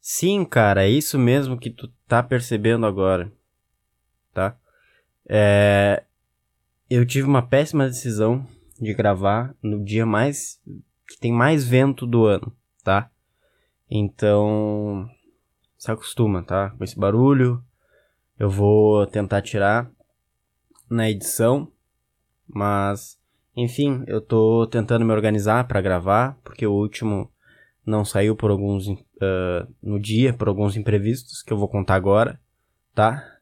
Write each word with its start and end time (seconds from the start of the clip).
Sim, 0.00 0.44
cara, 0.44 0.84
é 0.84 0.88
isso 0.88 1.18
mesmo 1.18 1.58
que 1.58 1.70
tu 1.70 1.88
tá 2.08 2.22
percebendo 2.22 2.86
agora, 2.86 3.30
tá? 4.32 4.56
É... 5.28 6.02
Eu 6.88 7.06
tive 7.06 7.28
uma 7.28 7.42
péssima 7.42 7.86
decisão 7.86 8.46
de 8.80 8.94
gravar 8.94 9.54
no 9.62 9.84
dia 9.84 10.06
mais 10.06 10.60
que 11.06 11.18
tem 11.18 11.32
mais 11.32 11.64
vento 11.66 12.06
do 12.06 12.24
ano, 12.24 12.52
tá? 12.82 13.10
Então, 13.90 15.08
se 15.76 15.90
acostuma, 15.90 16.42
tá? 16.42 16.70
Com 16.70 16.82
esse 16.82 16.98
barulho, 16.98 17.62
eu 18.38 18.48
vou 18.48 19.06
tentar 19.06 19.42
tirar 19.42 19.90
na 20.88 21.10
edição, 21.10 21.70
mas 22.48 23.18
enfim, 23.54 24.02
eu 24.06 24.20
tô 24.20 24.66
tentando 24.66 25.04
me 25.04 25.12
organizar 25.12 25.68
para 25.68 25.80
gravar, 25.80 26.38
porque 26.42 26.66
o 26.66 26.72
último 26.72 27.30
não 27.84 28.04
saiu 28.04 28.36
por 28.36 28.50
alguns 28.50 28.86
uh, 28.88 29.66
no 29.82 29.98
dia, 29.98 30.32
por 30.32 30.48
alguns 30.48 30.76
imprevistos 30.76 31.42
que 31.42 31.52
eu 31.52 31.58
vou 31.58 31.68
contar 31.68 31.94
agora, 31.94 32.40
tá? 32.94 33.38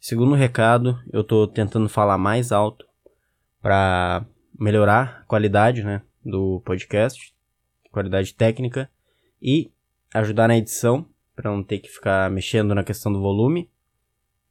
Segundo 0.00 0.34
recado, 0.34 0.98
eu 1.12 1.24
tô 1.24 1.46
tentando 1.46 1.88
falar 1.88 2.18
mais 2.18 2.52
alto 2.52 2.86
para 3.60 4.24
melhorar 4.58 5.20
a 5.22 5.24
qualidade, 5.24 5.82
né, 5.82 6.02
do 6.24 6.60
podcast, 6.64 7.34
qualidade 7.90 8.34
técnica 8.34 8.90
e 9.40 9.70
ajudar 10.14 10.48
na 10.48 10.56
edição 10.56 11.06
para 11.34 11.50
não 11.50 11.62
ter 11.62 11.78
que 11.78 11.88
ficar 11.88 12.30
mexendo 12.30 12.74
na 12.74 12.84
questão 12.84 13.12
do 13.12 13.20
volume 13.20 13.68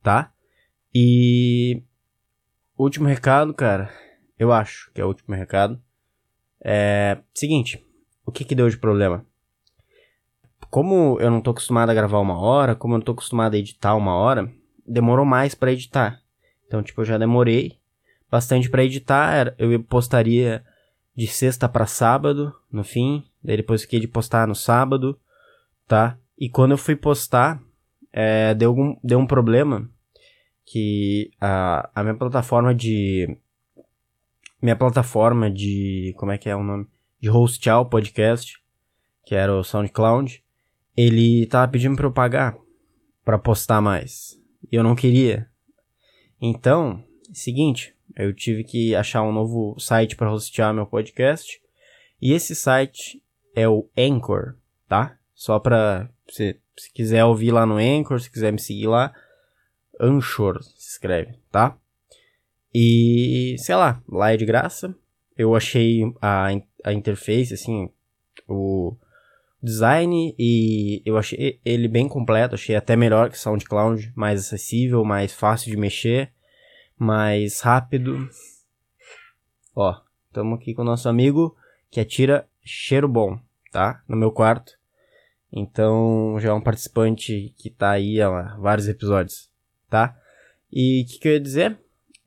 tá? 0.05 0.32
E 0.94 1.82
último 2.77 3.08
recado, 3.08 3.55
cara, 3.55 3.91
eu 4.38 4.54
acho 4.54 4.91
que 4.94 5.02
é 5.02 5.04
o 5.04 5.08
último 5.08 5.36
recado. 5.36 5.82
É 6.64 7.18
seguinte, 7.34 7.84
o 8.26 8.32
que 8.32 8.44
que 8.44 8.56
deu 8.56 8.70
de 8.70 8.78
problema? 8.78 9.26
Como 10.70 11.18
eu 11.20 11.30
não 11.30 11.42
tô 11.42 11.52
acostumado 11.52 11.90
a 11.90 11.94
gravar 11.94 12.20
uma 12.20 12.38
hora, 12.40 12.76
como 12.76 12.94
eu 12.94 12.98
não 12.98 13.06
tô 13.06 13.12
acostumado 13.12 13.54
a 13.54 13.58
editar 13.58 13.96
uma 13.96 14.16
hora, 14.16 14.52
demorou 14.86 15.26
mais 15.26 15.55
para 15.55 15.72
editar. 15.72 16.22
Então, 16.68 16.84
tipo, 16.84 17.02
eu 17.02 17.05
já 17.05 17.18
demorei 17.18 17.77
bastante 18.30 18.70
para 18.70 18.84
editar. 18.84 19.55
Eu 19.58 19.82
postaria 19.84 20.64
de 21.16 21.27
sexta 21.27 21.70
para 21.70 21.86
sábado, 21.86 22.54
no 22.72 22.84
fim. 22.84 23.24
Daí 23.44 23.58
depois 23.58 23.84
fiquei 23.84 23.99
de 23.99 24.08
postar 24.08 24.48
no 24.48 24.55
sábado, 24.55 25.18
tá? 25.88 26.18
E 26.38 26.49
quando 26.49 26.71
eu 26.71 26.77
fui 26.77 26.96
postar, 26.96 27.62
é, 28.12 28.54
deu, 28.54 28.70
algum, 28.70 28.98
deu 29.04 29.20
um 29.20 29.27
problema 29.27 29.90
que 30.66 31.32
a, 31.40 31.90
a 31.94 32.04
minha 32.04 32.16
plataforma 32.16 32.74
de. 32.74 33.38
Minha 34.62 34.76
plataforma 34.76 35.49
de. 35.49 36.14
Como 36.18 36.32
é 36.32 36.38
que 36.38 36.49
é 36.49 36.55
o 36.55 36.64
nome? 36.64 36.88
De 37.20 37.30
hostear 37.30 37.82
o 37.82 37.85
podcast, 37.85 38.62
que 39.26 39.34
era 39.34 39.55
o 39.55 39.63
SoundCloud, 39.63 40.44
ele 40.96 41.46
tava 41.48 41.71
pedindo 41.71 41.96
pra 41.96 42.05
eu 42.05 42.12
pagar 42.12 42.58
pra 43.24 43.40
postar 43.40 43.82
mais. 43.82 44.40
E 44.71 44.76
eu 44.76 44.84
não 44.84 44.96
queria. 44.96 45.49
Então, 46.40 47.04
seguinte, 47.34 47.96
eu 48.16 48.34
tive 48.34 48.63
que 48.63 48.96
achar 48.96 49.24
um 49.24 49.32
novo 49.32 49.76
site 49.80 50.16
para 50.16 50.32
hostear 50.32 50.74
meu 50.74 50.86
podcast. 50.86 51.60
E 52.21 52.32
esse 52.32 52.55
site 52.55 53.21
é 53.55 53.68
o 53.68 53.90
Anchor, 53.98 54.55
tá? 54.88 55.18
Só 55.34 55.60
pra 55.60 56.10
se, 56.30 56.60
se 56.77 56.93
quiser 56.93 57.26
ouvir 57.26 57.52
lá 57.52 57.66
no 57.66 57.77
Anchor, 57.77 58.20
se 58.20 58.32
quiser 58.32 58.52
me 58.52 58.60
seguir 58.60 58.88
lá, 58.88 59.13
Anchor 59.99 60.62
se 60.63 60.91
escreve, 60.91 61.40
tá? 61.52 61.77
E, 62.74 63.55
sei 63.60 63.76
lá, 63.76 64.02
lá 64.08 64.34
é 64.34 64.38
de 64.38 64.46
graça. 64.46 64.96
Eu 65.38 65.56
achei 65.56 66.02
a, 66.22 66.50
a 66.86 66.94
interface, 66.94 67.53
assim, 67.53 67.90
o 68.47 68.96
design 69.62 70.36
e 70.38 71.02
eu 71.06 71.18
achei 71.18 71.59
ele 71.66 71.88
bem 71.88 72.08
completo, 72.08 72.56
achei 72.56 72.75
até 72.75 72.96
melhor 72.96 73.30
que 73.30 73.40
SoundCloud, 73.40 74.14
mais 74.16 74.40
acessível, 74.40 75.03
mais 75.03 75.34
fácil 75.34 75.72
de 75.72 75.78
mexer, 75.78 76.31
mais 76.97 77.62
rápido. 77.62 78.30
Ó, 79.76 80.00
estamos 80.28 80.59
aqui 80.59 80.74
com 80.74 80.84
o 80.84 80.86
nosso 80.86 81.09
amigo 81.09 81.58
que 81.90 82.00
atira 82.00 82.48
cheiro 82.64 83.08
bom, 83.08 83.40
tá? 83.72 84.04
No 84.08 84.16
meu 84.16 84.32
quarto. 84.32 84.74
Então, 85.52 86.38
já 86.40 86.50
é 86.50 86.54
um 86.54 86.62
participante 86.62 87.54
que 87.58 87.70
tá 87.70 87.92
aí 87.92 88.22
há 88.22 88.56
vários 88.58 88.88
episódios 88.88 89.50
tá? 89.90 90.18
E 90.72 91.04
o 91.04 91.06
que, 91.08 91.20
que 91.20 91.28
eu 91.28 91.34
ia 91.34 91.40
dizer? 91.40 91.78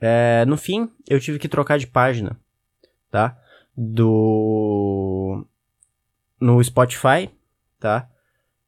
É, 0.01 0.45
no 0.47 0.57
fim, 0.57 0.91
eu 1.09 1.21
tive 1.21 1.39
que 1.39 1.49
trocar 1.49 1.79
de 1.79 1.87
página, 1.87 2.39
tá? 3.11 3.37
Do. 3.81 5.47
No 6.41 6.63
Spotify, 6.65 7.31
tá? 7.79 8.11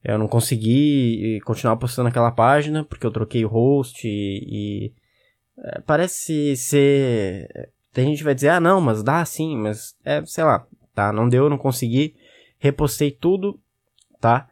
Eu 0.04 0.16
não 0.18 0.28
consegui 0.28 1.40
continuar 1.44 1.76
postando 1.76 2.08
aquela 2.08 2.30
página 2.30 2.84
porque 2.84 3.04
eu 3.04 3.10
troquei 3.10 3.44
o 3.44 3.48
host 3.48 4.06
e. 4.06 4.46
e 4.48 4.92
é, 5.58 5.80
parece 5.80 6.56
ser. 6.56 7.72
Tem 7.92 8.06
gente 8.06 8.18
que 8.18 8.24
vai 8.24 8.36
dizer, 8.36 8.50
ah, 8.50 8.60
não, 8.60 8.80
mas 8.80 9.02
dá 9.02 9.24
sim, 9.24 9.56
mas 9.56 9.96
é, 10.04 10.24
sei 10.24 10.44
lá, 10.44 10.64
tá? 10.94 11.12
Não 11.12 11.28
deu, 11.28 11.50
não 11.50 11.58
consegui. 11.58 12.14
Repostei 12.56 13.10
tudo, 13.10 13.58
tá? 14.20 14.48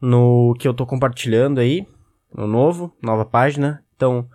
No 0.00 0.54
que 0.58 0.68
eu 0.68 0.74
tô 0.74 0.86
compartilhando 0.86 1.58
aí, 1.58 1.84
no 2.32 2.46
novo, 2.46 2.96
nova 3.02 3.24
página. 3.24 3.84
Então, 3.96 4.28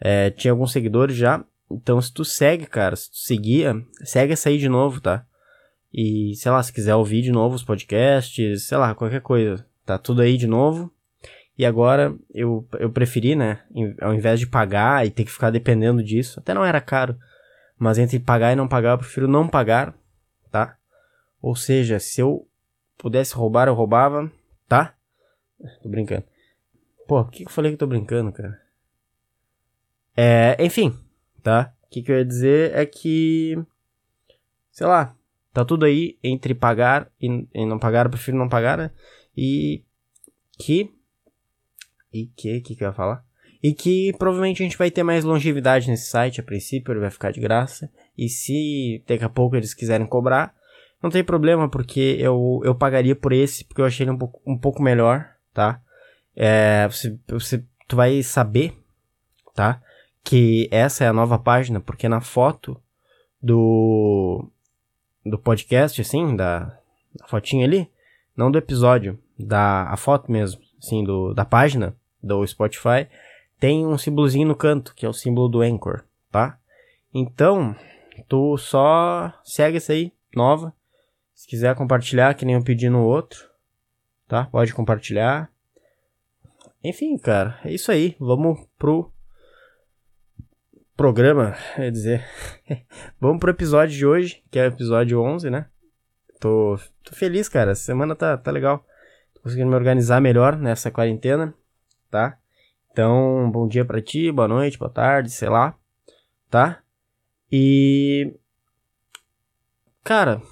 é, 0.00 0.30
tinha 0.30 0.50
alguns 0.50 0.72
seguidores 0.72 1.14
já. 1.14 1.44
Então, 1.70 2.00
se 2.00 2.12
tu 2.12 2.24
segue, 2.24 2.66
cara, 2.66 2.96
se 2.96 3.10
tu 3.10 3.16
seguia, 3.18 3.74
segue 4.04 4.32
essa 4.32 4.48
aí 4.48 4.58
de 4.58 4.68
novo, 4.68 5.00
tá? 5.00 5.24
E, 5.92 6.34
sei 6.36 6.50
lá, 6.50 6.62
se 6.62 6.72
quiser 6.72 6.94
ouvir 6.94 7.22
de 7.22 7.30
novo 7.30 7.54
os 7.54 7.62
podcasts, 7.64 8.64
sei 8.64 8.78
lá, 8.78 8.94
qualquer 8.94 9.20
coisa. 9.20 9.64
Tá 9.84 9.98
tudo 9.98 10.22
aí 10.22 10.36
de 10.36 10.46
novo. 10.46 10.92
E 11.56 11.66
agora, 11.66 12.14
eu, 12.32 12.66
eu 12.78 12.90
preferi, 12.90 13.36
né? 13.36 13.60
Ao 14.00 14.14
invés 14.14 14.40
de 14.40 14.46
pagar 14.46 15.06
e 15.06 15.10
ter 15.10 15.24
que 15.24 15.30
ficar 15.30 15.50
dependendo 15.50 16.02
disso, 16.02 16.40
até 16.40 16.54
não 16.54 16.64
era 16.64 16.80
caro. 16.80 17.18
Mas 17.78 17.98
entre 17.98 18.18
pagar 18.18 18.52
e 18.52 18.56
não 18.56 18.68
pagar, 18.68 18.92
eu 18.92 18.98
prefiro 18.98 19.28
não 19.28 19.48
pagar, 19.48 19.94
tá? 20.50 20.76
Ou 21.40 21.54
seja, 21.54 21.98
se 21.98 22.20
eu 22.20 22.46
pudesse 22.96 23.34
roubar, 23.34 23.68
eu 23.68 23.74
roubava, 23.74 24.30
tá? 24.68 24.94
Tô 25.82 25.88
brincando. 25.88 26.24
Pô, 27.06 27.24
por 27.24 27.32
que 27.32 27.44
eu 27.44 27.50
falei 27.50 27.72
que 27.72 27.78
tô 27.78 27.86
brincando, 27.86 28.32
cara? 28.32 28.60
É, 30.16 30.56
enfim, 30.64 30.98
tá? 31.42 31.72
O 31.84 31.90
que, 31.90 32.02
que 32.02 32.12
eu 32.12 32.18
ia 32.18 32.24
dizer 32.24 32.74
é 32.74 32.86
que. 32.86 33.56
Sei 34.70 34.86
lá, 34.86 35.14
tá 35.52 35.64
tudo 35.64 35.84
aí 35.84 36.18
entre 36.22 36.54
pagar 36.54 37.10
e, 37.20 37.46
e 37.52 37.66
não 37.66 37.78
pagar, 37.78 38.06
eu 38.06 38.10
prefiro 38.10 38.36
não 38.36 38.48
pagar, 38.48 38.78
né? 38.78 38.90
E 39.36 39.82
que. 40.58 40.90
E 42.12 42.26
que, 42.26 42.60
que 42.60 42.74
que 42.74 42.84
eu 42.84 42.88
ia 42.88 42.94
falar? 42.94 43.24
E 43.62 43.74
que 43.74 44.12
provavelmente 44.18 44.62
a 44.62 44.64
gente 44.64 44.78
vai 44.78 44.90
ter 44.90 45.02
mais 45.02 45.24
longevidade 45.24 45.90
nesse 45.90 46.08
site 46.08 46.40
a 46.40 46.44
princípio, 46.44 46.92
ele 46.92 47.00
vai 47.00 47.10
ficar 47.10 47.30
de 47.30 47.40
graça. 47.40 47.90
E 48.16 48.28
se 48.28 49.02
daqui 49.06 49.24
a 49.24 49.28
pouco 49.28 49.56
eles 49.56 49.74
quiserem 49.74 50.06
cobrar, 50.06 50.54
não 51.02 51.10
tem 51.10 51.22
problema, 51.22 51.68
porque 51.68 52.16
eu, 52.18 52.60
eu 52.64 52.74
pagaria 52.74 53.14
por 53.14 53.32
esse, 53.32 53.64
porque 53.64 53.80
eu 53.80 53.84
achei 53.84 54.04
ele 54.04 54.12
um 54.12 54.18
pouco, 54.18 54.40
um 54.46 54.56
pouco 54.56 54.82
melhor, 54.82 55.28
tá? 55.52 55.82
é, 56.34 56.88
você, 56.88 57.18
você, 57.28 57.64
tu 57.88 57.96
vai 57.96 58.22
saber, 58.22 58.72
tá? 59.54 59.82
Que 60.22 60.68
essa 60.70 61.04
é 61.04 61.08
a 61.08 61.12
nova 61.12 61.38
página, 61.38 61.80
porque 61.80 62.08
na 62.08 62.20
foto 62.20 62.80
do, 63.42 64.48
do 65.24 65.38
podcast, 65.38 66.00
assim, 66.00 66.36
da, 66.36 66.78
da 67.14 67.26
fotinha 67.26 67.66
ali, 67.66 67.90
não 68.36 68.50
do 68.50 68.58
episódio, 68.58 69.18
da 69.38 69.84
a 69.84 69.96
foto 69.96 70.30
mesmo, 70.30 70.60
assim, 70.78 71.02
do, 71.02 71.32
da 71.32 71.44
página 71.44 71.96
do 72.22 72.46
Spotify, 72.46 73.08
tem 73.58 73.86
um 73.86 73.98
símbolozinho 73.98 74.48
no 74.48 74.56
canto, 74.56 74.94
que 74.94 75.04
é 75.04 75.08
o 75.08 75.12
símbolo 75.12 75.48
do 75.48 75.60
Anchor, 75.60 76.04
tá? 76.30 76.58
Então, 77.12 77.74
tu 78.28 78.56
só 78.56 79.32
segue 79.44 79.78
essa 79.78 79.92
aí, 79.92 80.12
nova. 80.34 80.72
Se 81.34 81.46
quiser 81.46 81.74
compartilhar, 81.74 82.34
que 82.34 82.44
nem 82.44 82.54
eu 82.54 82.62
pedi 82.62 82.88
no 82.88 83.04
outro, 83.04 83.48
tá? 84.28 84.46
Pode 84.46 84.72
compartilhar. 84.74 85.50
Enfim, 86.82 87.16
cara, 87.18 87.58
é 87.64 87.72
isso 87.72 87.90
aí. 87.90 88.16
Vamos 88.18 88.66
pro 88.78 89.10
programa, 91.00 91.56
quer 91.74 91.90
dizer. 91.90 92.22
Vamos 93.18 93.40
pro 93.40 93.50
episódio 93.50 93.96
de 93.96 94.04
hoje, 94.04 94.44
que 94.50 94.58
é 94.58 94.64
o 94.64 94.66
episódio 94.66 95.18
11, 95.18 95.48
né? 95.48 95.66
Tô, 96.38 96.78
tô 97.02 97.16
feliz, 97.16 97.48
cara. 97.48 97.70
Essa 97.70 97.84
semana 97.84 98.14
tá, 98.14 98.36
tá 98.36 98.50
legal. 98.50 98.84
Tô 99.32 99.40
conseguindo 99.40 99.70
me 99.70 99.76
organizar 99.76 100.20
melhor 100.20 100.58
nessa 100.58 100.90
quarentena, 100.90 101.54
tá? 102.10 102.38
Então, 102.92 103.50
bom 103.50 103.66
dia 103.66 103.82
pra 103.82 104.02
ti, 104.02 104.30
boa 104.30 104.46
noite, 104.46 104.78
boa 104.78 104.90
tarde, 104.90 105.30
sei 105.30 105.48
lá, 105.48 105.74
tá? 106.50 106.82
E. 107.50 108.38
Cara, 110.04 110.42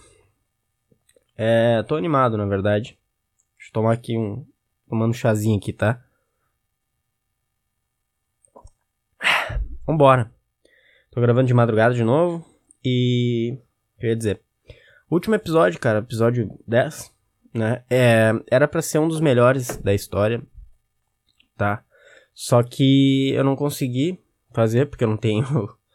é. 1.36 1.82
Tô 1.82 1.94
animado, 1.94 2.38
na 2.38 2.46
verdade. 2.46 2.98
Deixa 3.58 3.68
eu 3.68 3.74
tomar 3.74 3.92
aqui 3.92 4.16
um. 4.16 4.46
Tomando 4.88 5.10
um 5.10 5.12
chazinho 5.12 5.58
aqui, 5.58 5.74
tá? 5.74 6.02
Vambora. 9.86 10.37
Tô 11.18 11.22
gravando 11.22 11.48
de 11.48 11.54
madrugada 11.54 11.92
de 11.96 12.04
novo. 12.04 12.46
E. 12.84 13.58
Eu 13.98 14.10
ia 14.10 14.14
dizer. 14.14 14.40
Último 15.10 15.34
episódio, 15.34 15.80
cara. 15.80 15.98
Episódio 15.98 16.48
10. 16.64 17.12
né? 17.52 17.82
É, 17.90 18.32
era 18.48 18.68
para 18.68 18.80
ser 18.80 19.00
um 19.00 19.08
dos 19.08 19.20
melhores 19.20 19.78
da 19.78 19.92
história, 19.92 20.40
tá? 21.56 21.82
Só 22.32 22.62
que 22.62 23.32
eu 23.32 23.42
não 23.42 23.56
consegui 23.56 24.20
fazer 24.54 24.86
porque 24.86 25.02
eu 25.02 25.08
não 25.08 25.16
tenho 25.16 25.44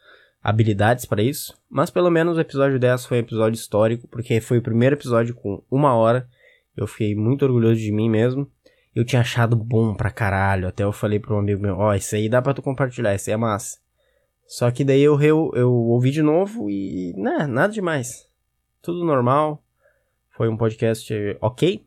habilidades 0.44 1.06
para 1.06 1.22
isso. 1.22 1.58
Mas 1.70 1.88
pelo 1.88 2.10
menos 2.10 2.36
o 2.36 2.40
episódio 2.42 2.78
10 2.78 3.06
foi 3.06 3.16
um 3.16 3.20
episódio 3.20 3.56
histórico, 3.56 4.06
porque 4.08 4.42
foi 4.42 4.58
o 4.58 4.62
primeiro 4.62 4.94
episódio 4.94 5.34
com 5.34 5.64
uma 5.70 5.94
hora. 5.94 6.28
Eu 6.76 6.86
fiquei 6.86 7.14
muito 7.14 7.46
orgulhoso 7.46 7.80
de 7.80 7.90
mim 7.90 8.10
mesmo. 8.10 8.46
Eu 8.94 9.06
tinha 9.06 9.22
achado 9.22 9.56
bom 9.56 9.94
pra 9.94 10.10
caralho. 10.10 10.68
Até 10.68 10.84
eu 10.84 10.92
falei 10.92 11.18
pro 11.18 11.34
um 11.34 11.38
amigo 11.38 11.62
meu: 11.62 11.78
Ó, 11.78 11.92
oh, 11.92 11.94
isso 11.94 12.14
aí 12.14 12.28
dá 12.28 12.42
pra 12.42 12.52
tu 12.52 12.60
compartilhar, 12.60 13.14
isso 13.14 13.30
aí 13.30 13.34
é 13.34 13.38
massa. 13.38 13.82
Só 14.46 14.70
que 14.70 14.84
daí 14.84 15.02
eu, 15.02 15.20
eu, 15.20 15.50
eu 15.54 15.72
ouvi 15.72 16.10
de 16.10 16.22
novo 16.22 16.70
e. 16.70 17.12
né, 17.16 17.46
nada 17.46 17.72
demais. 17.72 18.28
Tudo 18.82 19.04
normal. 19.04 19.62
Foi 20.30 20.48
um 20.48 20.56
podcast 20.56 21.12
ok, 21.40 21.84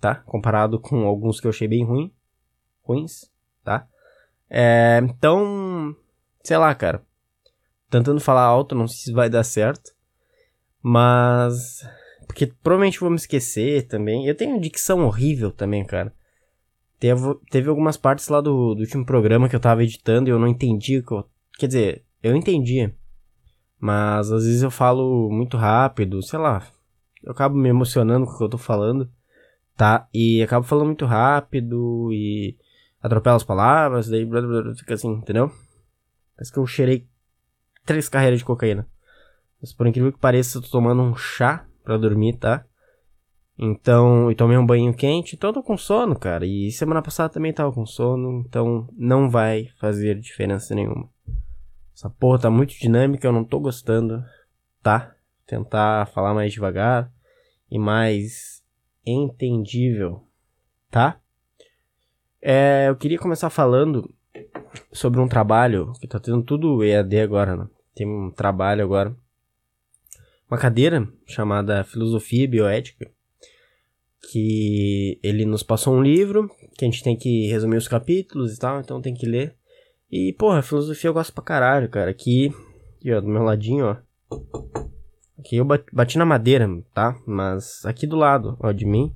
tá? 0.00 0.16
Comparado 0.26 0.78
com 0.78 1.04
alguns 1.04 1.40
que 1.40 1.46
eu 1.46 1.50
achei 1.50 1.68
bem 1.68 1.84
ruim. 1.84 2.12
Ruins, 2.82 3.30
tá? 3.62 3.86
É, 4.48 5.00
então. 5.02 5.94
Sei 6.42 6.56
lá, 6.56 6.74
cara. 6.74 7.02
Tentando 7.90 8.20
falar 8.20 8.42
alto, 8.42 8.74
não 8.74 8.88
sei 8.88 8.98
se 8.98 9.12
vai 9.12 9.28
dar 9.28 9.44
certo. 9.44 9.92
Mas. 10.82 11.86
Porque 12.26 12.46
provavelmente 12.46 13.00
vou 13.00 13.10
me 13.10 13.16
esquecer 13.16 13.86
também. 13.86 14.26
Eu 14.26 14.34
tenho 14.34 14.60
dicção 14.60 15.04
horrível 15.04 15.50
também, 15.50 15.84
cara. 15.84 16.12
Teve, 16.98 17.34
teve 17.50 17.68
algumas 17.68 17.96
partes 17.96 18.28
lá 18.28 18.40
do, 18.40 18.74
do 18.74 18.80
último 18.80 19.04
programa 19.04 19.48
que 19.48 19.56
eu 19.56 19.60
tava 19.60 19.82
editando 19.82 20.30
e 20.30 20.32
eu 20.32 20.38
não 20.38 20.46
entendi. 20.46 21.02
Que 21.02 21.12
eu, 21.12 21.24
quer 21.58 21.66
dizer, 21.66 22.04
eu 22.22 22.36
entendia. 22.36 22.94
Mas 23.78 24.30
às 24.30 24.44
vezes 24.44 24.62
eu 24.62 24.70
falo 24.70 25.30
muito 25.30 25.56
rápido, 25.56 26.22
sei 26.22 26.38
lá. 26.38 26.66
Eu 27.22 27.32
acabo 27.32 27.56
me 27.56 27.68
emocionando 27.68 28.26
com 28.26 28.32
o 28.32 28.38
que 28.38 28.44
eu 28.44 28.48
tô 28.48 28.58
falando, 28.58 29.10
tá? 29.76 30.08
E 30.14 30.42
acabo 30.42 30.66
falando 30.66 30.86
muito 30.86 31.04
rápido 31.04 32.10
e 32.12 32.56
atropelo 33.00 33.36
as 33.36 33.44
palavras, 33.44 34.08
daí 34.08 34.24
blá, 34.24 34.40
blá, 34.40 34.62
blá, 34.62 34.74
fica 34.74 34.94
assim, 34.94 35.10
entendeu? 35.12 35.50
Parece 36.36 36.52
que 36.52 36.58
eu 36.58 36.66
cheirei 36.66 37.08
três 37.84 38.08
carreiras 38.08 38.38
de 38.38 38.44
cocaína. 38.44 38.86
Mas 39.60 39.72
por 39.72 39.86
incrível 39.86 40.12
que 40.12 40.18
pareça, 40.18 40.58
eu 40.58 40.62
tô 40.62 40.68
tomando 40.68 41.02
um 41.02 41.16
chá 41.16 41.66
pra 41.84 41.96
dormir, 41.96 42.36
tá? 42.36 42.64
Então, 43.58 44.30
e 44.30 44.34
tomei 44.34 44.56
um 44.56 44.66
banho 44.66 44.94
quente, 44.94 45.36
então 45.36 45.50
eu 45.50 45.54
tô 45.54 45.62
com 45.62 45.76
sono, 45.76 46.18
cara. 46.18 46.46
E 46.46 46.70
semana 46.72 47.02
passada 47.02 47.32
também 47.32 47.52
tava 47.52 47.72
com 47.72 47.86
sono, 47.86 48.44
então 48.46 48.88
não 48.96 49.30
vai 49.30 49.68
fazer 49.78 50.18
diferença 50.18 50.74
nenhuma. 50.74 51.08
Essa 51.94 52.10
porra 52.10 52.40
tá 52.40 52.50
muito 52.50 52.78
dinâmica, 52.78 53.26
eu 53.26 53.32
não 53.32 53.44
tô 53.44 53.60
gostando, 53.60 54.24
tá? 54.82 55.14
Tentar 55.46 56.06
falar 56.06 56.34
mais 56.34 56.52
devagar 56.52 57.12
e 57.70 57.78
mais 57.78 58.62
entendível, 59.04 60.26
tá? 60.90 61.20
É, 62.40 62.86
eu 62.88 62.96
queria 62.96 63.18
começar 63.18 63.50
falando 63.50 64.12
sobre 64.92 65.20
um 65.20 65.28
trabalho 65.28 65.92
que 66.00 66.08
tá 66.08 66.18
tendo 66.18 66.42
tudo 66.42 66.82
EAD 66.82 67.20
agora, 67.20 67.56
né? 67.56 67.68
Tem 67.94 68.06
um 68.06 68.30
trabalho 68.30 68.82
agora. 68.82 69.14
Uma 70.50 70.58
cadeira 70.58 71.08
chamada 71.26 71.84
Filosofia 71.84 72.44
e 72.44 72.48
Bioética. 72.48 73.10
Que 74.30 75.18
ele 75.22 75.44
nos 75.44 75.62
passou 75.62 75.94
um 75.94 76.02
livro 76.02 76.48
que 76.76 76.84
a 76.84 76.88
gente 76.88 77.02
tem 77.02 77.16
que 77.16 77.48
resumir 77.48 77.76
os 77.76 77.88
capítulos 77.88 78.54
e 78.54 78.58
tal, 78.58 78.80
então 78.80 79.00
tem 79.00 79.14
que 79.14 79.26
ler. 79.26 79.56
E, 80.12 80.34
porra, 80.34 80.60
filosofia 80.60 81.08
eu 81.08 81.14
gosto 81.14 81.32
pra 81.32 81.42
caralho, 81.42 81.88
cara. 81.88 82.10
Aqui, 82.10 82.54
aqui 82.98 83.14
ó, 83.14 83.20
do 83.22 83.28
meu 83.28 83.42
ladinho, 83.42 83.86
ó. 83.86 83.96
Aqui 85.38 85.56
eu 85.56 85.64
bati 85.90 86.18
na 86.18 86.26
madeira, 86.26 86.68
tá? 86.92 87.18
Mas 87.26 87.82
aqui 87.86 88.06
do 88.06 88.14
lado, 88.14 88.54
ó, 88.60 88.70
de 88.72 88.84
mim, 88.84 89.14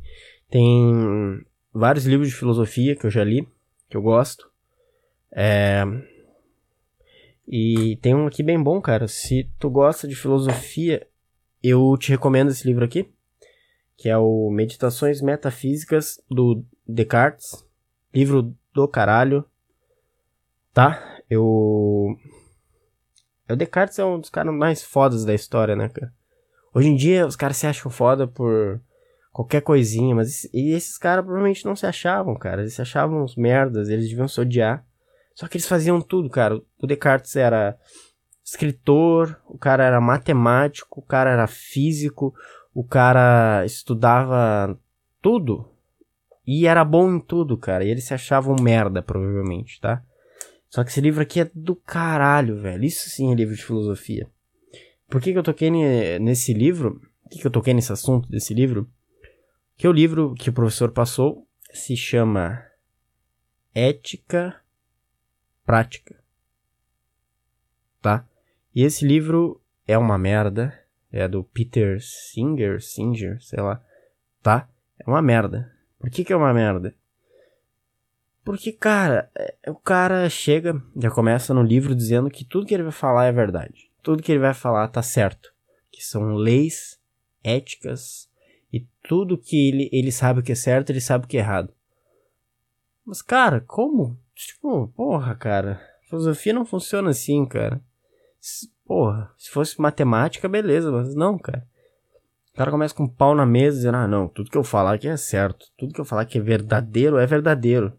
tem 0.48 1.44
vários 1.70 2.06
livros 2.06 2.30
de 2.30 2.34
filosofia 2.34 2.96
que 2.96 3.04
eu 3.04 3.10
já 3.10 3.22
li, 3.22 3.46
que 3.90 3.96
eu 3.96 4.00
gosto. 4.00 4.50
É... 5.30 5.84
E 7.46 7.96
tem 8.00 8.14
um 8.14 8.26
aqui 8.26 8.42
bem 8.42 8.60
bom, 8.60 8.80
cara. 8.80 9.06
Se 9.06 9.50
tu 9.58 9.68
gosta 9.68 10.08
de 10.08 10.16
filosofia, 10.16 11.06
eu 11.62 11.94
te 11.98 12.08
recomendo 12.08 12.50
esse 12.50 12.66
livro 12.66 12.84
aqui, 12.84 13.06
que 13.98 14.08
é 14.08 14.16
o 14.16 14.50
Meditações 14.50 15.20
Metafísicas 15.20 16.18
do 16.30 16.64
Descartes, 16.88 17.62
livro 18.14 18.56
do 18.72 18.88
caralho, 18.88 19.44
tá? 20.76 21.22
Eu 21.30 22.14
o 23.48 23.56
Descartes 23.56 23.98
é 23.98 24.04
um 24.04 24.20
dos 24.20 24.28
caras 24.28 24.54
mais 24.54 24.84
fodas 24.84 25.24
da 25.24 25.32
história, 25.32 25.74
né, 25.74 25.88
cara? 25.88 26.12
Hoje 26.74 26.88
em 26.88 26.94
dia 26.94 27.26
os 27.26 27.34
caras 27.34 27.56
se 27.56 27.66
acham 27.66 27.90
foda 27.90 28.28
por 28.28 28.78
qualquer 29.32 29.62
coisinha, 29.62 30.14
mas 30.14 30.44
e 30.52 30.74
esses 30.74 30.98
caras 30.98 31.24
provavelmente 31.24 31.64
não 31.64 31.74
se 31.74 31.86
achavam, 31.86 32.34
cara. 32.34 32.60
Eles 32.60 32.74
se 32.74 32.82
achavam 32.82 33.24
uns 33.24 33.36
merdas, 33.36 33.88
eles 33.88 34.10
deviam 34.10 34.28
se 34.28 34.38
odiar. 34.38 34.84
Só 35.34 35.48
que 35.48 35.56
eles 35.56 35.66
faziam 35.66 35.98
tudo, 36.02 36.28
cara. 36.28 36.60
O 36.78 36.86
Descartes 36.86 37.34
era 37.36 37.78
escritor, 38.44 39.40
o 39.46 39.56
cara 39.56 39.82
era 39.82 39.98
matemático, 39.98 41.00
o 41.00 41.02
cara 41.02 41.30
era 41.30 41.46
físico, 41.46 42.34
o 42.74 42.84
cara 42.84 43.64
estudava 43.64 44.78
tudo 45.22 45.70
e 46.46 46.66
era 46.66 46.84
bom 46.84 47.14
em 47.14 47.20
tudo, 47.20 47.56
cara. 47.56 47.82
E 47.82 47.88
eles 47.88 48.04
se 48.04 48.12
achavam 48.12 48.56
merda, 48.60 49.00
provavelmente, 49.00 49.80
tá? 49.80 50.02
Só 50.68 50.82
que 50.84 50.90
esse 50.90 51.00
livro 51.00 51.22
aqui 51.22 51.40
é 51.40 51.50
do 51.54 51.74
caralho, 51.74 52.56
velho. 52.56 52.84
Isso 52.84 53.08
sim 53.08 53.32
é 53.32 53.34
livro 53.34 53.54
de 53.54 53.64
filosofia. 53.64 54.28
Por 55.08 55.20
que, 55.20 55.32
que 55.32 55.38
eu 55.38 55.42
toquei 55.42 55.70
nesse 56.18 56.52
livro? 56.52 57.00
Por 57.22 57.30
que, 57.30 57.38
que 57.38 57.46
eu 57.46 57.50
toquei 57.50 57.72
nesse 57.72 57.92
assunto 57.92 58.28
desse 58.28 58.52
livro? 58.52 58.90
Que 59.76 59.86
o 59.86 59.92
livro 59.92 60.34
que 60.34 60.50
o 60.50 60.52
professor 60.52 60.90
passou 60.90 61.46
se 61.72 61.96
chama 61.96 62.64
Ética 63.74 64.60
prática. 65.64 66.16
Tá? 68.00 68.26
E 68.74 68.82
esse 68.82 69.06
livro 69.06 69.60
é 69.86 69.98
uma 69.98 70.16
merda. 70.16 70.78
É 71.12 71.26
do 71.26 71.44
Peter 71.44 71.98
Singer, 72.00 72.82
Singer, 72.82 73.42
sei 73.42 73.60
lá. 73.60 73.82
Tá? 74.42 74.68
É 74.98 75.08
uma 75.08 75.22
merda. 75.22 75.72
Por 75.98 76.10
que, 76.10 76.24
que 76.24 76.32
é 76.32 76.36
uma 76.36 76.52
merda? 76.52 76.94
Porque, 78.46 78.70
cara, 78.70 79.28
é, 79.36 79.56
o 79.68 79.74
cara 79.74 80.30
chega, 80.30 80.80
já 80.96 81.10
começa 81.10 81.52
no 81.52 81.64
livro 81.64 81.96
dizendo 81.96 82.30
que 82.30 82.44
tudo 82.44 82.64
que 82.64 82.72
ele 82.72 82.84
vai 82.84 82.92
falar 82.92 83.24
é 83.24 83.32
verdade. 83.32 83.90
Tudo 84.04 84.22
que 84.22 84.30
ele 84.30 84.38
vai 84.38 84.54
falar 84.54 84.86
tá 84.86 85.02
certo. 85.02 85.52
Que 85.90 86.00
são 86.00 86.32
leis, 86.32 86.96
éticas, 87.42 88.30
e 88.72 88.86
tudo 89.02 89.36
que 89.36 89.68
ele, 89.68 89.90
ele 89.92 90.12
sabe 90.12 90.38
o 90.38 90.42
que 90.44 90.52
é 90.52 90.54
certo, 90.54 90.90
ele 90.90 91.00
sabe 91.00 91.24
o 91.24 91.28
que 91.28 91.36
é 91.36 91.40
errado. 91.40 91.74
Mas, 93.04 93.20
cara, 93.20 93.60
como? 93.62 94.16
Tipo, 94.32 94.86
porra, 94.94 95.34
cara. 95.34 95.80
Filosofia 96.08 96.52
não 96.52 96.64
funciona 96.64 97.10
assim, 97.10 97.44
cara. 97.46 97.80
Porra, 98.84 99.28
se 99.36 99.50
fosse 99.50 99.80
matemática, 99.80 100.48
beleza, 100.48 100.92
mas 100.92 101.16
não, 101.16 101.36
cara. 101.36 101.66
O 102.54 102.56
cara 102.56 102.70
começa 102.70 102.94
com 102.94 103.02
um 103.02 103.08
pau 103.08 103.34
na 103.34 103.44
mesa 103.44 103.78
dizendo, 103.78 103.96
ah, 103.96 104.06
não, 104.06 104.28
tudo 104.28 104.52
que 104.52 104.56
eu 104.56 104.62
falar 104.62 104.94
aqui 104.94 105.08
é 105.08 105.16
certo. 105.16 105.66
Tudo 105.76 105.92
que 105.92 106.00
eu 106.00 106.04
falar 106.04 106.26
que 106.26 106.38
é 106.38 106.40
verdadeiro 106.40 107.18
é 107.18 107.26
verdadeiro. 107.26 107.92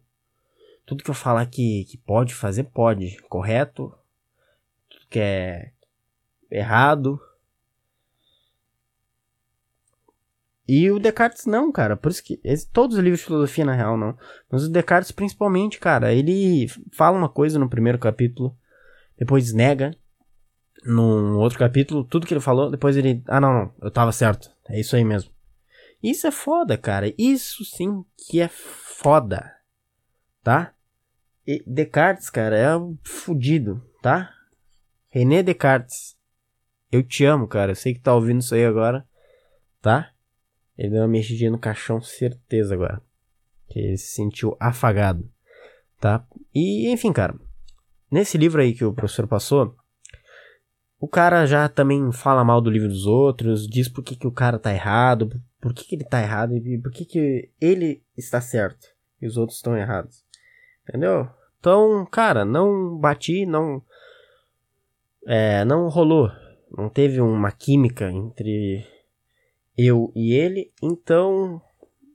Tudo 0.87 1.03
que 1.03 1.09
eu 1.11 1.13
falar 1.13 1.45
que, 1.45 1.85
que 1.85 1.97
pode 1.97 2.33
fazer, 2.33 2.63
pode. 2.63 3.21
Correto. 3.29 3.93
Tudo 4.89 5.05
que 5.07 5.19
é 5.19 5.71
errado, 6.49 7.21
E 10.67 10.91
o 10.91 10.99
Descartes 10.99 11.45
não, 11.45 11.71
cara. 11.71 11.95
Por 11.95 12.11
isso 12.11 12.21
que. 12.21 12.39
Todos 12.73 12.97
os 12.97 13.03
livros 13.03 13.21
de 13.21 13.25
filosofia, 13.25 13.63
na 13.63 13.73
real, 13.73 13.97
não. 13.97 14.17
Mas 14.51 14.63
o 14.63 14.69
Descartes, 14.69 15.11
principalmente, 15.11 15.79
cara, 15.79 16.13
ele 16.13 16.67
fala 16.91 17.17
uma 17.17 17.29
coisa 17.29 17.57
no 17.57 17.69
primeiro 17.69 17.97
capítulo, 17.97 18.55
depois 19.17 19.53
nega. 19.53 19.95
No 20.83 21.39
outro 21.39 21.57
capítulo, 21.57 22.03
tudo 22.03 22.27
que 22.27 22.33
ele 22.33 22.41
falou, 22.41 22.69
depois 22.69 22.97
ele. 22.97 23.23
Ah, 23.27 23.39
não, 23.39 23.53
não, 23.53 23.73
eu 23.81 23.89
tava 23.89 24.11
certo. 24.11 24.51
É 24.67 24.79
isso 24.79 24.95
aí 24.95 25.03
mesmo. 25.03 25.31
Isso 26.03 26.27
é 26.27 26.31
foda, 26.31 26.77
cara. 26.77 27.13
Isso 27.17 27.63
sim 27.63 28.03
que 28.17 28.41
é 28.41 28.47
foda. 28.49 29.53
Tá? 30.43 30.73
E 31.47 31.63
Descartes, 31.65 32.29
cara, 32.29 32.57
é 32.57 32.75
um 32.75 32.97
fudido, 33.03 33.81
tá? 34.01 34.33
René 35.07 35.41
Descartes. 35.41 36.17
Eu 36.91 37.01
te 37.01 37.23
amo, 37.23 37.47
cara. 37.47 37.71
Eu 37.71 37.75
sei 37.75 37.93
que 37.93 38.01
tá 38.01 38.13
ouvindo 38.13 38.41
isso 38.41 38.53
aí 38.53 38.65
agora, 38.65 39.07
tá? 39.81 40.11
Ele 40.77 40.89
deu 40.89 41.01
uma 41.01 41.07
mexidinha 41.07 41.49
no 41.49 41.57
caixão, 41.57 42.01
certeza 42.01 42.73
agora. 42.75 43.01
Que 43.69 43.79
ele 43.79 43.97
se 43.97 44.13
sentiu 44.13 44.57
afagado, 44.59 45.29
tá? 46.01 46.27
E, 46.53 46.91
enfim, 46.91 47.13
cara. 47.13 47.33
Nesse 48.11 48.37
livro 48.37 48.61
aí 48.61 48.73
que 48.73 48.83
o 48.83 48.93
professor 48.93 49.25
passou, 49.25 49.73
o 50.99 51.07
cara 51.07 51.45
já 51.45 51.69
também 51.69 52.11
fala 52.11 52.43
mal 52.43 52.59
do 52.59 52.69
livro 52.69 52.89
dos 52.89 53.05
outros, 53.05 53.67
diz 53.67 53.87
por 53.87 54.03
que, 54.03 54.15
que 54.15 54.27
o 54.27 54.31
cara 54.31 54.59
tá 54.59 54.73
errado, 54.73 55.29
por 55.61 55.73
que, 55.73 55.85
que 55.85 55.95
ele 55.95 56.03
tá 56.03 56.21
errado 56.21 56.55
e 56.55 56.77
por 56.77 56.91
que, 56.91 57.05
que 57.05 57.51
ele 57.59 58.03
está 58.17 58.41
certo 58.41 58.87
e 59.21 59.27
os 59.27 59.37
outros 59.37 59.57
estão 59.57 59.77
errados. 59.77 60.25
Entendeu? 60.83 61.29
Então, 61.67 62.05
cara, 62.05 62.45
não 62.45 62.97
bati, 62.97 63.45
não. 63.45 63.81
É, 65.25 65.65
não 65.65 65.89
rolou. 65.89 66.31
Não 66.71 66.87
teve 66.87 67.19
uma 67.19 67.51
química 67.51 68.09
entre 68.09 68.87
eu 69.77 70.09
e 70.15 70.33
ele, 70.33 70.71
então 70.81 71.61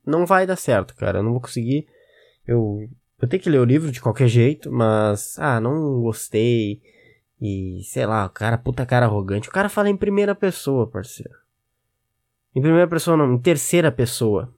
não 0.07 0.25
vai 0.25 0.47
dar 0.47 0.57
certo, 0.57 0.97
cara. 0.97 1.19
Eu 1.19 1.23
não 1.23 1.33
vou 1.33 1.41
conseguir. 1.43 1.87
Eu 2.47 2.89
eu 3.21 3.29
tenho 3.29 3.43
que 3.43 3.51
ler 3.51 3.59
o 3.59 3.65
livro 3.65 3.93
de 3.93 4.01
qualquer 4.01 4.27
jeito, 4.27 4.73
mas 4.73 5.39
ah, 5.39 5.61
não 5.61 6.01
gostei. 6.01 6.81
E 7.39 7.83
sei 7.85 8.07
lá, 8.07 8.25
o 8.25 8.31
cara, 8.31 8.57
puta 8.57 8.87
cara 8.87 9.05
arrogante. 9.05 9.51
O 9.51 9.53
cara 9.53 9.69
fala 9.69 9.91
em 9.91 9.97
primeira 9.99 10.35
pessoa, 10.35 10.89
parceiro. 10.89 11.35
Em 12.57 12.63
primeira 12.63 12.89
pessoa 12.89 13.19
não, 13.19 13.35
em 13.35 13.39
terceira 13.39 13.93
pessoa. 13.93 14.51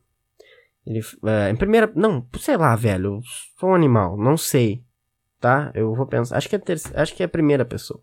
Ele, 0.87 1.01
é, 1.25 1.51
em 1.51 1.57
primeira, 1.57 1.91
não, 1.97 2.25
sei 2.39 2.57
lá, 2.57 2.77
velho, 2.77 3.21
sou 3.59 3.71
um 3.71 3.75
animal, 3.75 4.19
não 4.19 4.37
sei, 4.37 4.84
tá? 5.45 5.71
Eu 5.75 5.95
vou 5.95 6.07
pensar, 6.07 6.39
acho 6.39 6.49
que 6.49 6.57
é 6.57 6.59
terceira, 6.59 7.03
acho 7.03 7.15
que 7.15 7.23
é 7.23 7.27
a 7.27 7.29
primeira 7.29 7.67
pessoa. 7.67 8.01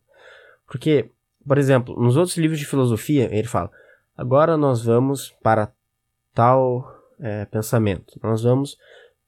Porque, 0.67 1.09
por 1.43 1.57
exemplo, 1.57 1.99
nos 1.99 2.15
outros 2.15 2.37
livros 2.37 2.59
de 2.59 2.67
filosofia, 2.67 3.35
ele 3.35 3.47
fala: 3.47 3.71
agora 4.15 4.55
nós 4.55 4.83
vamos 4.83 5.31
para 5.41 5.71
tal 6.35 6.87
é, 7.19 7.45
pensamento, 7.45 8.19
nós 8.21 8.43
vamos 8.43 8.77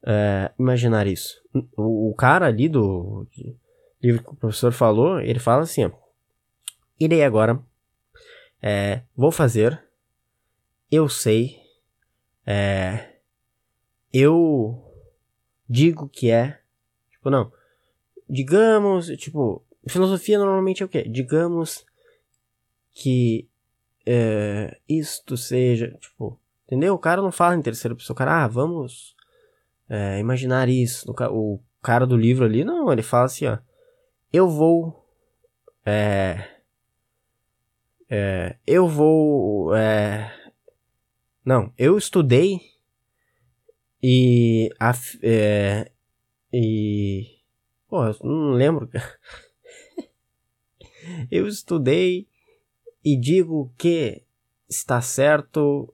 é, 0.06 0.52
imaginar 0.60 1.08
isso. 1.08 1.42
O, 1.76 2.12
o, 2.12 2.14
cara 2.14 2.46
ali 2.46 2.70
do 2.70 3.26
livro 4.00 4.24
que 4.24 4.30
o 4.30 4.36
professor 4.36 4.72
falou, 4.72 5.20
ele 5.20 5.40
fala 5.40 5.64
assim: 5.64 5.86
ó, 5.86 5.92
irei 7.00 7.24
agora, 7.24 7.60
é, 8.62 9.02
vou 9.18 9.32
fazer, 9.32 9.84
eu 10.92 11.10
sei, 11.10 11.60
eu 14.14 14.80
digo 15.68 16.08
que 16.08 16.30
é, 16.30 16.60
tipo, 17.10 17.32
não, 17.32 17.52
digamos, 18.34 19.08
tipo, 19.18 19.64
filosofia 19.88 20.40
normalmente 20.40 20.82
é 20.82 20.86
o 20.86 20.90
quê? 20.90 21.04
Digamos 21.04 21.86
que 22.92 23.48
é, 24.06 24.80
isto 24.90 25.38
seja, 25.38 25.96
tipo, 26.02 26.40
entendeu? 26.66 26.96
O 26.96 27.00
cara 27.00 27.22
não 27.22 27.32
fala 27.32 27.56
em 27.56 27.62
terceira 27.62 27.96
pessoa, 27.96 28.16
o 28.16 28.18
cara, 28.18 28.44
ah, 28.44 28.48
vamos 28.48 29.16
é, 29.88 30.20
imaginar 30.20 30.68
isso. 30.68 31.14
O 31.32 31.60
cara 31.82 32.08
do 32.08 32.18
livro 32.18 32.44
ali, 32.44 32.64
não, 32.64 32.92
ele 32.92 33.04
fala 33.04 33.26
assim, 33.26 33.46
ó, 33.46 33.60
eu 34.32 34.50
vou, 34.50 35.08
é, 35.86 36.50
é, 38.10 38.56
eu 38.66 38.88
vou, 38.88 39.76
é, 39.76 40.34
não, 41.46 41.72
eu 41.78 42.00
estudei 42.00 42.60
e, 44.02 44.72
a, 44.80 44.92
é, 45.22 45.92
e, 46.52 47.33
pô, 47.94 48.04
não 48.24 48.54
lembro, 48.54 48.90
eu 51.30 51.46
estudei 51.46 52.28
e 53.06 53.16
digo 53.16 53.72
que 53.78 54.24
está 54.68 55.00
certo 55.00 55.94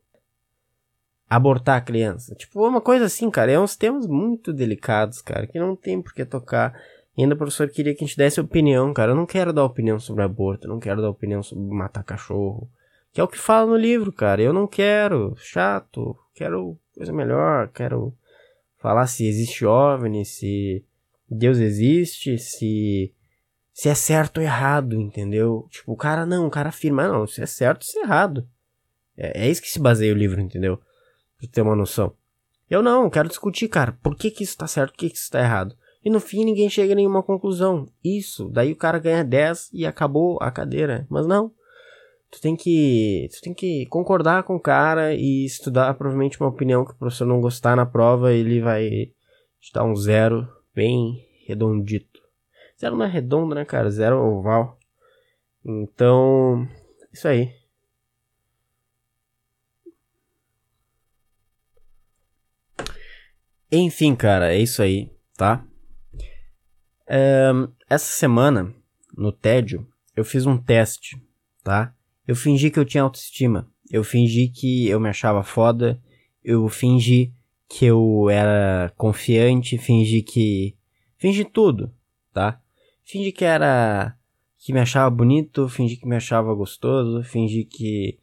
abortar 1.30 1.76
a 1.76 1.82
criança. 1.82 2.34
Tipo, 2.36 2.66
uma 2.66 2.80
coisa 2.80 3.04
assim, 3.04 3.30
cara. 3.30 3.52
É 3.52 3.60
uns 3.60 3.76
temas 3.76 4.08
muito 4.08 4.54
delicados, 4.54 5.22
cara, 5.22 5.46
que 5.46 5.60
não 5.60 5.76
tem 5.76 6.02
por 6.02 6.14
que 6.14 6.24
tocar. 6.24 6.74
E 7.18 7.22
ainda 7.22 7.36
o 7.36 7.38
professor 7.38 7.68
queria 7.68 7.94
que 7.94 8.02
a 8.02 8.08
gente 8.08 8.16
desse 8.16 8.40
opinião, 8.40 8.94
cara. 8.94 9.12
Eu 9.12 9.16
não 9.16 9.26
quero 9.26 9.52
dar 9.52 9.66
opinião 9.66 10.00
sobre 10.00 10.24
aborto, 10.24 10.68
eu 10.68 10.72
não 10.72 10.80
quero 10.80 11.02
dar 11.02 11.10
opinião 11.10 11.44
sobre 11.44 11.66
matar 11.66 12.06
cachorro. 12.06 12.70
Que 13.12 13.20
é 13.20 13.24
o 13.26 13.28
que 13.28 13.38
fala 13.38 13.70
no 13.70 13.76
livro, 13.76 14.14
cara. 14.14 14.42
Eu 14.42 14.54
não 14.54 14.68
quero. 14.68 15.36
Chato. 15.36 16.18
Quero 16.34 16.80
coisa 16.96 17.12
melhor. 17.12 17.68
Quero 17.74 18.16
falar 18.78 19.06
se 19.08 19.28
existe 19.28 19.66
OVNI, 19.66 20.24
se 20.24 20.86
Deus 21.36 21.58
existe, 21.58 22.38
se 22.38 23.14
se 23.80 23.88
é 23.88 23.96
certo 23.96 24.40
ou 24.40 24.44
errado, 24.44 25.00
entendeu? 25.00 25.66
Tipo, 25.70 25.94
o 25.94 25.96
cara 25.96 26.26
não, 26.26 26.48
o 26.48 26.50
cara 26.50 26.68
afirma, 26.68 27.08
não, 27.08 27.26
se 27.26 27.42
é 27.42 27.46
certo, 27.46 27.86
se 27.86 27.98
é 27.98 28.02
errado. 28.02 28.46
É, 29.16 29.46
é 29.46 29.50
isso 29.50 29.62
que 29.62 29.70
se 29.70 29.80
baseia 29.80 30.14
o 30.14 30.18
livro, 30.18 30.42
entendeu? 30.42 30.78
Pra 31.38 31.48
ter 31.50 31.62
uma 31.62 31.78
noção. 31.78 32.14
Eu 32.70 32.84
não, 32.84 33.10
quero 33.10 33.30
discutir, 33.30 33.70
cara, 33.70 33.98
por 34.04 34.18
que 34.18 34.32
que 34.32 34.44
isso 34.44 34.58
tá 34.58 34.68
certo, 34.68 34.92
por 34.92 34.98
que 34.98 35.10
que 35.10 35.16
isso 35.16 35.32
tá 35.32 35.40
errado. 35.40 35.78
E 36.04 36.10
no 36.10 36.20
fim 36.20 36.44
ninguém 36.44 36.70
chega 36.70 36.92
a 36.92 36.96
nenhuma 36.96 37.24
conclusão. 37.24 37.88
Isso, 38.04 38.50
daí 38.50 38.74
o 38.74 38.76
cara 38.76 39.00
ganha 39.00 39.24
10 39.24 39.70
e 39.72 39.86
acabou 39.86 40.38
a 40.42 40.52
cadeira. 40.52 41.08
Mas 41.10 41.26
não. 41.26 41.50
Tu 42.32 42.42
tem 42.42 42.58
que, 42.58 43.30
tu 43.32 43.42
tem 43.42 43.54
que 43.54 43.86
concordar 43.86 44.44
com 44.44 44.58
o 44.58 44.62
cara 44.62 45.16
e 45.16 45.46
estudar 45.46 45.94
provavelmente 45.94 46.38
uma 46.38 46.50
opinião 46.50 46.84
que 46.84 46.92
o 46.92 46.96
professor 46.96 47.26
não 47.26 47.40
gostar 47.40 47.78
na 47.78 47.86
prova, 47.86 48.34
ele 48.34 48.60
vai 48.60 48.90
te 49.62 49.74
dar 49.74 49.86
um 49.86 49.96
zero 49.96 50.46
bem 50.74 51.26
redondito. 51.46 52.22
Zero 52.80 52.96
não 52.96 53.06
é 53.06 53.10
redondo, 53.10 53.54
né, 53.54 53.66
cara? 53.66 53.90
Zero 53.90 54.16
é 54.16 54.20
oval. 54.20 54.80
Então, 55.66 56.68
isso 57.12 57.28
aí. 57.28 57.54
Enfim, 63.72 64.16
cara, 64.16 64.54
é 64.54 64.58
isso 64.58 64.82
aí, 64.82 65.12
tá? 65.38 65.66
essa 67.90 68.06
semana, 68.12 68.72
no 69.18 69.32
tédio, 69.32 69.88
eu 70.16 70.24
fiz 70.24 70.46
um 70.46 70.58
teste, 70.58 71.20
tá? 71.64 71.92
Eu 72.28 72.36
fingi 72.36 72.70
que 72.70 72.78
eu 72.78 72.86
tinha 72.86 73.02
autoestima. 73.02 73.68
Eu 73.90 74.04
fingi 74.04 74.50
que 74.50 74.88
eu 74.88 75.00
me 75.00 75.10
achava 75.10 75.44
foda. 75.44 76.00
Eu 76.44 76.68
fingi 76.70 77.34
que 77.70 77.86
eu 77.86 78.30
era 78.30 78.92
confiante. 78.98 79.78
Fingi 79.78 80.22
que. 80.22 80.76
Fingi 81.18 81.46
tudo, 81.46 81.94
tá? 82.34 82.62
fingi 83.10 83.32
que 83.32 83.44
era. 83.44 84.16
que 84.58 84.72
me 84.72 84.80
achava 84.80 85.10
bonito, 85.10 85.68
fingi 85.68 85.98
que 85.98 86.08
me 86.08 86.16
achava 86.16 86.54
gostoso, 86.54 87.24
fingi 87.24 87.66
que. 87.66 88.20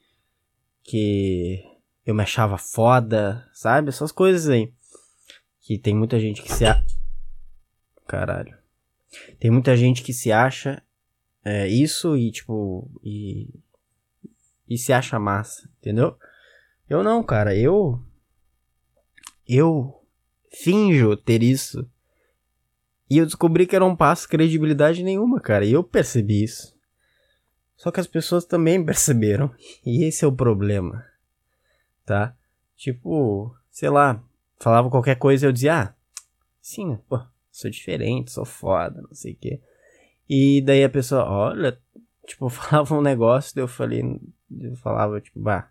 que 0.85 1.65
eu 2.05 2.15
me 2.15 2.23
achava 2.23 2.57
foda, 2.57 3.49
sabe? 3.53 3.88
Essas 3.88 4.12
coisas 4.12 4.49
aí. 4.49 4.73
Que 5.61 5.76
tem 5.76 5.95
muita 5.95 6.21
gente 6.21 6.41
que 6.41 6.53
se. 6.53 6.65
A... 6.65 6.81
Caralho. 8.07 8.57
Tem 9.41 9.50
muita 9.50 9.76
gente 9.76 10.03
que 10.03 10.12
se 10.12 10.31
acha 10.31 10.83
é, 11.45 11.67
isso 11.67 12.17
e, 12.17 12.31
tipo. 12.31 12.88
E. 13.03 13.49
E 14.69 14.79
se 14.79 14.93
acha 14.93 15.19
massa, 15.19 15.69
entendeu? 15.79 16.17
Eu 16.88 17.03
não, 17.03 17.23
cara. 17.25 17.57
Eu. 17.57 18.00
Eu 19.49 20.03
finjo 20.50 21.17
ter 21.17 21.43
isso 21.43 21.88
e 23.09 23.19
eu 23.19 23.25
descobri 23.25 23.67
que 23.67 23.76
era 23.76 23.85
um 23.85 23.95
passo 23.95 24.29
credibilidade 24.29 25.03
nenhuma, 25.03 25.41
cara. 25.41 25.65
E 25.65 25.73
eu 25.73 25.85
percebi 25.85 26.43
isso. 26.43 26.76
Só 27.76 27.91
que 27.91 28.00
as 28.00 28.07
pessoas 28.07 28.45
também 28.45 28.83
perceberam. 28.85 29.53
E 29.85 30.05
esse 30.05 30.25
é 30.25 30.29
o 30.29 30.33
problema. 30.33 31.05
Tá? 32.05 32.37
Tipo, 32.76 33.55
sei 33.71 33.88
lá, 33.88 34.23
falava 34.59 34.91
qualquer 34.91 35.17
coisa 35.17 35.47
e 35.47 35.49
eu 35.49 35.53
dizia, 35.53 35.83
ah, 35.83 35.95
sim, 36.61 36.99
pô, 37.09 37.21
sou 37.50 37.71
diferente, 37.71 38.33
sou 38.33 38.45
foda, 38.45 39.00
não 39.00 39.15
sei 39.15 39.33
o 39.33 39.37
quê. 39.37 39.61
E 40.29 40.61
daí 40.61 40.85
a 40.85 40.91
pessoa, 40.91 41.25
olha, 41.25 41.81
tipo, 42.26 42.49
falava 42.50 42.95
um 42.95 43.00
negócio, 43.00 43.55
daí 43.55 43.62
eu 43.62 43.69
falei, 43.69 44.03
eu 44.61 44.76
falava, 44.76 45.21
tipo, 45.21 45.41
bah, 45.41 45.71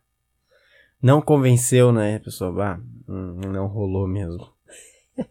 não 1.02 1.22
convenceu, 1.22 1.92
né? 1.92 2.16
A 2.16 2.20
pessoa, 2.20 2.52
bah, 2.52 2.80
hum, 3.08 3.40
não 3.52 3.68
rolou 3.68 4.08
mesmo. 4.08 4.50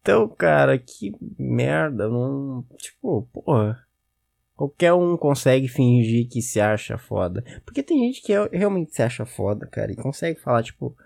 Então, 0.00 0.28
cara, 0.28 0.78
que 0.78 1.12
merda. 1.36 2.08
Não. 2.08 2.64
Tipo, 2.78 3.22
porra. 3.32 3.84
Qualquer 4.54 4.92
um 4.92 5.16
consegue 5.16 5.66
fingir 5.66 6.28
que 6.28 6.40
se 6.40 6.60
acha 6.60 6.96
foda. 6.96 7.44
Porque 7.64 7.82
tem 7.82 7.98
gente 8.06 8.22
que 8.22 8.32
é, 8.32 8.48
realmente 8.52 8.94
se 8.94 9.02
acha 9.02 9.26
foda, 9.26 9.66
cara. 9.66 9.90
E 9.90 9.96
consegue 9.96 10.38
falar, 10.38 10.62
tipo. 10.62 10.96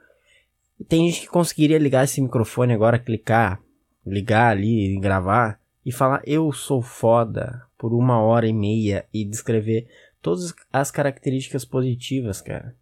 Tem 0.87 1.09
gente 1.09 1.23
que 1.23 1.29
conseguiria 1.29 1.79
ligar 1.79 2.05
esse 2.05 2.21
microfone 2.21 2.75
agora, 2.75 2.99
clicar, 2.99 3.63
ligar 4.07 4.51
ali 4.51 4.99
gravar. 5.01 5.59
E 5.83 5.91
falar, 5.91 6.23
eu 6.27 6.53
sou 6.53 6.83
foda 6.83 7.67
por 7.79 7.95
uma 7.95 8.21
hora 8.21 8.47
e 8.47 8.53
meia. 8.53 9.07
E 9.15 9.25
descrever 9.25 9.89
todas 10.21 10.55
as 10.71 10.91
características 10.91 11.65
positivas, 11.65 12.43
cara. 12.43 12.77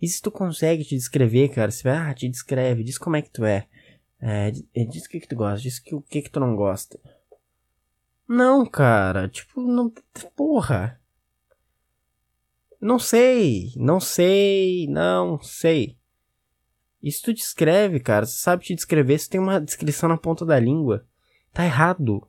E 0.00 0.08
se 0.08 0.20
tu 0.22 0.30
consegue 0.30 0.84
te 0.84 0.94
descrever, 0.94 1.48
cara, 1.48 1.70
você 1.70 1.82
vai, 1.82 1.96
ah, 1.96 2.14
te 2.14 2.28
descreve, 2.28 2.84
diz 2.84 2.98
como 2.98 3.16
é 3.16 3.22
que 3.22 3.30
tu 3.30 3.44
é. 3.44 3.66
É, 4.20 4.50
diz 4.50 5.04
o 5.04 5.08
que, 5.08 5.20
que 5.20 5.28
tu 5.28 5.36
gosta, 5.36 5.62
diz 5.62 5.78
que, 5.78 5.94
o 5.94 6.02
que, 6.02 6.22
que 6.22 6.30
tu 6.30 6.40
não 6.40 6.56
gosta. 6.56 6.98
Não, 8.28 8.66
cara, 8.66 9.28
tipo, 9.28 9.60
não. 9.60 9.92
Porra. 10.36 11.00
Não 12.80 12.98
sei, 12.98 13.72
não 13.76 13.98
sei, 13.98 14.86
não 14.88 15.40
sei. 15.40 15.98
Isso 17.02 17.22
tu 17.24 17.34
descreve, 17.34 18.00
cara. 18.00 18.26
Você 18.26 18.38
sabe 18.38 18.64
te 18.64 18.74
descrever, 18.74 19.18
você 19.18 19.30
tem 19.30 19.40
uma 19.40 19.60
descrição 19.60 20.08
na 20.08 20.16
ponta 20.16 20.44
da 20.44 20.58
língua. 20.58 21.06
Tá 21.52 21.64
errado. 21.64 22.28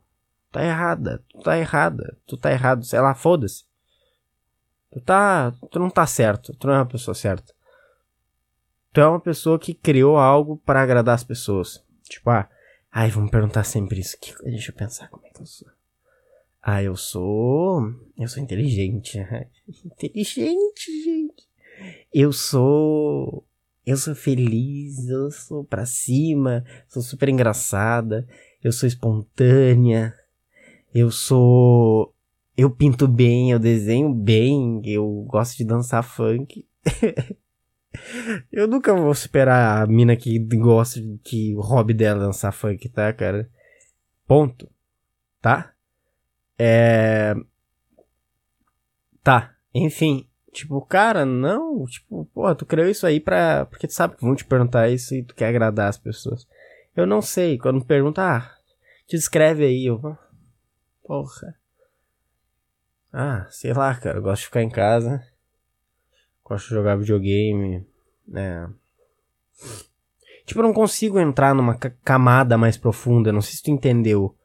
Tá 0.50 0.64
errada. 0.64 1.24
Tu 1.28 1.40
tá 1.40 1.58
errada. 1.58 2.18
Tu 2.26 2.36
tá 2.36 2.50
errado. 2.50 2.84
Sei 2.84 3.00
lá, 3.00 3.14
foda-se. 3.14 3.64
Tu 4.92 5.00
tá. 5.00 5.52
Tu 5.70 5.78
não 5.78 5.90
tá 5.90 6.06
certo. 6.06 6.54
Tu 6.54 6.66
não 6.66 6.74
é 6.74 6.78
uma 6.78 6.86
pessoa 6.86 7.14
certa 7.14 7.52
tu 8.92 9.00
é 9.00 9.06
uma 9.06 9.20
pessoa 9.20 9.58
que 9.58 9.74
criou 9.74 10.16
algo 10.16 10.56
para 10.58 10.82
agradar 10.82 11.14
as 11.14 11.24
pessoas. 11.24 11.82
Tipo, 12.08 12.30
ah, 12.30 12.48
ai, 12.90 13.10
vamos 13.10 13.30
perguntar 13.30 13.64
sempre 13.64 14.00
isso. 14.00 14.16
Que, 14.20 14.34
deixa 14.44 14.70
eu 14.70 14.76
pensar 14.76 15.08
como 15.08 15.26
é 15.26 15.30
que 15.30 15.40
eu 15.40 15.46
sou. 15.46 15.68
Ah, 16.62 16.82
eu 16.82 16.96
sou. 16.96 17.82
Eu 18.18 18.28
sou 18.28 18.42
inteligente. 18.42 19.18
inteligente, 19.84 21.04
gente. 21.04 21.48
Eu 22.12 22.32
sou. 22.32 23.46
Eu 23.86 23.96
sou 23.96 24.14
feliz, 24.14 25.08
eu 25.08 25.30
sou 25.30 25.64
pra 25.64 25.86
cima, 25.86 26.64
sou 26.86 27.02
super 27.02 27.28
engraçada, 27.30 28.28
eu 28.62 28.70
sou 28.70 28.86
espontânea, 28.86 30.14
eu 30.94 31.10
sou. 31.10 32.14
Eu 32.60 32.70
pinto 32.70 33.08
bem, 33.08 33.50
eu 33.50 33.58
desenho 33.58 34.12
bem, 34.12 34.82
eu 34.84 35.24
gosto 35.26 35.56
de 35.56 35.64
dançar 35.64 36.04
funk. 36.04 36.68
eu 38.52 38.68
nunca 38.68 38.94
vou 38.94 39.14
superar 39.14 39.82
a 39.82 39.86
mina 39.86 40.14
que 40.14 40.38
gosta, 40.38 41.00
que 41.24 41.54
o 41.56 41.62
hobby 41.62 41.94
dela 41.94 42.22
é 42.22 42.26
dançar 42.26 42.52
funk, 42.52 42.86
tá, 42.90 43.10
cara? 43.14 43.48
Ponto. 44.26 44.70
Tá? 45.40 45.72
É. 46.58 47.34
Tá. 49.22 49.56
Enfim. 49.74 50.28
Tipo, 50.52 50.82
cara, 50.82 51.24
não. 51.24 51.86
Tipo, 51.86 52.26
porra, 52.26 52.54
tu 52.54 52.66
criou 52.66 52.90
isso 52.90 53.06
aí 53.06 53.20
pra. 53.20 53.64
Porque 53.64 53.86
tu 53.86 53.94
sabe 53.94 54.16
que 54.16 54.22
vão 54.22 54.36
te 54.36 54.44
perguntar 54.44 54.90
isso 54.90 55.14
e 55.14 55.22
tu 55.22 55.34
quer 55.34 55.48
agradar 55.48 55.88
as 55.88 55.96
pessoas. 55.96 56.46
Eu 56.94 57.06
não 57.06 57.22
sei. 57.22 57.56
Quando 57.56 57.76
me 57.76 57.86
pergunta, 57.86 58.20
ah, 58.20 58.54
te 59.06 59.16
descreve 59.16 59.64
aí. 59.64 59.86
Eu. 59.86 59.98
Porra. 61.02 61.58
Ah, 63.12 63.46
sei 63.50 63.72
lá, 63.72 63.94
cara. 63.94 64.18
Eu 64.18 64.22
gosto 64.22 64.40
de 64.40 64.46
ficar 64.46 64.62
em 64.62 64.70
casa. 64.70 65.22
Gosto 66.44 66.68
de 66.68 66.74
jogar 66.74 66.96
videogame. 66.96 67.86
Né. 68.26 68.68
Tipo, 70.44 70.60
eu 70.60 70.64
não 70.64 70.72
consigo 70.72 71.18
entrar 71.18 71.54
numa 71.54 71.76
camada 71.76 72.56
mais 72.56 72.76
profunda. 72.76 73.32
Não 73.32 73.40
sei 73.40 73.54
se 73.54 73.62
tu 73.62 73.70
entendeu. 73.70 74.36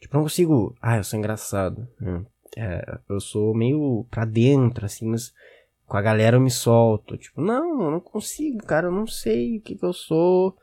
Tipo, 0.00 0.16
eu 0.16 0.18
não 0.18 0.24
consigo. 0.24 0.76
Ah, 0.80 0.96
eu 0.96 1.04
sou 1.04 1.18
engraçado. 1.18 1.88
Hum. 2.00 2.24
É, 2.56 2.98
eu 3.08 3.20
sou 3.20 3.54
meio 3.54 4.06
pra 4.10 4.24
dentro, 4.24 4.86
assim, 4.86 5.06
mas 5.08 5.32
com 5.86 5.96
a 5.96 6.02
galera 6.02 6.36
eu 6.36 6.40
me 6.40 6.50
solto. 6.50 7.16
Tipo, 7.16 7.40
não, 7.40 7.82
eu 7.82 7.90
não 7.90 8.00
consigo, 8.00 8.58
cara, 8.64 8.86
eu 8.86 8.92
não 8.92 9.06
sei 9.06 9.58
o 9.58 9.60
que, 9.60 9.74
que 9.74 9.84
eu 9.84 9.92
sou. 9.92 10.56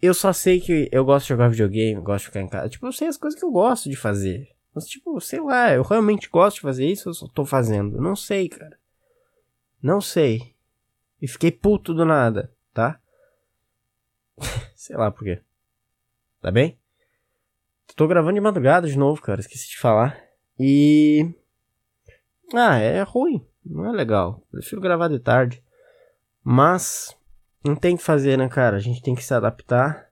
Eu 0.00 0.14
só 0.14 0.32
sei 0.32 0.60
que 0.60 0.88
eu 0.92 1.04
gosto 1.04 1.24
de 1.24 1.30
jogar 1.30 1.48
videogame, 1.48 2.00
gosto 2.00 2.24
de 2.24 2.26
ficar 2.28 2.40
em 2.40 2.48
casa. 2.48 2.68
Tipo, 2.68 2.86
eu 2.86 2.92
sei 2.92 3.08
as 3.08 3.16
coisas 3.16 3.38
que 3.38 3.44
eu 3.44 3.50
gosto 3.50 3.90
de 3.90 3.96
fazer. 3.96 4.48
Mas, 4.78 4.86
tipo, 4.86 5.20
sei 5.20 5.40
lá, 5.40 5.72
eu 5.72 5.82
realmente 5.82 6.28
gosto 6.28 6.56
de 6.56 6.60
fazer 6.60 6.86
isso 6.86 7.08
eu 7.08 7.14
só 7.14 7.26
tô 7.26 7.44
fazendo? 7.44 8.00
Não 8.00 8.14
sei, 8.14 8.48
cara. 8.48 8.78
Não 9.82 10.00
sei. 10.00 10.54
E 11.20 11.26
fiquei 11.26 11.50
puto 11.50 11.92
do 11.92 12.04
nada, 12.04 12.54
tá? 12.72 13.00
sei 14.76 14.96
lá 14.96 15.10
por 15.10 15.24
quê. 15.24 15.42
Tá 16.40 16.52
bem? 16.52 16.78
Tô 17.96 18.06
gravando 18.06 18.34
de 18.34 18.40
madrugada 18.40 18.86
de 18.86 18.96
novo, 18.96 19.20
cara. 19.20 19.40
Esqueci 19.40 19.68
de 19.68 19.78
falar. 19.78 20.16
E. 20.56 21.28
Ah, 22.54 22.76
é 22.78 23.02
ruim. 23.02 23.44
Não 23.66 23.84
é 23.84 23.90
legal. 23.90 24.46
Prefiro 24.48 24.80
gravar 24.80 25.08
de 25.08 25.18
tarde. 25.18 25.60
Mas. 26.44 27.16
Não 27.64 27.74
tem 27.74 27.96
que 27.96 28.02
fazer, 28.04 28.38
né, 28.38 28.48
cara? 28.48 28.76
A 28.76 28.80
gente 28.80 29.02
tem 29.02 29.16
que 29.16 29.24
se 29.24 29.34
adaptar. 29.34 30.08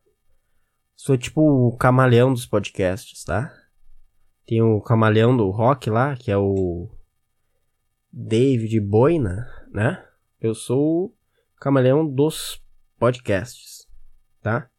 Sou 0.96 1.16
tipo 1.16 1.68
o 1.68 1.76
camaleão 1.76 2.32
dos 2.32 2.46
podcasts, 2.46 3.22
tá? 3.22 3.54
Tem 4.46 4.62
o 4.62 4.80
camaleão 4.80 5.36
do 5.36 5.50
rock 5.50 5.90
lá, 5.90 6.16
que 6.16 6.30
é 6.30 6.36
o. 6.36 6.88
David 8.12 8.80
Boina, 8.80 9.46
né? 9.70 10.06
Eu 10.40 10.54
sou 10.54 11.06
o 11.06 11.14
camaleão 11.60 12.06
dos 12.06 12.62
podcasts, 12.98 13.86
tá? 14.40 14.70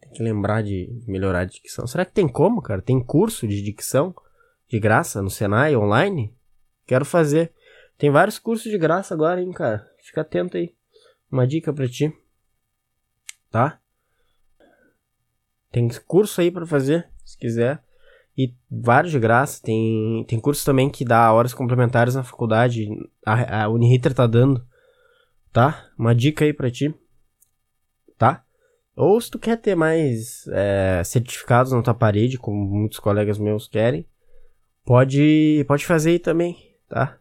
Tem 0.00 0.12
que 0.12 0.22
lembrar 0.22 0.62
de 0.62 0.88
melhorar 1.06 1.40
a 1.40 1.44
dicção. 1.44 1.86
Será 1.86 2.04
que 2.04 2.12
tem 2.12 2.26
como, 2.26 2.62
cara? 2.62 2.80
Tem 2.80 3.02
curso 3.04 3.46
de 3.46 3.60
dicção 3.60 4.14
de 4.68 4.78
graça 4.78 5.20
no 5.20 5.28
Senai 5.28 5.76
online? 5.76 6.34
Quero 6.86 7.04
fazer. 7.04 7.52
Tem 7.98 8.10
vários 8.10 8.38
cursos 8.38 8.70
de 8.70 8.78
graça 8.78 9.12
agora, 9.12 9.42
hein, 9.42 9.52
cara? 9.52 9.86
Fica 9.98 10.22
atento 10.22 10.56
aí. 10.56 10.74
Uma 11.30 11.46
dica 11.46 11.72
para 11.72 11.88
ti. 11.88 12.12
Tá? 13.50 13.80
Tem 15.70 15.88
curso 16.06 16.40
aí 16.40 16.50
para 16.50 16.66
fazer, 16.66 17.08
se 17.30 17.38
quiser. 17.38 17.82
E 18.36 18.54
vários 18.70 19.12
de 19.12 19.18
graça. 19.18 19.62
Tem, 19.62 20.24
tem 20.26 20.40
curso 20.40 20.64
também 20.64 20.88
que 20.88 21.04
dá 21.04 21.32
horas 21.32 21.52
complementares 21.52 22.14
na 22.14 22.22
faculdade. 22.22 22.88
A, 23.24 23.64
a 23.64 23.68
Uniriter 23.68 24.14
tá 24.14 24.26
dando. 24.26 24.64
Tá? 25.52 25.90
Uma 25.98 26.14
dica 26.14 26.44
aí 26.44 26.52
pra 26.52 26.70
ti. 26.70 26.94
Tá? 28.16 28.44
Ou 28.96 29.20
se 29.20 29.30
tu 29.30 29.38
quer 29.38 29.56
ter 29.56 29.74
mais 29.74 30.46
é, 30.48 31.02
certificados 31.04 31.72
na 31.72 31.82
tua 31.82 31.94
parede, 31.94 32.38
como 32.38 32.64
muitos 32.66 32.98
colegas 32.98 33.38
meus 33.38 33.66
querem, 33.66 34.06
pode, 34.84 35.64
pode 35.66 35.86
fazer 35.86 36.10
aí 36.10 36.18
também, 36.18 36.76
tá? 36.88 37.18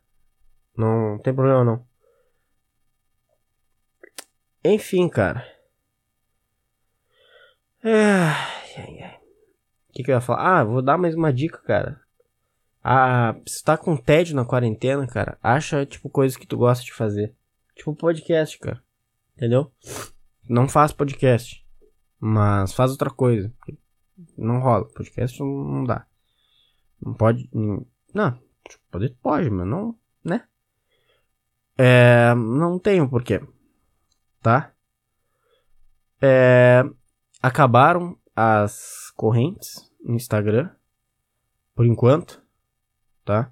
Não, 0.75 1.11
não 1.11 1.19
tem 1.19 1.33
problema 1.33 1.63
não. 1.63 1.85
Enfim, 4.63 5.07
cara. 5.07 5.45
O 7.81 9.18
que, 9.99 10.03
que 10.03 10.11
eu 10.11 10.15
ia 10.15 10.21
falar? 10.21 10.59
Ah, 10.59 10.63
vou 10.63 10.81
dar 10.81 10.97
mais 10.97 11.13
uma 11.13 11.33
dica, 11.33 11.57
cara. 11.57 11.99
Ah, 12.81 13.35
se 13.45 13.61
tá 13.61 13.77
com 13.77 13.97
tédio 13.97 14.33
na 14.33 14.45
quarentena, 14.45 15.05
cara, 15.05 15.37
acha, 15.43 15.85
tipo, 15.85 16.09
coisas 16.09 16.37
que 16.37 16.47
tu 16.47 16.57
gosta 16.57 16.85
de 16.85 16.93
fazer. 16.93 17.35
Tipo, 17.75 17.93
podcast, 17.93 18.57
cara. 18.59 18.81
Entendeu? 19.35 19.71
Não 20.47 20.69
faz 20.69 20.93
podcast. 20.93 21.65
Mas 22.17 22.73
faz 22.73 22.91
outra 22.91 23.09
coisa. 23.09 23.53
Não 24.37 24.59
rola. 24.59 24.85
Podcast 24.85 25.37
não 25.41 25.83
dá. 25.83 26.05
Não 27.01 27.13
pode. 27.13 27.49
Não. 28.13 28.39
Pode, 28.89 29.09
pode, 29.21 29.49
mas 29.49 29.67
não. 29.67 29.95
Né? 30.23 30.43
É, 31.77 32.33
não 32.35 32.79
tenho 32.79 33.09
porquê. 33.09 33.41
Tá? 34.41 34.71
É, 36.21 36.83
acabaram 37.41 38.17
as 38.35 39.11
correntes 39.15 39.88
no 39.99 40.15
Instagram. 40.15 40.69
Por 41.75 41.85
enquanto. 41.85 42.41
Tá? 43.23 43.51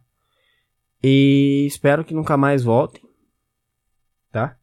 E 1.03 1.65
espero 1.67 2.03
que 2.03 2.13
nunca 2.13 2.36
mais 2.36 2.63
voltem. 2.63 3.03
Tá? 4.31 4.57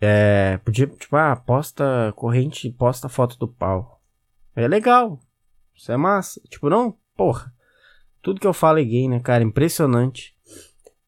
É, 0.00 0.58
podia, 0.58 0.86
tipo, 0.86 1.16
ah, 1.16 1.34
posta 1.34 2.12
corrente, 2.16 2.70
posta 2.70 3.08
foto 3.08 3.38
do 3.38 3.48
pau. 3.48 4.00
É 4.54 4.66
legal. 4.68 5.20
Isso 5.74 5.92
é 5.92 5.96
massa. 5.96 6.40
Tipo, 6.48 6.70
não, 6.70 6.96
porra. 7.16 7.52
Tudo 8.22 8.40
que 8.40 8.46
eu 8.46 8.52
falo 8.52 8.78
é 8.78 8.84
gay, 8.84 9.08
né, 9.08 9.20
cara? 9.20 9.44
Impressionante. 9.44 10.36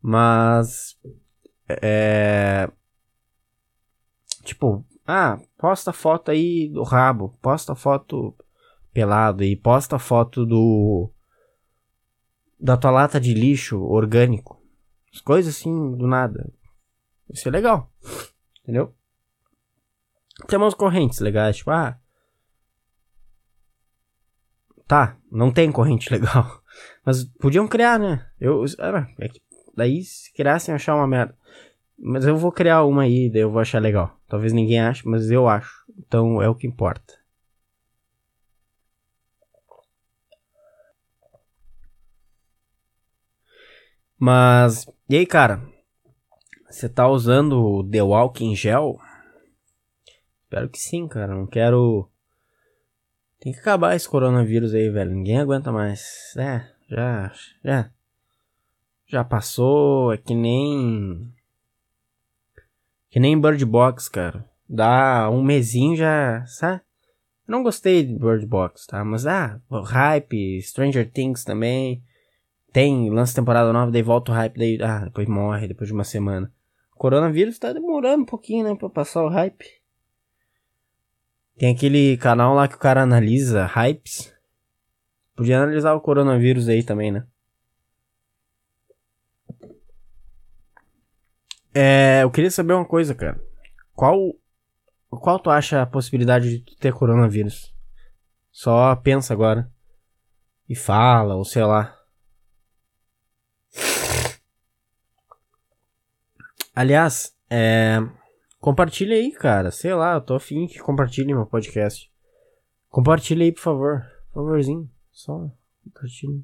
Mas. 0.01 0.99
É. 1.67 2.71
Tipo, 4.45 4.85
ah, 5.07 5.39
posta 5.57 5.93
foto 5.93 6.31
aí 6.31 6.69
do 6.69 6.83
rabo. 6.83 7.37
Posta 7.41 7.75
foto 7.75 8.35
pelado 8.93 9.45
e 9.45 9.57
posta 9.57 9.99
foto 9.99 10.45
do. 10.45 11.11
Da 12.59 12.77
tua 12.77 12.91
lata 12.91 13.21
de 13.21 13.35
lixo 13.35 13.81
orgânico. 13.81 14.61
As 15.15 15.21
coisas 15.21 15.57
assim, 15.57 15.97
do 15.97 16.07
nada. 16.07 16.53
Isso 17.31 17.49
é 17.49 17.51
legal. 17.51 17.91
Entendeu? 18.63 18.95
Tem 20.47 20.59
umas 20.59 20.75
correntes 20.75 21.21
legais, 21.21 21.57
tipo, 21.57 21.71
ah. 21.71 21.99
Tá, 24.87 25.17
não 25.31 25.53
tem 25.53 25.71
corrente 25.71 26.11
legal. 26.13 26.63
Mas 27.05 27.25
podiam 27.25 27.69
criar, 27.69 27.99
né? 27.99 28.27
Eu. 28.41 28.65
É 29.19 29.29
que 29.29 29.41
daí, 29.77 30.03
se 30.03 30.33
criassem, 30.33 30.75
achar 30.75 30.95
uma 30.95 31.07
merda. 31.07 31.37
Mas 31.99 32.25
eu 32.25 32.37
vou 32.37 32.53
criar 32.53 32.85
uma 32.85 33.03
aí, 33.03 33.29
daí 33.31 33.43
eu 33.43 33.51
vou 33.51 33.61
achar 33.61 33.81
legal. 33.81 34.19
Talvez 34.29 34.53
ninguém 34.53 34.81
ache, 34.81 35.07
mas 35.07 35.31
eu 35.31 35.49
acho. 35.49 35.85
Então 35.99 36.41
é 36.41 36.49
o 36.49 36.55
que 36.55 36.67
importa. 36.67 37.15
Mas, 44.19 44.87
e 45.09 45.17
aí, 45.17 45.25
cara? 45.25 45.63
Você 46.69 46.89
tá 46.89 47.09
usando 47.09 47.63
o 47.63 47.89
The 47.89 48.03
Walking 48.03 48.57
Gel? 48.57 48.99
Espero 50.43 50.69
que 50.69 50.79
sim, 50.79 51.07
cara. 51.07 51.35
Não 51.35 51.47
quero. 51.47 52.11
Tem 53.39 53.53
que 53.53 53.61
acabar 53.61 53.95
esse 53.95 54.09
coronavírus 54.09 54.75
aí, 54.75 54.91
velho. 54.91 55.13
Ninguém 55.13 55.39
aguenta 55.39 55.71
mais. 55.71 56.35
É, 56.37 56.69
já. 56.89 57.33
Já. 57.65 57.91
Já 59.07 59.25
passou. 59.25 60.13
É 60.13 60.17
que 60.17 60.35
nem. 60.35 61.33
Que 63.11 63.21
nem 63.21 63.41
Bird 63.41 63.65
Box, 63.65 64.09
cara. 64.09 64.45
Dá 64.69 65.31
um 65.31 65.43
mesinho 65.43 65.97
já. 65.97 66.45
Sabe? 66.47 66.83
Não 67.47 67.63
gostei 67.63 68.05
de 68.05 68.15
Bird 68.19 68.45
Box, 68.45 68.87
tá? 68.87 69.05
Mas 69.05 69.27
ah, 69.27 69.61
o 69.71 69.81
hype, 69.81 70.61
Stranger 70.61 71.11
Things 71.11 71.45
também. 71.45 72.03
Tem, 72.73 73.11
lança 73.11 73.35
temporada 73.35 73.73
nova, 73.73 73.91
daí 73.91 74.03
volta 74.03 74.33
o 74.33 74.35
hype, 74.35 74.59
daí. 74.59 74.79
Ah, 74.83 75.05
depois 75.05 75.27
morre, 75.29 75.69
depois 75.69 75.89
de 75.89 75.95
uma 75.95 76.05
semana 76.05 76.53
coronavírus 76.99 77.59
tá 77.59 77.73
demorando 77.73 78.25
um 78.25 78.27
pouquinho, 78.27 78.65
né, 78.65 78.75
pra 78.75 78.91
passar 78.91 79.25
o 79.25 79.29
hype. 79.29 79.65
Tem 81.57 81.75
aquele 81.75 82.17
canal 82.19 82.55
lá 82.55 82.69
que 82.69 82.75
o 82.75 82.79
cara 82.79 83.03
analisa 83.03 83.65
hypes. 83.65 84.35
Podia 85.35 85.59
analisar 85.59 85.95
o 85.95 86.01
coronavírus 86.01 86.69
aí 86.69 86.83
também, 86.83 87.13
né? 87.13 87.27
É, 91.73 92.23
eu 92.23 92.31
queria 92.31 92.51
saber 92.51 92.75
uma 92.75 92.85
coisa, 92.85 93.15
cara. 93.15 93.41
Qual 93.95 94.35
qual 95.11 95.39
tu 95.39 95.49
acha 95.49 95.81
a 95.81 95.87
possibilidade 95.87 96.59
de 96.59 96.77
ter 96.77 96.93
coronavírus? 96.93 97.75
Só 98.51 98.95
pensa 98.97 99.33
agora. 99.33 99.71
E 100.69 100.75
fala, 100.77 101.35
ou 101.35 101.45
sei 101.45 101.65
lá. 101.65 101.98
Aliás, 106.79 107.37
é. 107.51 107.99
Compartilha 108.61 109.17
aí, 109.17 109.33
cara. 109.33 109.73
Sei 109.73 109.93
lá, 109.93 110.15
eu 110.15 110.21
tô 110.21 110.37
afim 110.37 110.69
que 110.69 110.79
compartilhe 110.79 111.35
meu 111.35 111.45
podcast. 111.45 112.09
Compartilha 112.89 113.43
aí, 113.43 113.51
por 113.51 113.61
favor. 113.61 114.07
Por 114.33 114.45
favorzinho. 114.45 114.89
Só 115.11 115.51
compartilha. 115.83 116.41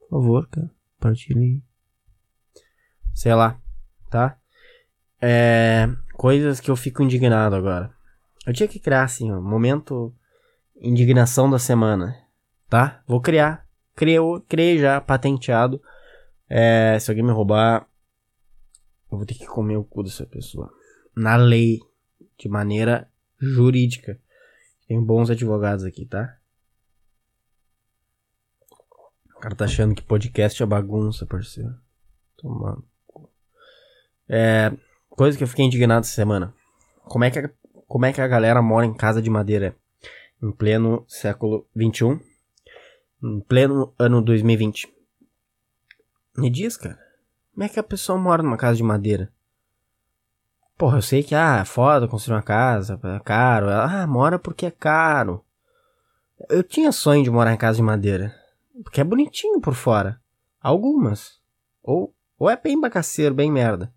Por 0.00 0.08
favor, 0.10 0.48
cara. 0.48 0.68
Compartilha 0.94 1.40
aí. 1.40 1.62
Sei 3.14 3.32
lá, 3.32 3.60
tá? 4.10 4.40
É. 5.22 5.88
Coisas 6.14 6.58
que 6.58 6.68
eu 6.68 6.74
fico 6.74 7.00
indignado 7.00 7.54
agora. 7.54 7.94
Eu 8.44 8.52
tinha 8.52 8.68
que 8.68 8.80
criar, 8.80 9.04
assim, 9.04 9.32
um 9.32 9.40
momento 9.40 10.12
indignação 10.80 11.48
da 11.48 11.60
semana, 11.60 12.12
tá? 12.68 13.04
Vou 13.06 13.20
criar. 13.20 13.68
Criei, 13.94 14.18
criei 14.48 14.78
já, 14.80 15.00
patenteado. 15.00 15.80
É, 16.48 16.98
se 16.98 17.08
alguém 17.08 17.24
me 17.24 17.30
roubar, 17.30 17.86
eu 19.16 19.18
vou 19.18 19.26
ter 19.26 19.34
que 19.34 19.46
comer 19.46 19.76
o 19.76 19.84
cu 19.84 20.02
dessa 20.02 20.24
pessoa. 20.24 20.72
Na 21.14 21.36
lei, 21.36 21.80
de 22.38 22.48
maneira 22.48 23.10
jurídica. 23.38 24.20
Tem 24.86 25.02
bons 25.02 25.30
advogados 25.30 25.84
aqui, 25.84 26.06
tá? 26.06 26.38
O 29.34 29.40
cara 29.40 29.54
tá 29.54 29.64
achando 29.64 29.94
que 29.94 30.02
podcast 30.02 30.62
é 30.62 30.66
bagunça, 30.66 31.26
parceiro. 31.26 31.74
Tomando. 32.36 32.84
É, 34.28 34.72
Coisa 35.16 35.38
que 35.38 35.42
eu 35.42 35.48
fiquei 35.48 35.64
indignado 35.64 36.04
essa 36.04 36.14
semana. 36.14 36.52
Como 37.04 37.24
é 37.24 37.30
que 37.30 37.38
a, 37.38 37.50
como 37.88 38.04
é 38.04 38.12
que 38.12 38.20
a 38.20 38.28
galera 38.28 38.60
mora 38.60 38.84
em 38.84 38.92
casa 38.92 39.22
de 39.22 39.30
madeira 39.30 39.74
em 40.42 40.52
pleno 40.52 41.06
século 41.08 41.66
XXI? 41.74 42.20
Em 43.24 43.40
pleno 43.40 43.94
ano 43.98 44.20
2020? 44.20 44.92
Me 46.36 46.50
diz, 46.50 46.76
cara. 46.76 46.98
Como 47.56 47.64
é 47.64 47.70
que 47.70 47.80
a 47.80 47.82
pessoa 47.82 48.18
mora 48.18 48.42
numa 48.42 48.58
casa 48.58 48.76
de 48.76 48.82
madeira? 48.82 49.32
Porra, 50.76 50.98
eu 50.98 51.02
sei 51.02 51.22
que, 51.22 51.34
ah, 51.34 51.60
é 51.62 51.64
foda 51.64 52.06
construir 52.06 52.36
uma 52.36 52.42
casa, 52.42 53.00
é 53.02 53.18
caro. 53.20 53.70
Ah, 53.70 54.06
mora 54.06 54.38
porque 54.38 54.66
é 54.66 54.70
caro. 54.70 55.42
Eu 56.50 56.62
tinha 56.62 56.92
sonho 56.92 57.24
de 57.24 57.30
morar 57.30 57.54
em 57.54 57.56
casa 57.56 57.76
de 57.76 57.82
madeira. 57.82 58.36
Porque 58.84 59.00
é 59.00 59.04
bonitinho 59.04 59.58
por 59.58 59.72
fora. 59.72 60.20
Algumas. 60.60 61.40
Ou, 61.82 62.14
ou 62.38 62.50
é 62.50 62.58
bem 62.58 62.78
bacaceiro, 62.78 63.34
bem 63.34 63.50
merda. 63.50 63.90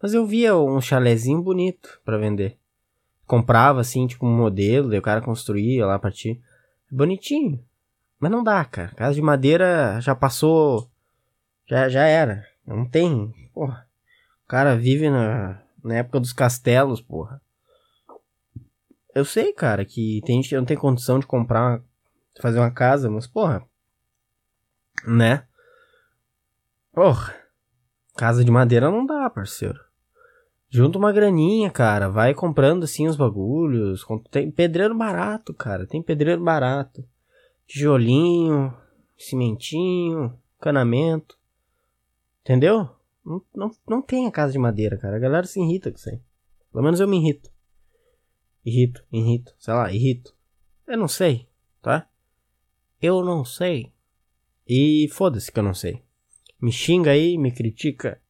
Mas 0.00 0.14
eu 0.14 0.24
via 0.24 0.56
um 0.56 0.80
chalezinho 0.80 1.42
bonito 1.42 2.00
para 2.04 2.16
vender. 2.16 2.58
Comprava 3.26 3.80
assim, 3.80 4.06
tipo 4.06 4.24
um 4.24 4.36
modelo, 4.36 4.88
daí 4.88 5.00
o 5.00 5.02
cara 5.02 5.20
construía 5.20 5.84
lá 5.84 5.98
pra 5.98 6.12
ti. 6.12 6.40
Bonitinho. 6.88 7.60
Mas 8.20 8.30
não 8.30 8.44
dá, 8.44 8.64
cara. 8.64 8.94
Casa 8.94 9.14
de 9.14 9.22
madeira 9.22 10.00
já 10.00 10.14
passou. 10.14 10.88
Já, 11.66 11.88
já 11.88 12.04
era. 12.04 12.48
Não 12.70 12.88
tem. 12.88 13.32
Porra. 13.52 13.86
O 14.44 14.48
cara 14.48 14.76
vive 14.76 15.10
na, 15.10 15.62
na 15.82 15.96
época 15.96 16.20
dos 16.20 16.32
castelos, 16.32 17.00
porra. 17.00 17.42
Eu 19.14 19.24
sei, 19.24 19.52
cara, 19.52 19.84
que 19.84 20.20
tem 20.24 20.36
gente 20.36 20.50
que 20.50 20.56
não 20.56 20.64
tem 20.64 20.76
condição 20.76 21.18
de 21.18 21.26
comprar, 21.26 21.82
fazer 22.40 22.60
uma 22.60 22.70
casa, 22.70 23.10
mas, 23.10 23.26
porra. 23.26 23.66
Né? 25.04 25.44
Porra. 26.92 27.34
Casa 28.16 28.44
de 28.44 28.50
madeira 28.50 28.90
não 28.90 29.04
dá, 29.04 29.28
parceiro. 29.28 29.80
Junta 30.68 30.98
uma 30.98 31.12
graninha, 31.12 31.70
cara. 31.70 32.08
Vai 32.08 32.34
comprando 32.34 32.84
assim 32.84 33.08
os 33.08 33.16
bagulhos. 33.16 34.04
Tem 34.30 34.50
pedreiro 34.50 34.96
barato, 34.96 35.52
cara. 35.52 35.86
Tem 35.86 36.00
pedreiro 36.00 36.42
barato. 36.42 37.04
Tijolinho, 37.66 38.72
cimentinho, 39.18 40.38
canamento. 40.60 41.39
Entendeu? 42.42 42.88
Não, 43.24 43.42
não, 43.54 43.70
não 43.88 44.02
tem 44.02 44.26
a 44.26 44.30
casa 44.30 44.52
de 44.52 44.58
madeira, 44.58 44.96
cara. 44.96 45.16
A 45.16 45.20
galera 45.20 45.46
se 45.46 45.60
irrita 45.60 45.90
com 45.90 45.96
isso 45.96 46.08
aí. 46.08 46.20
Pelo 46.72 46.84
menos 46.84 47.00
eu 47.00 47.08
me 47.08 47.18
irrito. 47.18 47.50
Irrito, 48.64 49.04
irrito, 49.12 49.54
sei 49.58 49.74
lá, 49.74 49.92
irrito. 49.92 50.34
Eu 50.86 50.98
não 50.98 51.08
sei, 51.08 51.48
tá? 51.80 52.08
Eu 53.00 53.24
não 53.24 53.44
sei. 53.44 53.92
E 54.68 55.08
foda-se 55.12 55.50
que 55.50 55.58
eu 55.58 55.62
não 55.62 55.74
sei. 55.74 56.02
Me 56.60 56.70
xinga 56.70 57.10
aí, 57.10 57.38
me 57.38 57.50
critica, 57.50 58.20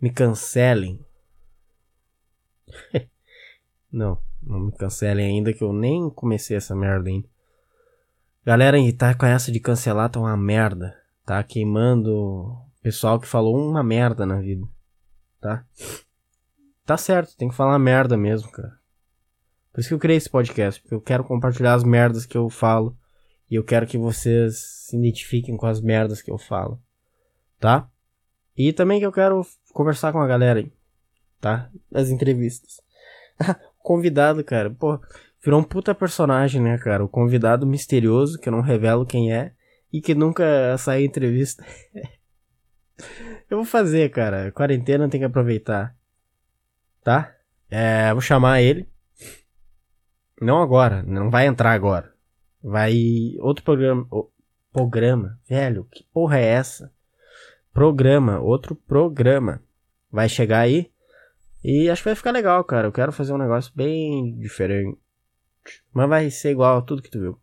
me 0.00 0.10
cancelem. 0.10 1.04
não, 3.90 4.18
não 4.42 4.60
me 4.60 4.72
cancelem 4.72 5.26
ainda 5.26 5.52
que 5.52 5.62
eu 5.62 5.72
nem 5.72 6.10
comecei 6.10 6.56
essa 6.56 6.74
merda 6.74 7.08
ainda. 7.08 7.28
Galera, 8.44 8.78
e 8.78 8.92
tá 8.92 9.14
com 9.14 9.26
essa 9.26 9.50
de 9.50 9.58
cancelar 9.58 10.10
tá 10.10 10.20
uma 10.20 10.36
merda. 10.36 10.96
Tá 11.24 11.42
queimando 11.42 12.65
pessoal 12.86 13.18
que 13.18 13.26
falou 13.26 13.58
uma 13.58 13.82
merda 13.82 14.24
na 14.24 14.40
vida. 14.40 14.64
Tá? 15.40 15.66
Tá 16.84 16.96
certo, 16.96 17.36
tem 17.36 17.48
que 17.48 17.54
falar 17.56 17.76
merda 17.80 18.16
mesmo, 18.16 18.48
cara. 18.52 18.78
Por 19.72 19.80
isso 19.80 19.88
que 19.88 19.94
eu 19.94 19.98
criei 19.98 20.18
esse 20.18 20.30
podcast, 20.30 20.80
porque 20.80 20.94
eu 20.94 21.00
quero 21.00 21.24
compartilhar 21.24 21.74
as 21.74 21.82
merdas 21.82 22.24
que 22.24 22.38
eu 22.38 22.48
falo. 22.48 22.96
E 23.50 23.56
eu 23.56 23.64
quero 23.64 23.88
que 23.88 23.98
vocês 23.98 24.58
se 24.86 24.96
identifiquem 24.96 25.56
com 25.56 25.66
as 25.66 25.80
merdas 25.80 26.22
que 26.22 26.30
eu 26.30 26.38
falo. 26.38 26.80
Tá? 27.58 27.90
E 28.56 28.72
também 28.72 29.00
que 29.00 29.06
eu 29.06 29.10
quero 29.10 29.44
conversar 29.72 30.12
com 30.12 30.20
a 30.20 30.26
galera 30.28 30.60
aí 30.60 30.72
tá? 31.40 31.68
As 31.92 32.08
entrevistas. 32.08 32.80
convidado, 33.82 34.44
cara, 34.44 34.70
pô, 34.70 35.00
virou 35.42 35.58
um 35.58 35.64
puta 35.64 35.92
personagem, 35.92 36.62
né, 36.62 36.78
cara? 36.78 37.04
O 37.04 37.08
convidado 37.08 37.66
misterioso, 37.66 38.38
que 38.38 38.48
eu 38.48 38.52
não 38.52 38.60
revelo 38.60 39.04
quem 39.04 39.32
é, 39.32 39.52
e 39.92 40.00
que 40.00 40.14
nunca 40.14 40.78
sai 40.78 41.04
entrevista. 41.04 41.66
eu 43.50 43.58
vou 43.58 43.64
fazer, 43.64 44.10
cara. 44.10 44.50
Quarentena 44.52 45.08
tem 45.08 45.20
que 45.20 45.26
aproveitar. 45.26 45.96
Tá? 47.02 47.34
É, 47.70 48.12
vou 48.12 48.20
chamar 48.20 48.60
ele. 48.62 48.88
Não 50.40 50.60
agora, 50.60 51.02
não 51.02 51.30
vai 51.30 51.46
entrar 51.46 51.72
agora. 51.72 52.12
Vai 52.62 53.36
outro 53.38 53.64
programa. 53.64 54.06
Programa, 54.72 55.40
velho, 55.48 55.88
que 55.90 56.04
porra 56.12 56.38
é 56.38 56.44
essa? 56.44 56.92
Programa, 57.72 58.40
outro 58.40 58.74
programa. 58.74 59.62
Vai 60.10 60.28
chegar 60.28 60.60
aí 60.60 60.90
e 61.64 61.90
acho 61.90 62.02
que 62.02 62.08
vai 62.08 62.14
ficar 62.14 62.30
legal, 62.30 62.62
cara. 62.64 62.86
Eu 62.86 62.92
quero 62.92 63.10
fazer 63.10 63.32
um 63.32 63.38
negócio 63.38 63.72
bem 63.74 64.38
diferente. 64.38 64.98
Mas 65.92 66.08
vai 66.08 66.30
ser 66.30 66.50
igual 66.50 66.78
a 66.78 66.82
tudo 66.82 67.02
que 67.02 67.10
tu 67.10 67.18
viu. 67.18 67.40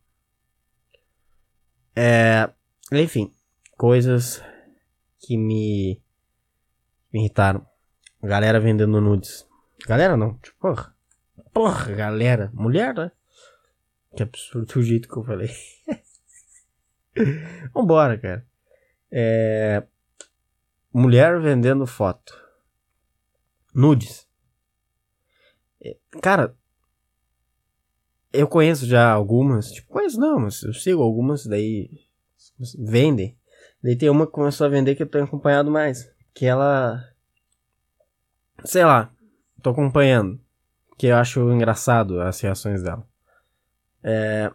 É. 1.96 2.50
Enfim, 2.92 3.34
coisas 3.78 4.42
que 5.26 5.38
me, 5.38 6.02
me 7.12 7.22
irritaram. 7.22 7.66
Galera 8.22 8.60
vendendo 8.60 9.00
nudes. 9.00 9.48
Galera 9.88 10.18
não, 10.18 10.38
tipo, 10.40 10.58
porra. 10.60 10.96
Porra, 11.54 11.94
galera. 11.94 12.52
Mulher, 12.54 12.94
né? 12.94 13.12
Que 14.16 14.24
absurdo 14.24 14.80
o 14.80 14.84
jeito 14.84 15.08
que 15.08 15.18
eu 15.18 15.24
falei. 15.24 15.50
Vambora, 17.74 18.18
cara. 18.18 18.46
É. 19.12 19.84
Mulher 20.94 21.40
vendendo 21.40 21.88
foto 21.88 22.44
nudes. 23.74 24.28
É, 25.82 25.98
cara, 26.22 26.56
eu 28.32 28.48
conheço 28.48 28.86
já 28.86 29.12
algumas, 29.12 29.72
tipo, 29.72 29.90
conheço 29.90 30.20
não, 30.20 30.40
mas 30.40 30.62
eu 30.64 30.74
sigo 30.74 31.02
algumas, 31.02 31.46
daí 31.46 31.90
vendem. 32.78 33.38
Daí 33.84 33.96
tem 33.96 34.10
uma 34.10 34.26
que 34.26 34.32
começou 34.32 34.66
a 34.66 34.70
vender 34.70 34.96
que 34.96 35.04
eu 35.04 35.10
tenho 35.10 35.26
acompanhado 35.26 35.70
mais, 35.70 36.10
que 36.34 36.46
ela 36.46 37.14
sei 38.64 38.84
lá, 38.86 39.12
tô 39.62 39.72
acompanhando, 39.72 40.40
que 40.98 41.08
eu 41.08 41.18
acho 41.18 41.52
engraçado 41.52 42.22
as 42.22 42.40
reações 42.40 42.82
dela. 42.82 43.06
É, 44.02 44.52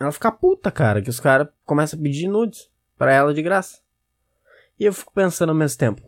ela 0.00 0.12
fica 0.12 0.32
puta, 0.32 0.70
cara, 0.70 1.00
que 1.00 1.10
os 1.10 1.20
caras 1.20 1.48
começam 1.64 1.98
a 1.98 2.02
pedir 2.02 2.28
nudes 2.28 2.68
para 2.96 3.12
ela 3.12 3.32
de 3.32 3.42
graça. 3.42 3.80
E 4.78 4.84
eu 4.84 4.92
fico 4.92 5.12
pensando 5.12 5.50
ao 5.50 5.54
mesmo 5.54 5.78
tempo, 5.78 6.02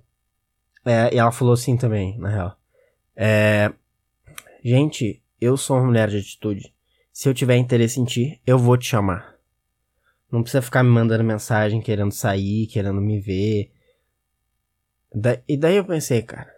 é, 0.85 1.15
e 1.15 1.19
ela 1.19 1.31
falou 1.31 1.55
assim 1.55 1.77
também, 1.77 2.19
na 2.19 2.29
real. 2.29 2.59
É, 3.15 3.73
gente, 4.65 5.23
eu 5.41 5.57
sou 5.57 5.77
uma 5.77 5.87
mulher 5.87 6.09
de 6.09 6.19
atitude. 6.19 6.75
Se 7.13 7.29
eu 7.29 7.35
tiver 7.35 7.57
interesse 7.57 8.01
em 8.01 8.05
ti, 8.05 8.41
eu 8.45 8.59
vou 8.59 8.77
te 8.77 8.87
chamar. 8.87 9.34
Não 10.35 10.43
precisa 10.43 10.61
ficar 10.61 10.83
me 10.83 10.91
mandando 10.91 11.23
mensagem 11.23 11.81
querendo 11.81 12.11
sair, 12.11 12.67
querendo 12.67 13.01
me 13.01 13.21
ver. 13.21 13.73
Da, 15.15 15.41
e 15.47 15.57
daí 15.57 15.77
eu 15.77 15.85
pensei, 15.85 16.23
cara. 16.23 16.53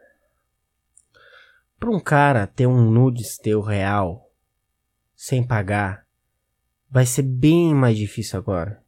Pra 1.79 1.91
um 1.91 2.01
cara 2.01 2.47
ter 2.47 2.67
um 2.67 2.91
nudes 2.91 3.37
teu 3.37 3.61
real, 3.61 4.33
sem 5.15 5.47
pagar, 5.47 6.07
vai 6.89 7.05
ser 7.05 7.21
bem 7.21 7.75
mais 7.75 7.99
difícil 7.99 8.39
agora. 8.39 8.83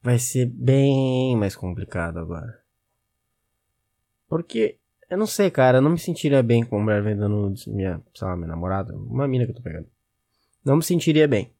Vai 0.00 0.18
ser 0.18 0.46
bem 0.46 1.36
mais 1.36 1.54
complicado 1.54 2.20
agora. 2.20 2.64
Porque, 4.30 4.78
eu 5.10 5.18
não 5.18 5.26
sei, 5.26 5.50
cara, 5.50 5.76
eu 5.76 5.82
não 5.82 5.90
me 5.90 5.98
sentiria 5.98 6.42
bem 6.42 6.64
com 6.64 6.80
mulher 6.80 7.02
vendendo 7.02 7.28
nudes, 7.28 7.66
minha, 7.66 8.00
sei 8.14 8.26
lá, 8.26 8.34
minha 8.34 8.48
namorada, 8.48 8.96
uma 8.96 9.28
mina 9.28 9.44
que 9.44 9.50
eu 9.50 9.56
tô 9.56 9.60
pegando. 9.60 9.90
Não 10.64 10.76
me 10.76 10.82
sentiria 10.82 11.28
bem. 11.28 11.54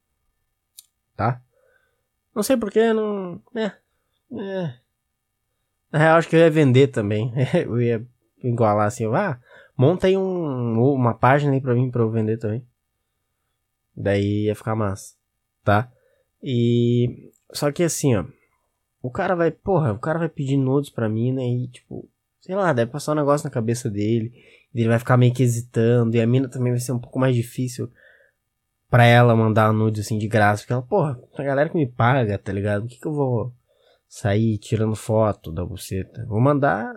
Tá? 1.14 1.42
Não 2.34 2.42
sei 2.42 2.56
porquê, 2.56 2.92
não. 2.92 3.40
É. 3.54 3.72
É. 4.32 4.74
Na 5.92 5.98
real, 5.98 6.16
acho 6.16 6.28
que 6.28 6.36
eu 6.36 6.40
ia 6.40 6.50
vender 6.50 6.88
também. 6.88 7.32
eu 7.66 7.80
ia 7.80 8.06
igualar 8.42 8.86
assim, 8.86 9.04
ah, 9.06 9.38
monta 9.76 10.06
aí 10.06 10.16
um, 10.16 10.80
uma 10.80 11.14
página 11.14 11.52
aí 11.52 11.60
pra 11.60 11.74
mim 11.74 11.90
pra 11.90 12.02
eu 12.02 12.10
vender 12.10 12.38
também. 12.38 12.64
Daí 13.96 14.44
ia 14.44 14.54
ficar 14.54 14.76
massa. 14.76 15.14
Tá? 15.64 15.90
E. 16.42 17.32
Só 17.52 17.70
que 17.72 17.82
assim, 17.82 18.14
ó. 18.16 18.24
O 19.02 19.10
cara 19.10 19.34
vai, 19.34 19.50
porra, 19.50 19.92
o 19.92 19.98
cara 19.98 20.18
vai 20.18 20.28
pedir 20.28 20.56
nudes 20.56 20.90
pra 20.90 21.08
mim, 21.08 21.32
né? 21.32 21.42
E 21.42 21.68
tipo, 21.68 22.08
sei 22.40 22.54
lá, 22.54 22.72
deve 22.72 22.90
passar 22.90 23.12
um 23.12 23.16
negócio 23.16 23.46
na 23.46 23.50
cabeça 23.50 23.90
dele. 23.90 24.32
Ele 24.74 24.88
vai 24.88 24.98
ficar 24.98 25.16
meio 25.16 25.34
que 25.34 25.42
hesitando. 25.42 26.14
E 26.14 26.20
a 26.20 26.26
mina 26.26 26.48
também 26.48 26.72
vai 26.72 26.80
ser 26.80 26.92
um 26.92 26.98
pouco 26.98 27.18
mais 27.18 27.34
difícil 27.34 27.90
pra 28.90 29.04
ela 29.04 29.36
mandar 29.36 29.72
nudes 29.72 30.04
assim 30.04 30.18
de 30.18 30.28
graça. 30.28 30.62
Porque 30.62 30.72
ela, 30.72 30.82
porra, 30.82 31.18
a 31.36 31.42
galera 31.42 31.70
que 31.70 31.76
me 31.76 31.86
paga, 31.86 32.36
tá 32.38 32.52
ligado? 32.52 32.84
O 32.84 32.88
que 32.88 32.98
que 32.98 33.06
eu 33.06 33.12
vou 33.14 33.54
sair 34.08 34.58
tirando 34.58 34.96
foto 34.96 35.52
da 35.52 35.64
buceta? 35.64 36.26
Vou 36.26 36.40
mandar. 36.40 36.94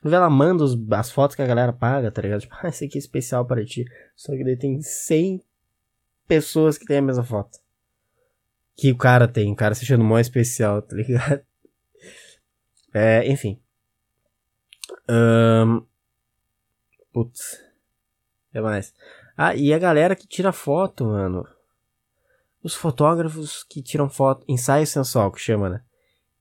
Quando 0.00 0.14
ela 0.14 0.30
manda 0.30 0.64
os, 0.64 0.76
as 0.92 1.10
fotos 1.10 1.36
que 1.36 1.42
a 1.42 1.46
galera 1.46 1.72
paga, 1.72 2.10
tá 2.10 2.22
ligado? 2.22 2.40
Tipo, 2.42 2.54
ah, 2.62 2.68
esse 2.68 2.84
aqui 2.86 2.96
é 2.96 3.00
especial 3.00 3.44
para 3.44 3.64
ti. 3.64 3.84
Só 4.14 4.32
que 4.32 4.44
daí 4.44 4.56
tem 4.56 4.80
100 4.80 5.42
pessoas 6.26 6.78
que 6.78 6.86
tem 6.86 6.98
a 6.98 7.02
mesma 7.02 7.24
foto 7.24 7.58
que 8.76 8.92
o 8.92 8.96
cara 8.96 9.26
tem. 9.26 9.50
O 9.50 9.56
cara 9.56 9.74
se 9.74 9.84
achando 9.84 10.04
mó 10.04 10.18
especial, 10.18 10.82
tá 10.82 10.94
ligado? 10.94 11.42
É, 12.98 13.30
enfim. 13.30 13.60
Um, 15.06 15.84
putz. 17.12 17.62
É 18.54 18.60
mais. 18.62 18.94
Ah, 19.36 19.54
e 19.54 19.72
a 19.72 19.78
galera 19.78 20.16
que 20.16 20.26
tira 20.26 20.52
foto, 20.52 21.04
mano. 21.04 21.46
Os 22.62 22.74
fotógrafos 22.74 23.62
que 23.64 23.82
tiram 23.82 24.08
foto. 24.08 24.44
Ensaio 24.48 24.86
sensual, 24.86 25.30
que 25.30 25.40
chama, 25.40 25.68
né? 25.68 25.82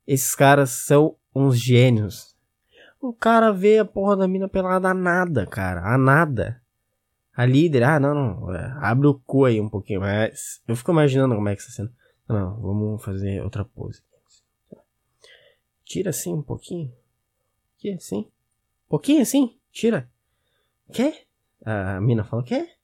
Esses 0.08 0.34
caras 0.34 0.69
são 0.69 1.17
uns 1.36 1.60
gênios. 1.60 2.36
O 3.01 3.13
cara 3.13 3.51
vê 3.51 3.79
a 3.79 3.86
porra 3.86 4.15
da 4.15 4.27
mina 4.27 4.47
pelada 4.47 4.89
a 4.89 4.93
nada, 4.93 5.45
cara. 5.45 5.81
A 5.93 5.97
nada. 5.97 6.62
A 7.36 7.45
líder, 7.45 7.84
ah, 7.84 7.99
não, 7.99 8.15
não. 8.15 8.55
É, 8.55 8.73
abre 8.81 9.08
o 9.08 9.19
cu 9.19 9.45
aí 9.45 9.60
um 9.60 9.69
pouquinho. 9.69 9.99
Mas 9.99 10.62
eu 10.67 10.75
fico 10.75 10.91
imaginando 10.91 11.36
como 11.36 11.49
é 11.49 11.55
que 11.55 11.62
está 11.62 11.73
sendo. 11.73 11.91
Não, 12.27 12.60
vamos 12.62 13.03
fazer 13.03 13.43
outra 13.43 13.65
pose. 13.65 14.01
Tira 15.84 16.10
assim 16.10 16.34
um 16.34 16.41
pouquinho. 16.41 16.91
Que 17.77 17.91
assim? 17.91 18.21
Um 18.88 18.89
pouquinho 18.89 19.21
assim? 19.21 19.55
Tira. 19.71 20.10
Quê? 20.91 21.25
A 21.63 21.99
mina 21.99 22.23
fala, 22.23 22.43
quê? 22.43 22.75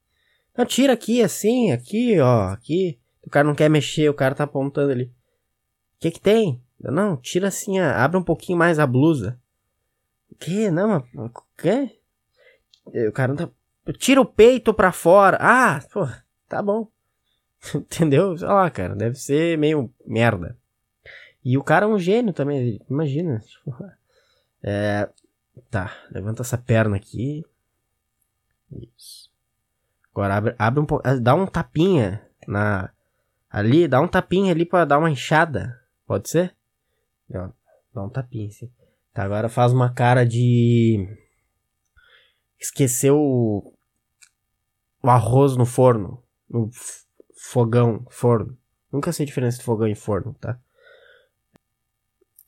Não, 0.57 0.65
tira 0.65 0.93
aqui 0.93 1.21
assim, 1.21 1.71
aqui, 1.71 2.19
ó, 2.19 2.49
aqui. 2.49 2.99
O 3.23 3.29
cara 3.29 3.47
não 3.47 3.55
quer 3.55 3.69
mexer, 3.69 4.09
o 4.09 4.13
cara 4.13 4.35
tá 4.35 4.43
apontando 4.43 4.91
ali. 4.91 5.05
O 5.05 5.99
que 5.99 6.11
que 6.11 6.19
tem? 6.19 6.61
Não, 6.79 7.15
tira 7.15 7.47
assim, 7.47 7.79
abre 7.79 8.17
um 8.17 8.23
pouquinho 8.23 8.57
mais 8.57 8.79
a 8.79 8.87
blusa. 8.87 9.39
O 10.31 10.35
quê? 10.35 10.71
Não, 10.71 10.97
o 11.15 11.31
quê? 11.57 11.99
O 13.07 13.11
cara 13.11 13.33
não 13.33 13.35
tá... 13.35 13.49
Tira 13.97 14.19
o 14.19 14.25
peito 14.25 14.73
pra 14.73 14.91
fora. 14.91 15.37
Ah, 15.39 15.79
pô, 15.91 16.07
tá 16.47 16.61
bom. 16.61 16.87
Entendeu? 17.75 18.37
Sei 18.37 18.47
lá, 18.47 18.69
cara, 18.69 18.95
deve 18.95 19.15
ser 19.15 19.57
meio 19.57 19.93
merda. 20.05 20.57
E 21.43 21.57
o 21.57 21.63
cara 21.63 21.85
é 21.85 21.89
um 21.89 21.99
gênio 21.99 22.33
também, 22.33 22.79
imagina. 22.89 23.41
É, 24.63 25.09
tá, 25.71 25.91
levanta 26.11 26.43
essa 26.43 26.55
perna 26.55 26.95
aqui. 26.95 27.43
Isso. 28.71 29.30
Agora 30.13 30.35
abre, 30.35 30.55
abre 30.57 30.79
um 30.79 30.85
pouco, 30.85 31.03
dá 31.21 31.33
um 31.35 31.45
tapinha 31.45 32.25
na 32.47 32.91
ali, 33.49 33.87
dá 33.87 34.01
um 34.01 34.07
tapinha 34.07 34.51
ali 34.51 34.65
para 34.65 34.85
dar 34.85 34.99
uma 34.99 35.09
enxada. 35.09 35.79
Pode 36.05 36.29
ser? 36.29 36.55
Ó, 37.33 37.49
dá 37.93 38.03
um 38.03 38.09
tapinha 38.09 38.47
assim. 38.47 38.71
Tá, 39.13 39.23
agora 39.23 39.49
faz 39.49 39.73
uma 39.73 39.93
cara 39.93 40.25
de 40.25 41.07
esqueceu 42.59 43.17
o, 43.17 43.73
o 45.01 45.09
arroz 45.09 45.57
no 45.57 45.65
forno, 45.65 46.23
no 46.49 46.69
fogão, 47.51 48.05
forno. 48.09 48.57
Nunca 48.91 49.11
sei 49.11 49.23
a 49.23 49.27
diferença 49.27 49.57
de 49.57 49.63
fogão 49.63 49.87
e 49.87 49.95
forno, 49.95 50.33
tá? 50.39 50.59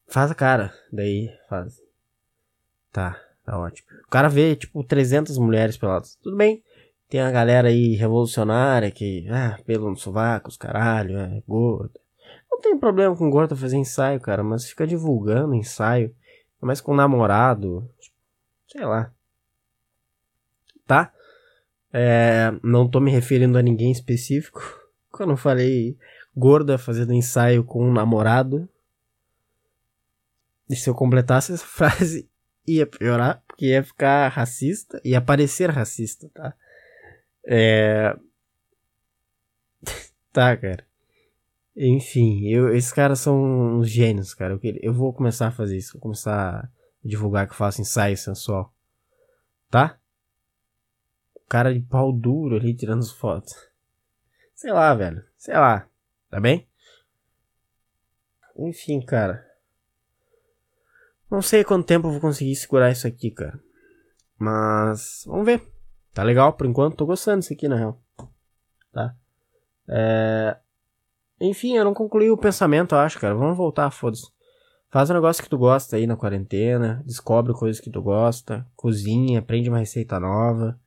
Faz 0.08 0.30
a 0.30 0.36
cara, 0.36 0.74
daí 0.92 1.30
faz. 1.50 1.82
Tá, 2.92 3.20
tá 3.44 3.58
ótimo. 3.58 3.88
O 4.06 4.10
cara 4.10 4.30
vê, 4.30 4.56
tipo, 4.56 4.84
300 4.84 5.38
mulheres 5.38 5.78
peladas. 5.78 6.16
Tudo 6.22 6.38
bem. 6.38 6.64
Tem 7.10 7.22
a 7.22 7.32
galera 7.32 7.68
aí 7.68 7.96
revolucionária 7.96 8.90
que, 8.90 9.28
ah, 9.30 9.60
pelo 9.66 9.90
no 9.90 9.96
sovaco, 9.96 10.50
os 10.50 10.58
caralho, 10.58 11.18
é 11.18 11.44
gorda. 11.48 12.00
Não 12.52 12.60
tem 12.60 12.78
problema 12.78 13.16
com 13.16 13.30
gorda 13.30 13.56
fazer 13.56 13.78
ensaio, 13.78 14.20
cara, 14.20 14.44
mas 14.44 14.68
fica 14.68 14.88
divulgando 14.88 15.54
ensaio. 15.54 16.16
Mas 16.62 16.80
com 16.80 16.96
namorado, 16.96 17.90
sei 18.68 18.86
lá. 18.86 19.12
Tá? 20.88 21.12
É, 21.92 22.52
não 22.64 22.90
tô 22.90 23.00
me 23.00 23.12
referindo 23.12 23.58
a 23.58 23.62
ninguém 23.62 23.92
específico. 23.92 24.62
Quando 25.12 25.32
eu 25.32 25.38
falei 25.38 25.98
gorda 26.36 26.78
fazendo 26.78 27.14
ensaio 27.14 27.64
com 27.64 27.88
um 27.88 27.94
namorado. 27.94 28.68
E 30.70 30.76
se 30.76 30.90
eu 30.90 30.96
completasse 30.96 31.54
essa 31.54 31.66
frase, 31.68 32.30
ia 32.66 32.88
piorar, 32.88 33.44
porque 33.48 33.68
ia 33.68 33.84
ficar 33.84 34.28
racista, 34.30 35.00
ia 35.04 35.22
parecer 35.22 35.70
racista, 35.70 36.30
tá? 36.34 36.54
É. 37.46 38.16
tá, 40.32 40.56
cara. 40.58 40.86
Enfim, 41.76 42.48
eu, 42.48 42.74
esses 42.76 42.92
caras 42.92 43.20
são 43.20 43.80
uns 43.80 43.90
gênios, 43.90 44.34
cara. 44.34 44.54
Eu, 44.54 44.60
eu 44.82 44.94
vou 44.94 45.14
começar 45.14 45.48
a 45.48 45.52
fazer 45.52 45.78
isso. 45.78 45.94
Vou 45.94 46.02
começar 46.02 46.66
a 46.66 46.70
divulgar 47.04 47.48
que 47.48 47.54
eu 47.54 47.58
faço 47.58 47.82
ensaio 47.82 48.18
sensual. 48.18 48.74
Tá? 49.70 49.98
O 51.36 51.42
cara 51.50 51.74
de 51.74 51.82
pau 51.82 52.12
duro 52.12 52.56
ali 52.56 52.76
tirando 52.76 53.00
as 53.00 53.12
fotos. 53.12 53.54
Sei 54.54 54.72
lá, 54.72 54.94
velho. 54.94 55.24
Sei 55.38 55.56
lá. 55.56 55.88
Tá 56.30 56.40
bem? 56.40 56.68
Enfim, 58.56 59.02
cara. 59.02 59.46
Não 61.30 61.42
sei 61.42 61.64
quanto 61.64 61.88
tempo 61.88 62.08
eu 62.08 62.12
vou 62.12 62.22
conseguir 62.22 62.56
segurar 62.56 62.92
isso 62.92 63.08
aqui, 63.08 63.32
cara. 63.32 63.60
Mas 64.38 65.24
vamos 65.26 65.46
ver. 65.46 65.73
Tá 66.14 66.24
legal 66.24 66.54
por 66.54 66.68
enquanto. 66.68 66.96
Tô 66.96 67.06
gostando 67.06 67.40
disso 67.40 67.54
aqui, 67.54 67.68
na 67.68 67.76
real. 67.76 68.00
Tá? 68.92 69.16
É... 69.88 70.58
Enfim, 71.42 71.76
eu 71.76 71.84
não 71.84 71.94
concluí 71.94 72.30
o 72.30 72.38
pensamento, 72.38 72.96
acho, 72.96 73.20
cara. 73.20 73.36
Vamos 73.36 73.58
voltar, 73.58 73.90
foda-se. 73.92 74.32
Faz 74.90 75.10
um 75.10 75.14
negócio 75.16 75.44
que 75.44 75.50
tu 75.50 75.58
gosta 75.58 75.96
aí 75.96 76.06
na 76.06 76.16
quarentena. 76.16 77.02
Descobre 77.06 77.52
coisas 77.54 77.82
que 77.82 77.90
tu 77.90 78.02
gosta. 78.02 78.66
Cozinha, 78.76 79.40
aprende 79.40 79.70
uma 79.70 79.80
receita 79.80 80.20
nova. 80.20 80.80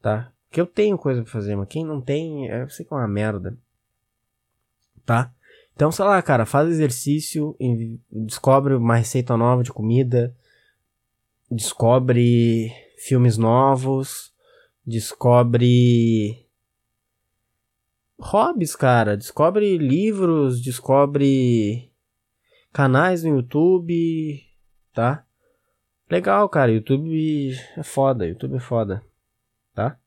Tá? 0.00 0.30
Que 0.50 0.60
eu 0.60 0.66
tenho 0.66 0.96
coisa 0.96 1.22
pra 1.22 1.32
fazer, 1.32 1.56
mas 1.56 1.66
quem 1.68 1.84
não 1.84 2.00
tem, 2.00 2.46
eu 2.46 2.68
sei 2.68 2.86
que 2.86 2.94
é 2.94 2.96
uma 2.96 3.08
merda. 3.08 3.58
Tá? 5.04 5.32
Então, 5.74 5.90
sei 5.90 6.04
lá, 6.04 6.22
cara, 6.22 6.46
faz 6.46 6.68
exercício, 6.68 7.56
descobre 8.08 8.74
uma 8.74 8.96
receita 8.96 9.36
nova 9.36 9.64
de 9.64 9.72
comida, 9.72 10.32
descobre 11.50 12.70
filmes 12.96 13.36
novos, 13.36 14.32
descobre 14.86 16.46
hobbies, 18.18 18.76
cara, 18.76 19.16
descobre 19.16 19.76
livros, 19.76 20.62
descobre 20.62 21.90
canais 22.72 23.24
no 23.24 23.36
YouTube, 23.36 24.42
tá? 24.92 25.24
Legal, 26.10 26.48
cara, 26.48 26.72
YouTube 26.72 27.52
é 27.76 27.82
foda, 27.82 28.26
YouTube 28.26 28.56
é 28.56 28.60
foda, 28.60 29.02
tá? 29.74 29.98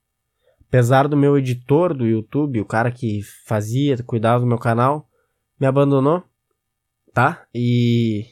apesar 0.67 1.07
do 1.07 1.15
meu 1.15 1.37
editor 1.37 1.93
do 1.93 2.05
YouTube, 2.05 2.59
o 2.59 2.65
cara 2.65 2.91
que 2.91 3.21
fazia, 3.45 3.97
cuidava 4.03 4.41
do 4.41 4.45
meu 4.45 4.57
canal, 4.57 5.09
me 5.59 5.65
abandonou, 5.65 6.23
tá? 7.13 7.47
E 7.53 8.25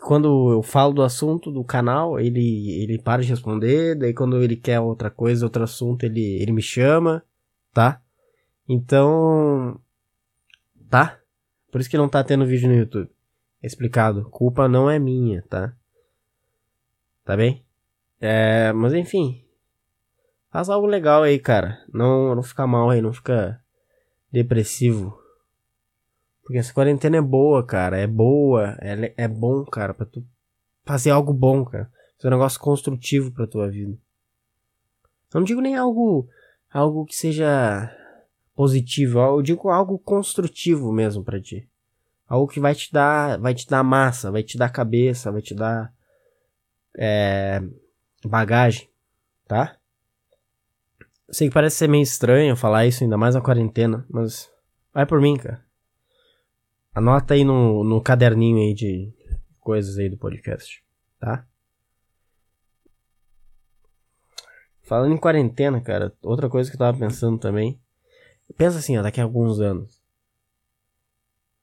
quando 0.00 0.52
eu 0.52 0.62
falo 0.62 0.92
do 0.92 1.02
assunto 1.02 1.50
do 1.50 1.62
canal, 1.64 2.18
ele, 2.18 2.82
ele 2.82 2.98
para 2.98 3.22
de 3.22 3.28
responder, 3.28 3.94
daí 3.96 4.14
quando 4.14 4.42
ele 4.42 4.56
quer 4.56 4.80
outra 4.80 5.10
coisa, 5.10 5.46
outro 5.46 5.62
assunto, 5.62 6.04
ele, 6.04 6.42
ele 6.42 6.52
me 6.52 6.62
chama, 6.62 7.22
tá? 7.72 8.00
Então, 8.68 9.80
tá? 10.88 11.18
Por 11.70 11.80
isso 11.80 11.90
que 11.90 11.98
não 11.98 12.08
tá 12.08 12.24
tendo 12.24 12.46
vídeo 12.46 12.68
no 12.68 12.76
YouTube. 12.76 13.10
É 13.62 13.66
explicado. 13.66 14.28
Culpa 14.30 14.68
não 14.68 14.90
é 14.90 14.98
minha, 14.98 15.42
tá? 15.42 15.74
Tá 17.24 17.36
bem? 17.36 17.64
É, 18.20 18.72
mas 18.72 18.92
enfim, 18.94 19.44
Faz 20.50 20.68
algo 20.68 20.86
legal 20.86 21.22
aí, 21.22 21.38
cara. 21.38 21.78
Não, 21.92 22.34
não 22.34 22.42
fica 22.42 22.66
mal 22.66 22.90
aí, 22.90 23.00
não 23.00 23.12
fica 23.12 23.62
depressivo. 24.32 25.16
Porque 26.50 26.58
essa 26.58 26.74
quarentena 26.74 27.16
é 27.16 27.20
boa, 27.20 27.64
cara. 27.64 27.96
É 27.96 28.08
boa. 28.08 28.76
É, 28.80 29.14
é 29.16 29.28
bom, 29.28 29.64
cara, 29.64 29.94
pra 29.94 30.04
tu 30.04 30.26
fazer 30.84 31.10
algo 31.10 31.32
bom, 31.32 31.64
cara. 31.64 31.88
Fazer 32.16 32.26
um 32.26 32.36
negócio 32.36 32.58
construtivo 32.58 33.30
pra 33.30 33.46
tua 33.46 33.70
vida. 33.70 33.96
Eu 35.32 35.38
não 35.38 35.44
digo 35.44 35.60
nem 35.60 35.76
algo, 35.76 36.28
algo 36.68 37.06
que 37.06 37.14
seja 37.14 37.96
positivo, 38.52 39.20
eu 39.20 39.40
digo 39.42 39.68
algo 39.68 39.96
construtivo 39.96 40.90
mesmo 40.90 41.22
para 41.22 41.40
ti. 41.40 41.68
Algo 42.26 42.48
que 42.48 42.58
vai 42.58 42.74
te 42.74 42.92
dar, 42.92 43.38
vai 43.38 43.54
te 43.54 43.68
dar 43.68 43.84
massa, 43.84 44.32
vai 44.32 44.42
te 44.42 44.58
dar 44.58 44.70
cabeça, 44.70 45.30
vai 45.30 45.42
te 45.42 45.54
dar 45.54 45.94
é, 46.98 47.62
bagagem, 48.24 48.90
tá? 49.46 49.76
Sei 51.30 51.46
que 51.46 51.54
parece 51.54 51.76
ser 51.76 51.88
meio 51.88 52.02
estranho 52.02 52.56
falar 52.56 52.86
isso, 52.86 53.04
ainda 53.04 53.16
mais 53.16 53.36
na 53.36 53.40
quarentena, 53.40 54.04
mas 54.10 54.50
vai 54.92 55.06
por 55.06 55.20
mim, 55.20 55.36
cara. 55.36 55.69
Anota 56.94 57.34
aí 57.34 57.44
no, 57.44 57.84
no 57.84 58.00
caderninho 58.00 58.58
aí 58.58 58.74
de 58.74 59.12
coisas 59.60 59.98
aí 59.98 60.08
do 60.08 60.16
podcast, 60.16 60.82
tá? 61.18 61.46
Falando 64.82 65.14
em 65.14 65.18
quarentena, 65.18 65.80
cara, 65.80 66.12
outra 66.22 66.48
coisa 66.48 66.68
que 66.68 66.74
eu 66.74 66.78
tava 66.80 66.98
pensando 66.98 67.38
também. 67.38 67.80
Pensa 68.56 68.78
assim, 68.78 68.98
ó, 68.98 69.02
daqui 69.02 69.20
a 69.20 69.24
alguns 69.24 69.60
anos. 69.60 70.02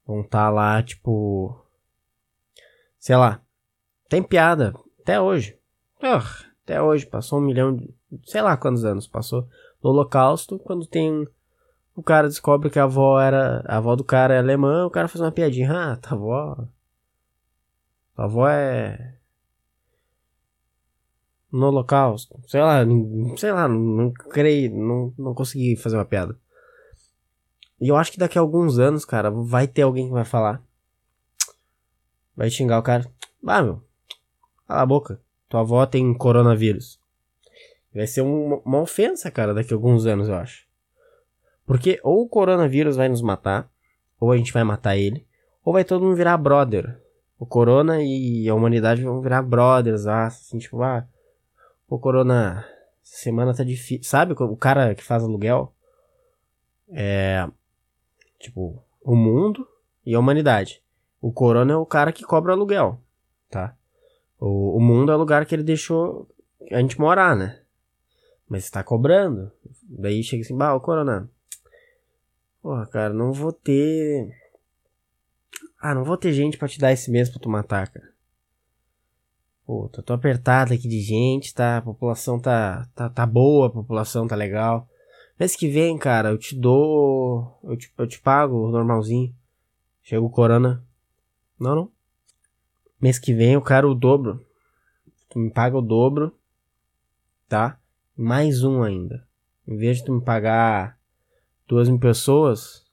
Vão 0.06 0.24
tá 0.24 0.50
lá, 0.50 0.82
tipo. 0.82 1.62
Sei 2.98 3.18
lá. 3.18 3.42
Tem 4.08 4.24
piada. 4.24 4.74
Até 5.02 5.20
hoje. 5.20 5.60
Uh, 6.02 6.24
até 6.64 6.82
hoje. 6.82 7.06
Passou 7.06 7.40
um 7.40 7.42
milhão 7.42 7.76
de. 7.76 7.94
Sei 8.24 8.42
lá 8.42 8.56
quantos 8.56 8.86
anos 8.86 9.06
passou. 9.06 9.50
No 9.84 9.90
Holocausto, 9.90 10.58
quando 10.60 10.88
tem. 10.88 11.28
O 11.98 12.04
cara 12.04 12.28
descobre 12.28 12.70
que 12.70 12.78
a 12.78 12.84
avó 12.84 13.20
era. 13.20 13.64
A 13.66 13.78
avó 13.78 13.96
do 13.96 14.04
cara 14.04 14.36
é 14.36 14.38
alemã, 14.38 14.86
o 14.86 14.90
cara 14.92 15.08
faz 15.08 15.20
uma 15.20 15.32
piadinha. 15.32 15.72
Ah, 15.72 15.96
tua 15.98 16.14
avó. 16.14 16.68
Tua 18.16 18.26
avó 18.26 18.48
é 18.48 19.16
no 21.52 21.66
holocausto. 21.66 22.40
Sei 22.48 22.62
lá, 22.62 22.86
sei 23.36 23.52
lá, 23.52 23.68
não, 23.68 23.78
não 23.78 24.12
creio, 24.12 24.72
não, 24.78 25.12
não 25.18 25.34
consegui 25.34 25.76
fazer 25.76 25.98
uma 25.98 26.06
piada. 26.06 26.38
E 27.82 27.88
eu 27.88 27.96
acho 27.96 28.12
que 28.12 28.20
daqui 28.20 28.38
a 28.38 28.42
alguns 28.42 28.78
anos, 28.78 29.04
cara, 29.04 29.32
vai 29.32 29.68
ter 29.68 29.82
alguém 29.82 30.06
que 30.06 30.14
vai 30.14 30.26
falar. 30.26 30.62
Vai 32.36 32.52
xingar 32.52 32.78
o 32.78 32.84
cara. 32.84 33.12
Ah, 33.44 33.64
meu, 33.64 33.82
cala 34.68 34.84
a 34.84 34.86
boca. 34.86 35.20
Tua 35.50 35.62
avó 35.62 35.84
tem 35.88 36.14
coronavírus. 36.14 37.00
Vai 37.92 38.06
ser 38.06 38.22
uma, 38.22 38.58
uma 38.58 38.82
ofensa, 38.82 39.32
cara, 39.32 39.52
daqui 39.52 39.74
a 39.74 39.76
alguns 39.76 40.06
anos, 40.06 40.28
eu 40.28 40.36
acho. 40.36 40.67
Porque 41.68 42.00
ou 42.04 42.24
o 42.24 42.30
coronavírus 42.30 42.96
vai 42.96 43.08
nos 43.08 43.22
matar, 43.22 43.70
ou 44.20 44.32
a 44.32 44.38
gente 44.38 44.52
vai 44.52 44.64
matar 44.64 44.98
ele, 44.98 45.28
ou 45.64 45.74
vai 45.74 45.84
todo 45.84 46.04
mundo 46.04 46.16
virar 46.16 46.36
brother. 46.38 47.00
O 47.38 47.46
corona 47.46 48.02
e 48.02 48.50
a 48.50 48.56
humanidade 48.56 49.04
vão 49.04 49.22
virar 49.22 49.44
brothers, 49.44 50.08
ah, 50.08 50.26
assim, 50.26 50.58
tipo, 50.58 50.82
ah, 50.82 51.08
Pô, 51.88 51.98
Corona, 51.98 52.68
semana 53.02 53.56
tá 53.56 53.64
difícil. 53.64 54.04
Sabe 54.04 54.34
o 54.34 54.58
cara 54.58 54.94
que 54.94 55.04
faz 55.04 55.24
aluguel? 55.24 55.74
É. 56.90 57.48
Tipo, 58.38 58.84
o 59.02 59.16
mundo 59.16 59.66
e 60.06 60.14
a 60.14 60.20
humanidade. 60.20 60.84
O 61.22 61.32
Corona 61.32 61.74
é 61.74 61.78
o 61.78 61.86
cara 61.86 62.12
que 62.12 62.26
cobra 62.26 62.52
aluguel, 62.52 63.02
tá? 63.50 63.76
O, 64.38 64.78
o 64.78 64.82
mundo 64.82 65.12
é 65.12 65.16
o 65.16 65.18
lugar 65.18 65.46
que 65.46 65.56
ele 65.56 65.64
deixou 65.64 66.30
a 66.72 66.80
gente 66.80 67.00
morar, 67.00 67.36
né? 67.38 67.62
Mas 68.50 68.70
tá 68.70 68.84
cobrando. 68.84 69.50
Daí 69.84 70.22
chega 70.22 70.44
assim, 70.44 70.58
bah, 70.58 70.76
o 70.76 70.82
Corona. 70.82 71.30
Porra, 72.68 72.86
cara, 72.86 73.14
não 73.14 73.32
vou 73.32 73.54
ter. 73.54 74.30
Ah, 75.80 75.96
não 75.96 76.04
vou 76.04 76.18
ter 76.18 76.34
gente 76.34 76.58
para 76.58 76.68
te 76.68 76.78
dar 76.78 76.92
esse 76.92 77.10
mês 77.10 77.30
pra 77.30 77.40
tu 77.40 77.48
matar, 77.48 77.88
cara. 77.88 78.12
Pô, 79.66 79.88
tô, 79.88 80.04
tô 80.04 80.12
apertado 80.12 80.74
aqui 80.74 80.86
de 80.86 81.00
gente, 81.00 81.54
tá? 81.54 81.78
A 81.78 81.82
população 81.82 82.38
tá, 82.38 82.86
tá, 82.94 83.10
tá 83.10 83.26
boa, 83.26 83.68
a 83.68 83.70
população 83.70 84.28
tá 84.28 84.36
legal. 84.36 84.86
Mês 85.40 85.56
que 85.56 85.70
vem, 85.70 85.98
cara, 85.98 86.32
eu 86.32 86.38
te 86.38 86.58
dou. 86.58 87.58
Eu 87.64 87.78
te, 87.78 87.90
eu 87.98 88.06
te 88.06 88.20
pago 88.20 88.68
normalzinho. 88.68 89.34
Chega 90.04 90.22
o 90.22 90.30
Corona. 90.30 90.84
Não, 91.58 91.74
não. 91.74 91.92
Mês 93.00 93.18
que 93.18 93.34
vem 93.34 93.54
eu 93.54 93.62
quero 93.62 93.92
o 93.92 93.96
dobro. 93.96 94.46
Tu 95.30 95.40
me 95.40 95.50
paga 95.50 95.78
o 95.78 95.82
dobro. 95.82 96.38
Tá? 97.48 97.80
Mais 98.14 98.62
um 98.62 98.84
ainda. 98.84 99.26
Em 99.66 99.78
vez 99.78 100.00
de 100.00 100.04
tu 100.04 100.12
me 100.12 100.22
pagar 100.22 100.97
duas 101.68 101.90
mil 101.90 102.00
pessoas, 102.00 102.86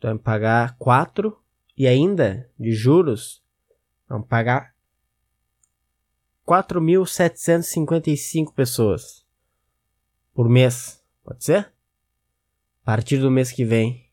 tu 0.00 0.06
vai 0.06 0.14
me 0.14 0.20
pagar 0.20 0.76
quatro. 0.78 1.38
E 1.76 1.86
ainda, 1.86 2.50
de 2.58 2.72
juros, 2.72 3.44
vamos 4.06 4.26
pagar 4.28 4.74
4.755 6.46 8.52
pessoas 8.52 9.24
por 10.34 10.48
mês. 10.48 11.02
Pode 11.24 11.44
ser? 11.44 11.72
A 12.82 12.84
partir 12.84 13.18
do 13.18 13.30
mês 13.30 13.52
que 13.52 13.64
vem. 13.64 14.10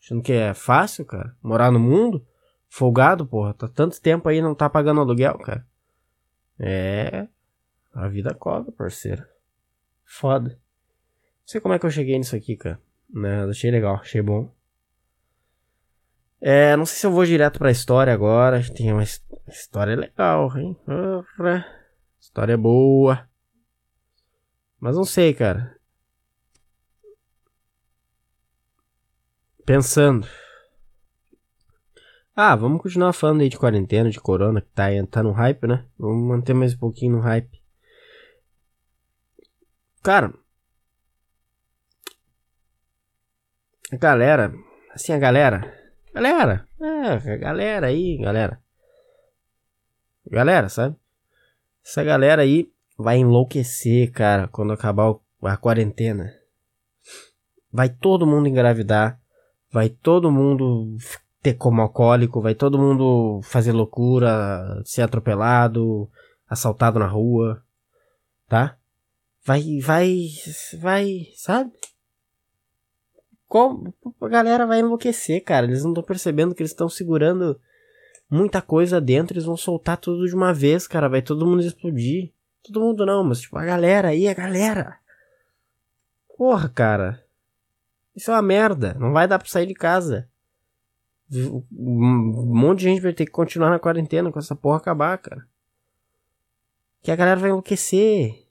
Achando 0.00 0.22
que 0.22 0.32
é 0.32 0.54
fácil, 0.54 1.04
cara? 1.04 1.36
Morar 1.42 1.72
no 1.72 1.80
mundo? 1.80 2.24
Folgado, 2.68 3.26
porra. 3.26 3.52
Tá 3.54 3.66
tanto 3.66 4.00
tempo 4.00 4.28
aí 4.28 4.40
não 4.40 4.54
tá 4.54 4.70
pagando 4.70 5.00
aluguel, 5.00 5.36
cara. 5.38 5.66
É. 6.58 7.26
A 7.92 8.06
vida 8.08 8.32
cobra, 8.34 8.70
parceiro. 8.70 9.26
Foda. 10.04 10.60
Não 11.48 11.52
sei 11.52 11.62
como 11.62 11.72
é 11.72 11.78
que 11.78 11.86
eu 11.86 11.90
cheguei 11.90 12.18
nisso 12.18 12.36
aqui, 12.36 12.58
cara. 12.58 12.78
Né? 13.08 13.42
Achei 13.44 13.70
legal, 13.70 13.94
achei 13.94 14.20
bom. 14.20 14.54
É, 16.38 16.76
não 16.76 16.84
sei 16.84 16.98
se 16.98 17.06
eu 17.06 17.10
vou 17.10 17.24
direto 17.24 17.58
pra 17.58 17.70
história 17.70 18.12
agora. 18.12 18.62
Tem 18.74 18.92
uma 18.92 19.02
história 19.02 19.96
legal, 19.96 20.54
hein? 20.58 20.76
História 22.20 22.54
boa. 22.54 23.26
Mas 24.78 24.94
não 24.94 25.04
sei, 25.04 25.32
cara. 25.32 25.74
Pensando. 29.64 30.28
Ah, 32.36 32.54
vamos 32.54 32.82
continuar 32.82 33.14
falando 33.14 33.40
aí 33.40 33.48
de 33.48 33.56
quarentena, 33.58 34.10
de 34.10 34.20
corona, 34.20 34.60
que 34.60 34.68
tá, 34.68 34.88
tá 35.10 35.22
no 35.22 35.32
hype, 35.32 35.66
né? 35.66 35.86
Vamos 35.98 36.28
manter 36.28 36.52
mais 36.52 36.74
um 36.74 36.78
pouquinho 36.78 37.16
no 37.16 37.20
hype. 37.20 37.58
Cara. 40.02 40.34
A 43.77 43.77
galera. 43.92 44.52
Assim, 44.94 45.12
a 45.12 45.18
galera 45.18 45.78
Galera, 46.18 46.66
é, 46.80 47.36
galera 47.36 47.86
aí, 47.86 48.16
galera. 48.18 48.60
Galera, 50.28 50.68
sabe? 50.68 50.96
Essa 51.84 52.02
galera 52.02 52.42
aí 52.42 52.72
vai 52.96 53.18
enlouquecer, 53.18 54.10
cara, 54.10 54.48
quando 54.48 54.72
acabar 54.72 55.14
a 55.42 55.56
quarentena. 55.56 56.34
Vai 57.72 57.88
todo 57.88 58.26
mundo 58.26 58.48
engravidar, 58.48 59.20
vai 59.70 59.88
todo 59.88 60.32
mundo 60.32 60.96
ter 61.40 61.54
como 61.54 61.82
alcoólico, 61.82 62.40
vai 62.40 62.54
todo 62.54 62.78
mundo 62.78 63.40
fazer 63.44 63.72
loucura, 63.72 64.82
ser 64.84 65.02
atropelado, 65.02 66.10
assaltado 66.48 66.98
na 66.98 67.06
rua, 67.06 67.62
tá? 68.48 68.76
Vai, 69.44 69.78
vai, 69.80 70.30
vai, 70.80 71.28
sabe? 71.36 71.70
Como 73.48 73.94
a 74.20 74.28
galera 74.28 74.66
vai 74.66 74.80
enlouquecer, 74.80 75.42
cara. 75.42 75.66
Eles 75.66 75.82
não 75.82 75.92
estão 75.92 76.04
percebendo 76.04 76.54
que 76.54 76.62
eles 76.62 76.70
estão 76.70 76.88
segurando 76.88 77.58
muita 78.30 78.60
coisa 78.60 79.00
dentro. 79.00 79.34
Eles 79.34 79.46
vão 79.46 79.56
soltar 79.56 79.96
tudo 79.96 80.26
de 80.26 80.34
uma 80.34 80.52
vez, 80.52 80.86
cara. 80.86 81.08
Vai 81.08 81.22
todo 81.22 81.46
mundo 81.46 81.62
explodir. 81.62 82.32
Todo 82.62 82.80
mundo 82.80 83.06
não, 83.06 83.24
mas 83.24 83.40
tipo, 83.40 83.56
a 83.56 83.64
galera 83.64 84.08
aí, 84.08 84.28
a 84.28 84.34
galera. 84.34 84.98
Porra, 86.36 86.68
cara. 86.68 87.24
Isso 88.14 88.30
é 88.30 88.34
uma 88.34 88.42
merda. 88.42 88.94
Não 88.94 89.12
vai 89.12 89.26
dar 89.26 89.38
pra 89.38 89.48
sair 89.48 89.66
de 89.66 89.74
casa. 89.74 90.28
Um 91.32 92.54
monte 92.54 92.80
de 92.80 92.84
gente 92.84 93.00
vai 93.00 93.12
ter 93.12 93.24
que 93.24 93.32
continuar 93.32 93.70
na 93.70 93.78
quarentena 93.78 94.30
com 94.30 94.38
essa 94.38 94.54
porra 94.54 94.76
acabar, 94.76 95.16
cara. 95.18 95.46
Que 97.00 97.10
a 97.10 97.16
galera 97.16 97.40
vai 97.40 97.48
enlouquecer. 97.48 98.46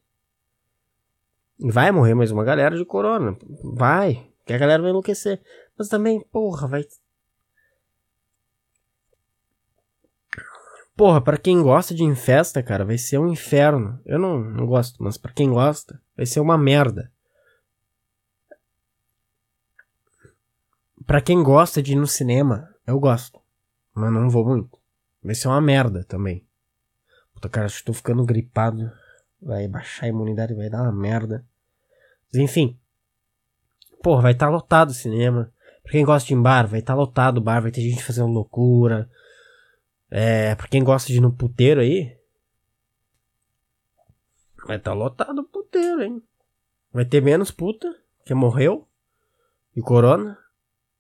Vai 1.60 1.92
morrer 1.92 2.16
mais 2.16 2.32
uma 2.32 2.44
galera 2.44 2.76
de 2.76 2.86
corona. 2.86 3.38
Vai. 3.64 4.28
Que 4.48 4.54
a 4.54 4.58
galera 4.58 4.82
vai 4.82 4.92
enlouquecer. 4.92 5.42
Mas 5.78 5.90
também, 5.90 6.22
porra, 6.32 6.68
vai. 6.70 6.86
Porra, 10.96 11.22
para 11.22 11.38
quem 11.38 11.62
gosta 11.62 11.94
de 11.94 12.02
ir 12.02 12.08
em 12.08 12.16
festa, 12.16 12.64
cara, 12.64 12.86
vai 12.86 12.98
ser 12.98 13.20
um 13.20 13.28
inferno. 13.28 14.02
Eu 14.06 14.18
não, 14.18 14.40
não 14.40 14.66
gosto, 14.66 15.04
mas 15.04 15.18
para 15.18 15.34
quem 15.34 15.50
gosta, 15.50 16.02
vai 16.16 16.26
ser 16.26 16.40
uma 16.40 16.58
merda. 16.58 17.12
Para 21.06 21.22
quem 21.22 21.44
gosta 21.44 21.84
de 21.84 21.92
ir 21.92 21.96
no 21.96 22.08
cinema, 22.08 22.74
eu 22.88 23.00
gosto. 23.00 23.40
Mas 23.94 24.12
não 24.12 24.30
vou 24.30 24.46
muito. 24.46 24.80
Vai 25.22 25.36
ser 25.36 25.50
uma 25.50 25.62
merda 25.62 26.06
também. 26.06 26.46
Puta, 27.34 27.50
cara, 27.50 27.68
estou 27.68 27.94
ficando 27.94 28.26
gripado. 28.26 28.92
Vai 29.42 29.68
baixar 29.68 30.06
a 30.06 30.10
imunidade, 30.10 30.56
vai 30.56 30.70
dar 30.70 30.84
uma 30.84 30.92
merda. 30.92 31.46
Mas, 32.32 32.42
enfim. 32.42 32.80
Pô, 34.08 34.22
vai 34.22 34.32
estar 34.32 34.46
tá 34.46 34.52
lotado 34.54 34.92
o 34.92 34.94
cinema. 34.94 35.52
Pra 35.84 35.92
quem 35.92 36.06
gosta 36.06 36.26
de 36.26 36.34
ir 36.34 36.38
em 36.38 36.42
bar, 36.42 36.66
vai 36.66 36.80
estar 36.80 36.94
tá 36.94 36.98
lotado 36.98 37.40
o 37.40 37.42
bar, 37.42 37.62
vai 37.62 37.72
ter 37.72 37.82
gente 37.82 38.02
fazendo 38.02 38.32
loucura. 38.32 39.10
É, 40.10 40.56
pra 40.56 40.66
quem 40.70 40.82
gosta 40.82 41.10
de 41.10 41.18
ir 41.18 41.20
no 41.20 41.30
puteiro 41.30 41.82
aí. 41.82 42.18
Vai 44.66 44.78
estar 44.78 44.92
tá 44.92 44.94
lotado 44.94 45.40
o 45.40 45.44
puteiro, 45.44 46.02
hein? 46.02 46.24
Vai 46.90 47.04
ter 47.04 47.22
menos 47.22 47.52
puta, 47.52 47.94
que 48.24 48.34
morreu. 48.34 48.88
E 49.76 49.82
corona. 49.82 50.38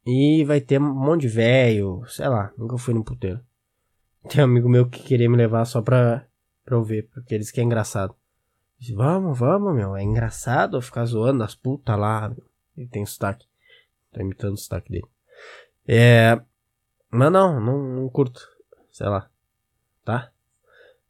E 0.05 0.43
vai 0.43 0.59
ter 0.59 0.77
um 0.77 0.93
monte 0.93 1.21
de 1.21 1.29
velho. 1.29 2.03
Sei 2.07 2.27
lá, 2.27 2.51
nunca 2.57 2.77
fui 2.77 2.93
no 2.93 3.05
puteiro. 3.05 3.39
Tem 4.27 4.41
um 4.41 4.47
amigo 4.47 4.67
meu 4.67 4.85
que 4.85 5.01
queria 5.01 5.29
me 5.29 5.37
levar 5.37 5.63
só 5.63 5.81
pra, 5.81 6.27
pra 6.65 6.75
eu 6.75 6.83
ver, 6.83 7.07
porque 7.13 7.35
ele 7.35 7.39
disse 7.39 7.53
que 7.53 7.61
é 7.61 7.63
engraçado. 7.63 8.13
Disse, 8.77 8.93
vamos, 8.93 9.39
vamos, 9.39 9.73
meu. 9.73 9.95
É 9.95 10.03
engraçado 10.03 10.81
ficar 10.81 11.05
zoando 11.05 11.41
as 11.41 11.55
putas 11.55 11.97
lá. 11.97 12.27
Meu. 12.27 12.56
Ele 12.77 12.87
tem 12.87 13.05
sotaque. 13.05 13.47
Tá 14.13 14.21
imitando 14.21 14.53
o 14.53 14.57
sotaque 14.57 14.91
dele. 14.91 15.07
É. 15.87 16.39
Mas 17.09 17.31
não, 17.31 17.59
não, 17.59 17.77
não 17.95 18.09
curto. 18.09 18.47
Sei 18.91 19.07
lá. 19.07 19.29
Tá? 20.05 20.31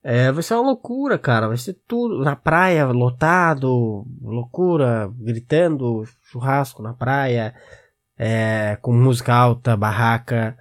É, 0.02 0.32
vai 0.32 0.42
ser 0.42 0.54
uma 0.54 0.68
loucura, 0.68 1.20
cara. 1.20 1.48
Vai 1.48 1.58
ser 1.58 1.74
tudo. 1.88 2.24
Na 2.24 2.36
praia, 2.36 2.86
lotado. 2.88 4.06
Loucura. 4.22 5.12
Gritando. 5.18 6.04
Churrasco 6.24 6.82
na 6.82 6.94
praia. 6.94 7.54
É, 8.18 8.78
com 8.82 8.94
música 8.94 9.34
alta, 9.34 9.76
barraca. 9.76 10.58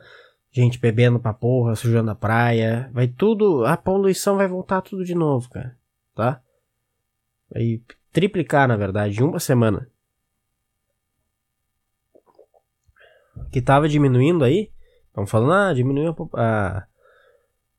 Gente 0.51 0.79
bebendo 0.79 1.21
pra 1.21 1.35
porra, 1.35 1.77
sujando 1.77 2.11
a 2.11 2.15
praia. 2.15 2.91
Vai 2.93 3.07
tudo. 3.07 3.65
A 3.65 3.77
poluição 3.77 4.37
vai 4.37 4.49
voltar 4.49 4.81
tudo 4.81 5.05
de 5.05 5.15
novo, 5.15 5.49
cara. 5.51 5.77
Tá? 6.15 6.41
Vai 7.53 7.81
triplicar, 8.11 8.67
na 8.67 8.77
verdade, 8.77 9.21
em 9.21 9.23
uma 9.23 9.39
semana. 9.39 9.87
Que 13.51 13.61
tava 13.61 13.89
diminuindo 13.89 14.45
aí. 14.45 14.71
Estão 15.09 15.27
falando, 15.27 15.53
ah, 15.53 15.73
diminuiu 15.73 16.15
a, 16.35 16.43
a, 16.43 16.87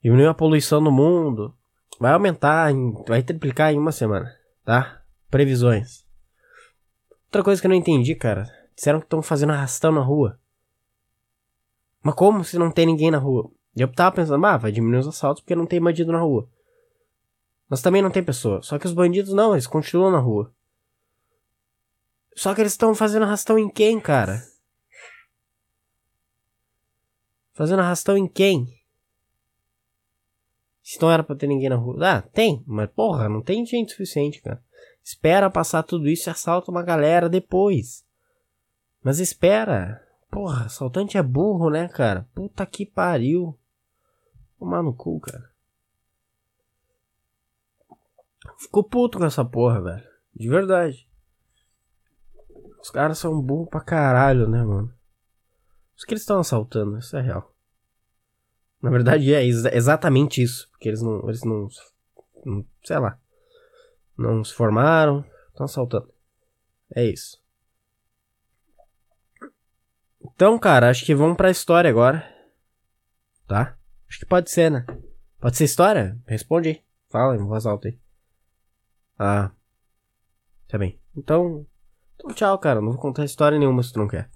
diminuiu 0.04 0.30
a 0.30 0.34
poluição 0.34 0.82
no 0.82 0.92
mundo. 0.92 1.54
Vai 2.00 2.14
aumentar, 2.14 2.72
em, 2.72 2.94
vai 3.08 3.22
triplicar 3.22 3.74
em 3.74 3.78
uma 3.78 3.92
semana, 3.92 4.36
tá? 4.64 5.02
Previsões. 5.30 6.06
Outra 7.26 7.44
coisa 7.44 7.62
que 7.62 7.68
eu 7.68 7.70
não 7.70 7.76
entendi, 7.76 8.16
cara. 8.16 8.46
Disseram 8.76 9.00
que 9.00 9.06
estão 9.06 9.22
fazendo 9.22 9.52
arrastão 9.52 9.92
na 9.92 10.02
rua. 10.02 10.40
Mas 12.02 12.16
como 12.16 12.44
se 12.44 12.58
não 12.58 12.72
tem 12.72 12.86
ninguém 12.86 13.12
na 13.12 13.18
rua? 13.18 13.52
Eu 13.76 13.92
tava 13.92 14.16
pensando, 14.16 14.46
ah, 14.46 14.58
vai 14.58 14.72
diminuir 14.72 15.00
os 15.00 15.08
assaltos 15.08 15.42
porque 15.42 15.56
não 15.56 15.66
tem 15.66 15.82
bandido 15.82 16.12
na 16.12 16.20
rua. 16.20 16.50
Mas 17.70 17.82
também 17.82 18.02
não 18.02 18.10
tem 18.10 18.24
pessoa. 18.24 18.62
Só 18.62 18.80
que 18.80 18.88
os 18.88 18.94
bandidos 18.94 19.34
não, 19.34 19.54
eles 19.54 19.68
continuam 19.68 20.12
na 20.12 20.20
rua. 20.20 20.52
Só 22.36 22.56
que 22.56 22.62
eles 22.62 22.74
estão 22.74 22.96
fazendo 22.96 23.24
arrastão 23.24 23.60
em 23.60 23.70
quem, 23.70 24.00
cara? 24.00 24.42
Fazendo 27.58 27.80
arrastão 27.80 28.16
em 28.16 28.28
quem? 28.28 28.72
Se 30.84 31.02
não 31.02 31.10
era 31.10 31.24
pra 31.24 31.36
ter 31.36 31.48
ninguém 31.48 31.70
na 31.70 31.76
rua. 31.76 31.98
Ah, 32.08 32.22
tem, 32.22 32.64
mas 32.68 32.88
porra, 32.92 33.28
não 33.28 33.42
tem 33.42 33.66
gente 33.66 33.94
suficiente, 33.94 34.44
cara. 34.44 34.64
Espera 35.04 35.50
passar 35.50 35.82
tudo 35.82 36.08
isso 36.08 36.30
e 36.30 36.32
assalta 36.32 36.70
uma 36.70 36.84
galera 36.84 37.28
depois. 37.28 38.06
Mas 39.02 39.18
espera. 39.18 40.08
Porra, 40.30 40.66
assaltante 40.66 41.18
é 41.18 41.24
burro, 41.24 41.72
né, 41.72 41.88
cara? 41.88 42.30
Puta 42.36 42.64
que 42.64 42.86
pariu. 42.86 43.58
Tomar 44.60 44.84
no 44.84 44.94
cu, 44.94 45.20
cara. 45.20 45.50
Ficou 48.60 48.84
puto 48.84 49.18
com 49.18 49.26
essa 49.26 49.44
porra, 49.44 49.82
velho. 49.82 50.08
De 50.36 50.48
verdade. 50.48 51.10
Os 52.80 52.92
caras 52.92 53.18
são 53.18 53.42
burros 53.42 53.68
pra 53.68 53.82
caralho, 53.82 54.48
né, 54.48 54.64
mano? 54.64 54.97
Os 55.98 56.06
que 56.06 56.14
eles 56.14 56.22
estão 56.22 56.40
assaltando, 56.40 57.00
isso 57.00 57.18
é 57.18 57.22
real. 57.22 57.54
Na 58.82 58.92
verdade 58.92 59.34
é 59.34 59.44
ex 59.44 59.66
exatamente 59.66 60.42
isso. 60.42 60.70
Porque 60.70 60.88
eles 60.88 61.02
não. 61.02 61.28
Eles 61.28 61.44
não, 61.44 61.68
não. 62.46 62.66
Sei 62.84 63.00
lá. 63.00 63.20
Não 64.16 64.44
se 64.44 64.54
formaram. 64.54 65.26
Estão 65.50 65.66
assaltando. 65.66 66.14
É 66.96 67.04
isso. 67.04 67.42
Então, 70.22 70.60
cara, 70.60 70.90
acho 70.90 71.04
que 71.04 71.16
vamos 71.16 71.36
pra 71.36 71.50
história 71.50 71.90
agora. 71.90 72.24
Tá? 73.48 73.76
Acho 74.08 74.20
que 74.20 74.26
pode 74.26 74.52
ser, 74.52 74.70
né? 74.70 74.86
Pode 75.40 75.58
ser 75.58 75.64
história? 75.64 76.18
Responde 76.28 76.70
aí. 76.70 76.84
Fala 77.10 77.36
em 77.36 77.46
voz 77.46 77.66
alta 77.66 77.88
aí. 77.88 78.00
Ah. 79.18 79.52
Tá 80.68 80.78
bem. 80.78 81.00
Então. 81.16 81.66
Então, 82.16 82.32
tchau, 82.36 82.60
cara. 82.60 82.82
Não 82.82 82.92
vou 82.92 83.02
contar 83.02 83.26
história 83.26 83.58
nenhuma 83.58 83.82
se 83.82 83.92
tu 83.92 84.00
não 84.00 84.08
quer. 84.08 84.30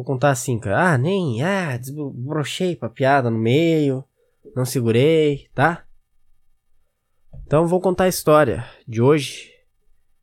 Vou 0.00 0.04
contar 0.06 0.30
assim, 0.30 0.58
cara. 0.58 0.94
Ah, 0.94 0.96
nem. 0.96 1.42
Ah, 1.42 1.76
desbrochei 1.76 2.74
pra 2.74 2.88
piada 2.88 3.28
no 3.28 3.38
meio. 3.38 4.02
Não 4.56 4.64
segurei, 4.64 5.50
tá? 5.54 5.84
Então 7.44 7.68
vou 7.68 7.82
contar 7.82 8.04
a 8.04 8.08
história 8.08 8.64
de 8.88 9.02
hoje. 9.02 9.52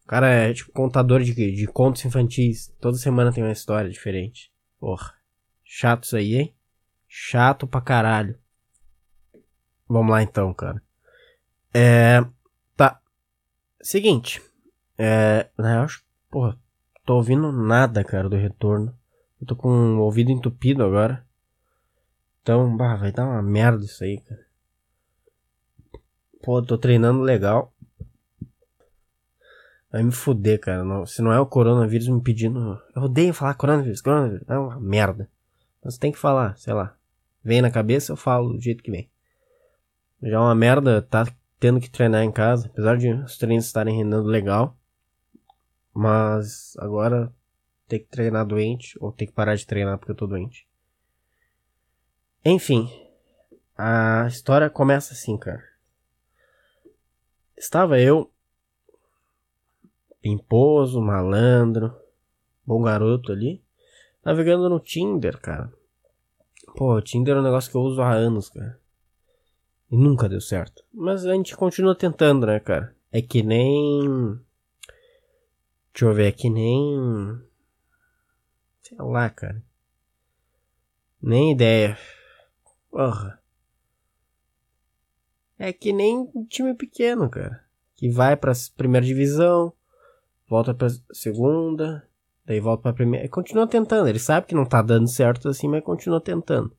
O 0.03 0.07
cara 0.07 0.29
é 0.29 0.51
tipo 0.51 0.71
contador 0.71 1.21
de, 1.21 1.31
de 1.31 1.67
contos 1.67 2.03
infantis. 2.03 2.73
Toda 2.81 2.97
semana 2.97 3.31
tem 3.31 3.43
uma 3.43 3.53
história 3.53 3.87
diferente. 3.87 4.51
Porra. 4.79 5.13
Chato 5.63 6.05
isso 6.05 6.17
aí, 6.17 6.33
hein? 6.33 6.55
Chato 7.07 7.67
pra 7.67 7.79
caralho. 7.79 8.35
Vamos 9.87 10.11
lá 10.11 10.23
então, 10.23 10.55
cara. 10.55 10.81
É. 11.71 12.25
Tá. 12.75 12.99
Seguinte. 13.79 14.41
É. 14.97 15.47
Eu 15.55 15.65
acho. 15.83 16.03
Porra. 16.31 16.57
Tô 17.05 17.17
ouvindo 17.17 17.51
nada, 17.51 18.03
cara, 18.03 18.27
do 18.27 18.35
retorno. 18.35 18.97
Eu 19.39 19.47
tô 19.47 19.55
com 19.55 19.69
o 19.69 19.99
ouvido 19.99 20.31
entupido 20.31 20.83
agora. 20.83 21.25
Então, 22.41 22.75
bah, 22.75 22.95
vai 22.95 23.11
dar 23.11 23.25
uma 23.25 23.41
merda 23.41 23.83
isso 23.83 24.03
aí, 24.03 24.19
cara. 24.21 24.45
Pô, 26.41 26.61
tô 26.61 26.77
treinando 26.77 27.21
legal. 27.21 27.73
Vai 29.91 30.03
me 30.03 30.11
fuder, 30.11 30.59
cara. 30.59 30.83
Não, 30.83 31.05
se 31.05 31.21
não 31.21 31.31
é 31.31 31.39
o 31.39 31.45
coronavírus 31.45 32.07
me 32.07 32.21
pedindo. 32.21 32.81
Eu 32.95 33.03
odeio 33.03 33.33
falar 33.33 33.53
coronavírus, 33.53 34.01
coronavírus. 34.01 34.47
É 34.47 34.57
uma 34.57 34.79
merda. 34.79 35.29
Mas 35.83 35.97
tem 35.97 36.11
que 36.11 36.17
falar, 36.17 36.57
sei 36.57 36.73
lá. 36.73 36.95
Vem 37.43 37.61
na 37.61 37.71
cabeça, 37.71 38.11
eu 38.11 38.17
falo 38.17 38.53
do 38.53 38.61
jeito 38.61 38.83
que 38.83 38.91
vem. 38.91 39.09
Já 40.21 40.37
é 40.37 40.39
uma 40.39 40.55
merda 40.55 41.01
tá 41.01 41.27
tendo 41.59 41.79
que 41.79 41.89
treinar 41.89 42.23
em 42.23 42.31
casa. 42.31 42.67
Apesar 42.67 42.97
de 42.97 43.11
os 43.11 43.37
treinos 43.37 43.65
estarem 43.65 43.97
rendendo 43.97 44.27
legal. 44.27 44.75
Mas 45.93 46.75
agora 46.77 47.33
ter 47.87 47.99
que 47.99 48.07
treinar 48.07 48.45
doente 48.45 48.97
ou 48.99 49.11
ter 49.11 49.27
que 49.27 49.31
parar 49.31 49.55
de 49.55 49.65
treinar 49.65 49.97
porque 49.97 50.11
eu 50.11 50.15
tô 50.15 50.27
doente. 50.27 50.67
Enfim, 52.43 52.89
a 53.77 54.25
história 54.27 54.69
começa 54.69 55.13
assim, 55.13 55.37
cara. 55.37 55.63
Estava 57.57 57.99
eu, 57.99 58.31
pimposo, 60.21 61.01
malandro, 61.01 61.95
bom 62.65 62.81
garoto 62.81 63.31
ali, 63.31 63.63
navegando 64.23 64.69
no 64.69 64.79
Tinder, 64.79 65.39
cara. 65.39 65.71
Pô, 66.75 66.95
o 66.95 67.01
Tinder 67.01 67.35
é 67.35 67.39
um 67.39 67.43
negócio 67.43 67.71
que 67.71 67.77
eu 67.77 67.81
uso 67.81 68.01
há 68.01 68.11
anos, 68.11 68.49
cara. 68.49 68.79
E 69.89 69.97
nunca 69.97 70.27
deu 70.27 70.41
certo. 70.41 70.83
Mas 70.93 71.25
a 71.25 71.33
gente 71.33 71.55
continua 71.55 71.95
tentando, 71.95 72.45
né, 72.45 72.59
cara? 72.59 72.95
É 73.11 73.21
que 73.21 73.41
nem. 73.41 74.37
Deixa 75.93 76.05
eu 76.05 76.13
ver, 76.13 76.27
é 76.27 76.31
que 76.31 76.49
nem. 76.49 77.41
Sei 78.87 78.97
lá, 78.97 79.29
cara. 79.29 79.61
Nem 81.21 81.51
ideia. 81.51 81.97
Porra. 82.89 83.41
É 85.59 85.73
que 85.73 85.91
nem 85.91 86.25
time 86.47 86.73
pequeno, 86.73 87.29
cara. 87.29 87.65
Que 87.97 88.09
vai 88.09 88.37
pra 88.37 88.53
primeira 88.77 89.05
divisão, 89.05 89.73
volta 90.47 90.73
pra 90.73 90.87
segunda, 91.11 92.07
daí 92.45 92.61
volta 92.61 92.83
pra 92.83 92.93
primeira. 92.93 93.25
E 93.25 93.29
continua 93.29 93.67
tentando. 93.67 94.07
Ele 94.07 94.19
sabe 94.19 94.47
que 94.47 94.55
não 94.55 94.65
tá 94.65 94.81
dando 94.81 95.09
certo 95.09 95.49
assim, 95.49 95.67
mas 95.67 95.83
continua 95.83 96.21
tentando. 96.21 96.73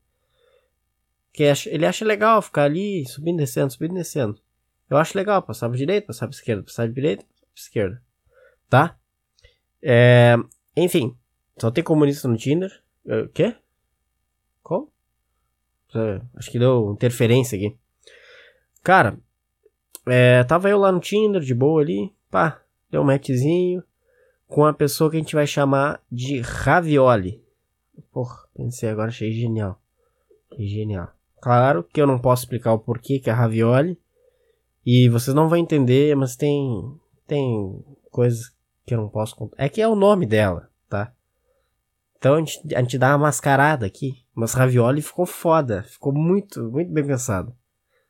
Que 1.31 1.43
ele 1.67 1.85
acha 1.85 2.07
legal 2.07 2.41
ficar 2.41 2.63
ali, 2.63 3.05
subindo, 3.07 3.37
descendo, 3.37 3.71
subindo, 3.71 3.95
descendo. 3.95 4.41
Eu 4.89 4.97
acho 4.97 5.19
legal 5.19 5.43
passar 5.43 5.69
pra 5.69 5.77
direita, 5.77 6.07
passar 6.07 6.27
pra 6.27 6.35
esquerda, 6.35 6.63
passar 6.63 6.85
pra 6.85 6.95
direita, 6.95 7.23
passar 7.25 7.37
pra 7.53 7.61
esquerda. 7.61 8.03
Tá? 8.71 8.99
É, 9.83 10.37
enfim, 10.75 11.18
só 11.59 11.71
tem 11.71 11.83
comunista 11.85 12.29
no 12.29 12.37
Tinder. 12.37 12.71
Uh, 13.05 13.29
quê? 13.29 13.55
Qual? 14.63 14.89
Acho 16.35 16.51
que 16.51 16.59
deu 16.59 16.93
interferência 16.93 17.57
aqui. 17.57 17.77
Cara, 18.83 19.19
é, 20.07 20.45
tava 20.45 20.69
eu 20.69 20.79
lá 20.79 20.93
no 20.93 21.01
Tinder, 21.01 21.41
de 21.41 21.55
boa 21.55 21.81
ali. 21.83 22.13
Pá, 22.31 22.61
deu 22.91 23.03
um 23.03 23.05
matchzinho. 23.05 23.83
Com 24.47 24.65
a 24.65 24.73
pessoa 24.73 25.11
que 25.11 25.17
a 25.17 25.21
gente 25.21 25.35
vai 25.35 25.47
chamar 25.47 26.03
de 26.11 26.41
Ravioli. 26.41 27.43
Porra, 28.13 28.39
pensei 28.55 28.89
agora, 28.89 29.09
achei 29.09 29.33
genial. 29.33 29.81
Que 30.51 30.67
genial. 30.67 31.09
Claro 31.41 31.85
que 31.85 32.01
eu 32.01 32.07
não 32.07 32.19
posso 32.19 32.45
explicar 32.45 32.73
o 32.73 32.79
porquê 32.79 33.19
que 33.19 33.29
é 33.29 33.33
Ravioli. 33.33 33.99
E 34.85 35.09
vocês 35.09 35.35
não 35.35 35.49
vão 35.49 35.59
entender, 35.59 36.17
mas 36.17 36.35
tem. 36.35 36.99
Tem 37.27 37.85
coisas 38.11 38.51
que 38.87 38.95
eu 38.95 38.99
não 38.99 39.09
posso 39.09 39.37
contar. 39.37 39.63
É 39.63 39.69
que 39.69 39.83
é 39.83 39.87
o 39.89 39.95
nome 39.95 40.25
dela? 40.25 40.71
Então 42.19 42.35
a 42.35 42.39
gente, 42.39 42.75
a 42.75 42.81
gente 42.81 42.99
dá 42.99 43.11
uma 43.11 43.27
mascarada 43.27 43.87
aqui. 43.87 44.25
Mas 44.35 44.53
ravioli 44.53 45.01
ficou 45.01 45.27
foda. 45.27 45.83
Ficou 45.85 46.13
muito, 46.13 46.71
muito 46.71 46.93
bem 46.93 47.07
pensado. 47.07 47.55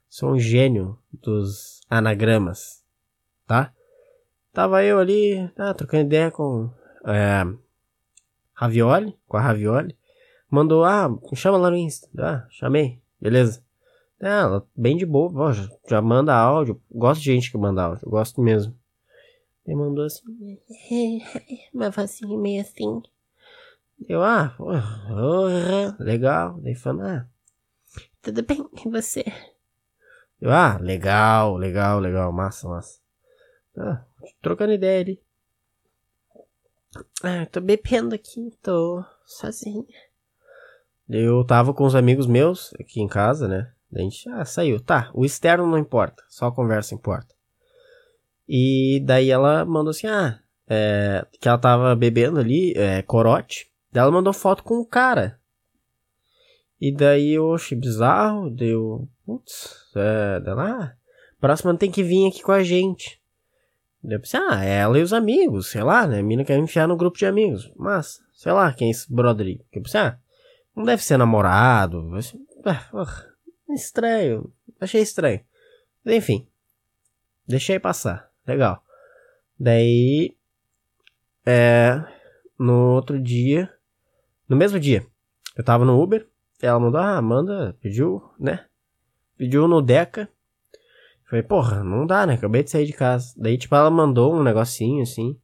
Sou 0.08 0.32
um 0.32 0.38
gênio 0.38 0.98
dos 1.12 1.80
anagramas. 1.88 2.82
Tá? 3.46 3.72
Tava 4.52 4.82
eu 4.82 4.98
ali, 4.98 5.48
tá, 5.54 5.72
trocando 5.74 6.04
ideia 6.04 6.30
com 6.30 6.70
é, 7.06 7.44
Ravioli, 8.54 9.16
com 9.26 9.36
a 9.36 9.40
Ravioli. 9.40 9.96
Mandou, 10.50 10.84
ah, 10.84 11.08
chama 11.34 11.58
lá 11.58 11.70
no 11.70 11.76
Insta. 11.76 12.08
Ah, 12.18 12.46
chamei, 12.50 13.00
beleza. 13.20 13.62
É, 14.20 14.28
ela, 14.28 14.66
bem 14.74 14.96
de 14.96 15.06
boa, 15.06 15.30
pô, 15.30 15.52
já, 15.52 15.68
já, 15.88 16.02
manda 16.02 16.34
áudio. 16.34 16.80
Gosto 16.90 17.20
de 17.20 17.32
gente 17.32 17.52
que 17.52 17.58
manda 17.58 17.84
áudio, 17.84 18.08
gosto 18.08 18.40
mesmo. 18.40 18.74
Ele 19.64 19.76
mandou 19.76 20.04
assim, 20.04 20.58
uma 21.72 21.90
vozinha 21.90 22.36
meio 22.36 22.62
assim. 22.62 23.02
Eu, 24.06 24.22
ah, 24.22 24.54
porra, 24.56 25.96
legal. 25.98 26.60
Daí 26.60 26.74
falou, 26.74 27.02
ah, 27.02 27.26
tudo 28.22 28.42
bem, 28.42 28.68
e 28.84 28.88
você? 28.88 29.24
Eu, 30.40 30.50
ah, 30.50 30.78
legal, 30.78 31.56
legal, 31.56 31.98
legal, 31.98 32.32
massa, 32.32 32.68
massa. 32.68 33.00
Ah, 33.76 34.04
trocando 34.40 34.72
ideia 34.72 35.00
ali. 35.00 35.22
Ah, 37.22 37.46
tô 37.46 37.60
bebendo 37.60 38.14
aqui, 38.14 38.56
tô 38.62 39.04
sozinha. 39.24 39.84
Eu 41.08 41.44
tava 41.44 41.72
com 41.72 41.84
os 41.84 41.94
amigos 41.94 42.26
meus 42.26 42.72
aqui 42.74 43.00
em 43.00 43.08
casa, 43.08 43.48
né? 43.48 43.72
A 43.92 44.00
gente, 44.00 44.28
ah, 44.30 44.44
saiu. 44.44 44.80
Tá, 44.80 45.10
o 45.14 45.24
externo 45.24 45.66
não 45.66 45.78
importa, 45.78 46.22
só 46.28 46.46
a 46.46 46.54
conversa 46.54 46.94
importa. 46.94 47.34
E 48.46 49.02
daí 49.04 49.30
ela 49.30 49.64
mandou 49.64 49.90
assim, 49.90 50.06
ah, 50.06 50.38
é, 50.68 51.26
que 51.40 51.48
ela 51.48 51.58
tava 51.58 51.96
bebendo 51.96 52.38
ali, 52.38 52.72
é, 52.76 53.02
corote. 53.02 53.67
Daí 53.92 54.02
ela 54.02 54.10
mandou 54.10 54.32
foto 54.32 54.62
com 54.62 54.74
o 54.78 54.86
cara. 54.86 55.38
E 56.80 56.92
daí 56.94 57.32
eu 57.32 57.54
achei 57.54 57.76
bizarro, 57.76 58.50
deu, 58.50 59.08
putz, 59.26 59.74
é, 59.96 60.40
dela, 60.40 60.70
ah, 60.70 60.96
próxima 61.40 61.76
tem 61.76 61.90
que 61.90 62.02
vir 62.02 62.28
aqui 62.28 62.42
com 62.42 62.52
a 62.52 62.62
gente. 62.62 63.20
Eu 64.04 64.20
pensei, 64.20 64.38
ah, 64.40 64.64
ela 64.64 64.98
e 64.98 65.02
os 65.02 65.12
amigos, 65.12 65.70
sei 65.70 65.82
lá, 65.82 66.06
né? 66.06 66.20
A 66.20 66.22
mina 66.22 66.44
quer 66.44 66.56
enfiar 66.56 66.86
no 66.86 66.96
grupo 66.96 67.18
de 67.18 67.26
amigos. 67.26 67.70
Mas, 67.76 68.20
sei 68.32 68.52
lá, 68.52 68.72
quem 68.72 68.88
é 68.88 68.90
esse 68.92 69.12
brother? 69.12 69.60
Eu 69.72 69.82
pensei, 69.82 70.00
ah, 70.00 70.18
não 70.74 70.84
deve 70.84 71.02
ser 71.02 71.16
namorado. 71.16 72.08
Ah, 72.64 72.88
estranho. 73.70 74.52
Achei 74.80 75.02
estranho. 75.02 75.40
Enfim. 76.06 76.48
Deixei 77.46 77.78
passar. 77.80 78.30
Legal. 78.46 78.82
Daí. 79.58 80.36
É. 81.44 82.00
No 82.58 82.94
outro 82.94 83.20
dia. 83.20 83.72
No 84.48 84.56
mesmo 84.56 84.80
dia. 84.80 85.06
Eu 85.56 85.64
tava 85.64 85.84
no 85.84 86.00
Uber. 86.00 86.26
Ela 86.60 86.80
mandou, 86.80 87.00
ah, 87.00 87.16
Amanda 87.16 87.76
pediu, 87.80 88.22
né? 88.38 88.64
Pediu 89.36 89.68
no 89.68 89.80
Deca 89.80 90.28
Falei, 91.28 91.42
porra, 91.42 91.84
não 91.84 92.06
dá, 92.06 92.26
né? 92.26 92.34
Acabei 92.34 92.62
de 92.62 92.70
sair 92.70 92.86
de 92.86 92.94
casa. 92.94 93.34
Daí, 93.36 93.58
tipo, 93.58 93.74
ela 93.74 93.90
mandou 93.90 94.34
um 94.34 94.42
negocinho 94.42 95.02
assim, 95.02 95.38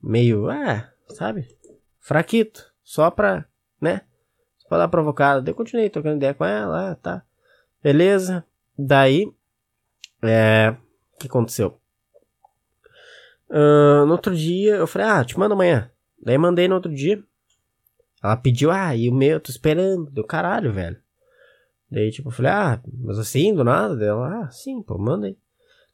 meio, 0.00 0.48
ah, 0.48 0.88
sabe? 1.08 1.48
Fraquito. 1.98 2.72
Só 2.84 3.10
pra, 3.10 3.44
né? 3.80 4.02
Só 4.58 4.68
pra 4.68 4.78
dar 4.78 4.88
provocada. 4.88 5.42
Daí 5.42 5.50
eu 5.50 5.56
continuei 5.56 5.90
trocando 5.90 6.16
ideia 6.16 6.32
com 6.32 6.44
ela, 6.44 6.92
ah, 6.92 6.94
tá. 6.94 7.24
Beleza. 7.82 8.44
Daí, 8.78 9.26
é. 10.22 10.76
O 11.14 11.18
que 11.18 11.26
aconteceu? 11.26 11.80
Uh, 13.48 14.06
no 14.06 14.12
outro 14.12 14.34
dia, 14.36 14.76
eu 14.76 14.86
falei, 14.86 15.08
ah, 15.08 15.24
te 15.24 15.36
mando 15.36 15.54
amanhã. 15.54 15.90
Daí 16.22 16.38
mandei 16.38 16.68
no 16.68 16.76
outro 16.76 16.94
dia. 16.94 17.20
Ela 18.22 18.36
pediu, 18.36 18.70
ah, 18.70 18.94
e 18.94 19.08
o 19.08 19.14
meu, 19.14 19.32
eu 19.32 19.40
tô 19.40 19.50
esperando. 19.50 20.10
Deu 20.10 20.24
caralho, 20.24 20.72
velho. 20.72 20.98
Daí, 21.90 22.10
tipo, 22.10 22.28
eu 22.28 22.32
falei, 22.32 22.52
ah, 22.52 22.80
mas 23.02 23.18
assim, 23.18 23.54
do 23.54 23.64
nada? 23.64 23.96
Dela, 23.96 24.44
ah, 24.44 24.50
sim, 24.50 24.82
pô, 24.82 24.96
manda 24.96 25.26
aí. 25.26 25.36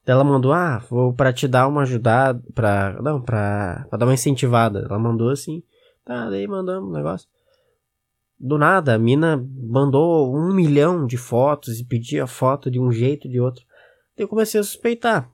Daí 0.04 0.14
ela 0.14 0.24
mandou, 0.24 0.52
ah, 0.52 0.78
vou 0.90 1.12
pra 1.12 1.32
te 1.32 1.48
dar 1.48 1.66
uma 1.66 1.82
ajudada, 1.82 2.42
pra, 2.54 3.00
não, 3.02 3.20
pra, 3.20 3.86
pra 3.88 3.98
dar 3.98 4.06
uma 4.06 4.14
incentivada. 4.14 4.80
Ela 4.80 4.98
mandou 4.98 5.30
assim, 5.30 5.62
tá, 6.04 6.28
daí 6.28 6.46
mandamos 6.46 6.90
um 6.90 6.92
negócio. 6.92 7.28
Do 8.38 8.58
nada, 8.58 8.94
a 8.94 8.98
mina 8.98 9.42
mandou 9.54 10.36
um 10.36 10.52
milhão 10.52 11.06
de 11.06 11.16
fotos 11.16 11.80
e 11.80 11.84
pedia 11.84 12.26
foto 12.26 12.70
de 12.70 12.78
um 12.78 12.92
jeito 12.92 13.28
de 13.28 13.40
outro. 13.40 13.64
Daí 14.16 14.24
eu 14.24 14.28
comecei 14.28 14.60
a 14.60 14.62
suspeitar. 14.62 15.30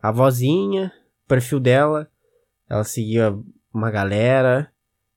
A 0.00 0.10
vozinha, 0.10 0.90
perfil 1.28 1.60
dela, 1.60 2.10
ela 2.68 2.84
seguia 2.84 3.38
uma 3.72 3.90
galera, 3.90 4.72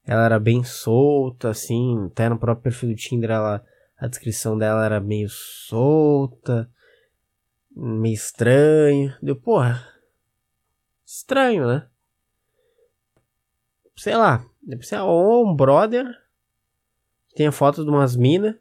ela 0.05 0.25
era 0.25 0.39
bem 0.39 0.63
solta, 0.63 1.49
assim, 1.49 2.05
até 2.05 2.29
no 2.29 2.37
próprio 2.37 2.63
perfil 2.63 2.89
do 2.89 2.95
Tinder 2.95 3.31
ela 3.31 3.65
a 3.97 4.07
descrição 4.07 4.57
dela 4.57 4.85
era 4.85 4.99
meio 4.99 5.29
solta, 5.29 6.69
meio 7.71 8.13
estranho. 8.13 9.15
Deu, 9.21 9.35
porra, 9.35 9.87
estranho, 11.05 11.65
né? 11.67 11.87
Sei 13.95 14.15
lá, 14.15 14.45
deve 14.61 14.83
ser 14.83 14.99
ou 14.99 15.47
um 15.47 15.55
brother 15.55 16.05
que 17.29 17.35
tenha 17.35 17.51
foto 17.51 17.83
de 17.83 17.89
umas 17.89 18.15
minas, 18.15 18.55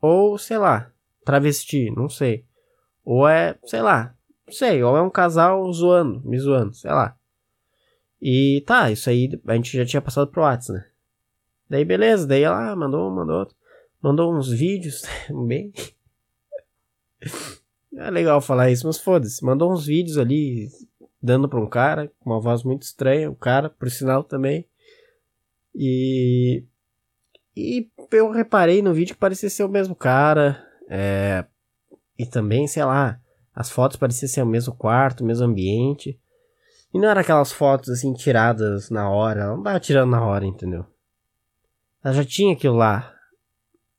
ou 0.00 0.38
sei 0.38 0.58
lá, 0.58 0.92
travesti, 1.24 1.90
não 1.90 2.08
sei. 2.08 2.46
Ou 3.04 3.28
é, 3.28 3.58
sei 3.64 3.82
lá, 3.82 4.14
não 4.46 4.54
sei, 4.54 4.82
ou 4.84 4.96
é 4.96 5.02
um 5.02 5.10
casal 5.10 5.70
zoando, 5.72 6.22
me 6.24 6.38
zoando, 6.38 6.74
sei 6.74 6.92
lá. 6.92 7.15
E 8.20 8.62
tá, 8.66 8.90
isso 8.90 9.10
aí 9.10 9.30
a 9.46 9.54
gente 9.54 9.76
já 9.76 9.84
tinha 9.84 10.00
passado 10.00 10.30
pro 10.30 10.42
WhatsApp, 10.42 10.78
né? 10.78 10.86
Daí 11.68 11.84
beleza, 11.84 12.26
daí 12.26 12.42
ela 12.42 12.72
ah, 12.72 12.76
mandou, 12.76 13.10
mandou. 13.10 13.48
Mandou 14.02 14.34
uns 14.34 14.50
vídeos, 14.50 15.02
bem. 15.46 15.72
É 17.98 18.10
legal 18.10 18.42
falar 18.42 18.70
isso, 18.70 18.86
mas 18.86 18.98
foda-se. 18.98 19.42
Mandou 19.42 19.72
uns 19.72 19.86
vídeos 19.86 20.18
ali 20.18 20.68
dando 21.22 21.48
pra 21.48 21.58
um 21.58 21.66
cara, 21.66 22.12
com 22.20 22.30
uma 22.30 22.38
voz 22.38 22.62
muito 22.62 22.82
estranha, 22.82 23.30
o 23.30 23.34
cara, 23.34 23.70
por 23.70 23.90
sinal 23.90 24.22
também. 24.22 24.66
E. 25.74 26.62
E 27.56 27.88
eu 28.12 28.30
reparei 28.30 28.82
no 28.82 28.92
vídeo 28.92 29.14
que 29.14 29.20
parecia 29.20 29.48
ser 29.48 29.64
o 29.64 29.68
mesmo 29.68 29.94
cara. 29.94 30.62
É, 30.90 31.46
e 32.18 32.26
também, 32.26 32.68
sei 32.68 32.84
lá, 32.84 33.18
as 33.54 33.70
fotos 33.70 33.96
pareciam 33.96 34.28
ser 34.28 34.42
o 34.42 34.46
mesmo 34.46 34.74
quarto, 34.74 35.22
o 35.22 35.26
mesmo 35.26 35.46
ambiente. 35.46 36.20
E 36.92 36.98
não 36.98 37.08
era 37.08 37.20
aquelas 37.20 37.52
fotos 37.52 37.90
assim 37.90 38.12
tiradas 38.12 38.90
na 38.90 39.10
hora, 39.10 39.42
ela 39.42 39.56
não 39.56 39.62
tava 39.62 39.80
tirando 39.80 40.10
na 40.10 40.24
hora, 40.24 40.46
entendeu? 40.46 40.86
Ela 42.02 42.14
já 42.14 42.24
tinha 42.24 42.54
aquilo 42.54 42.76
lá 42.76 43.14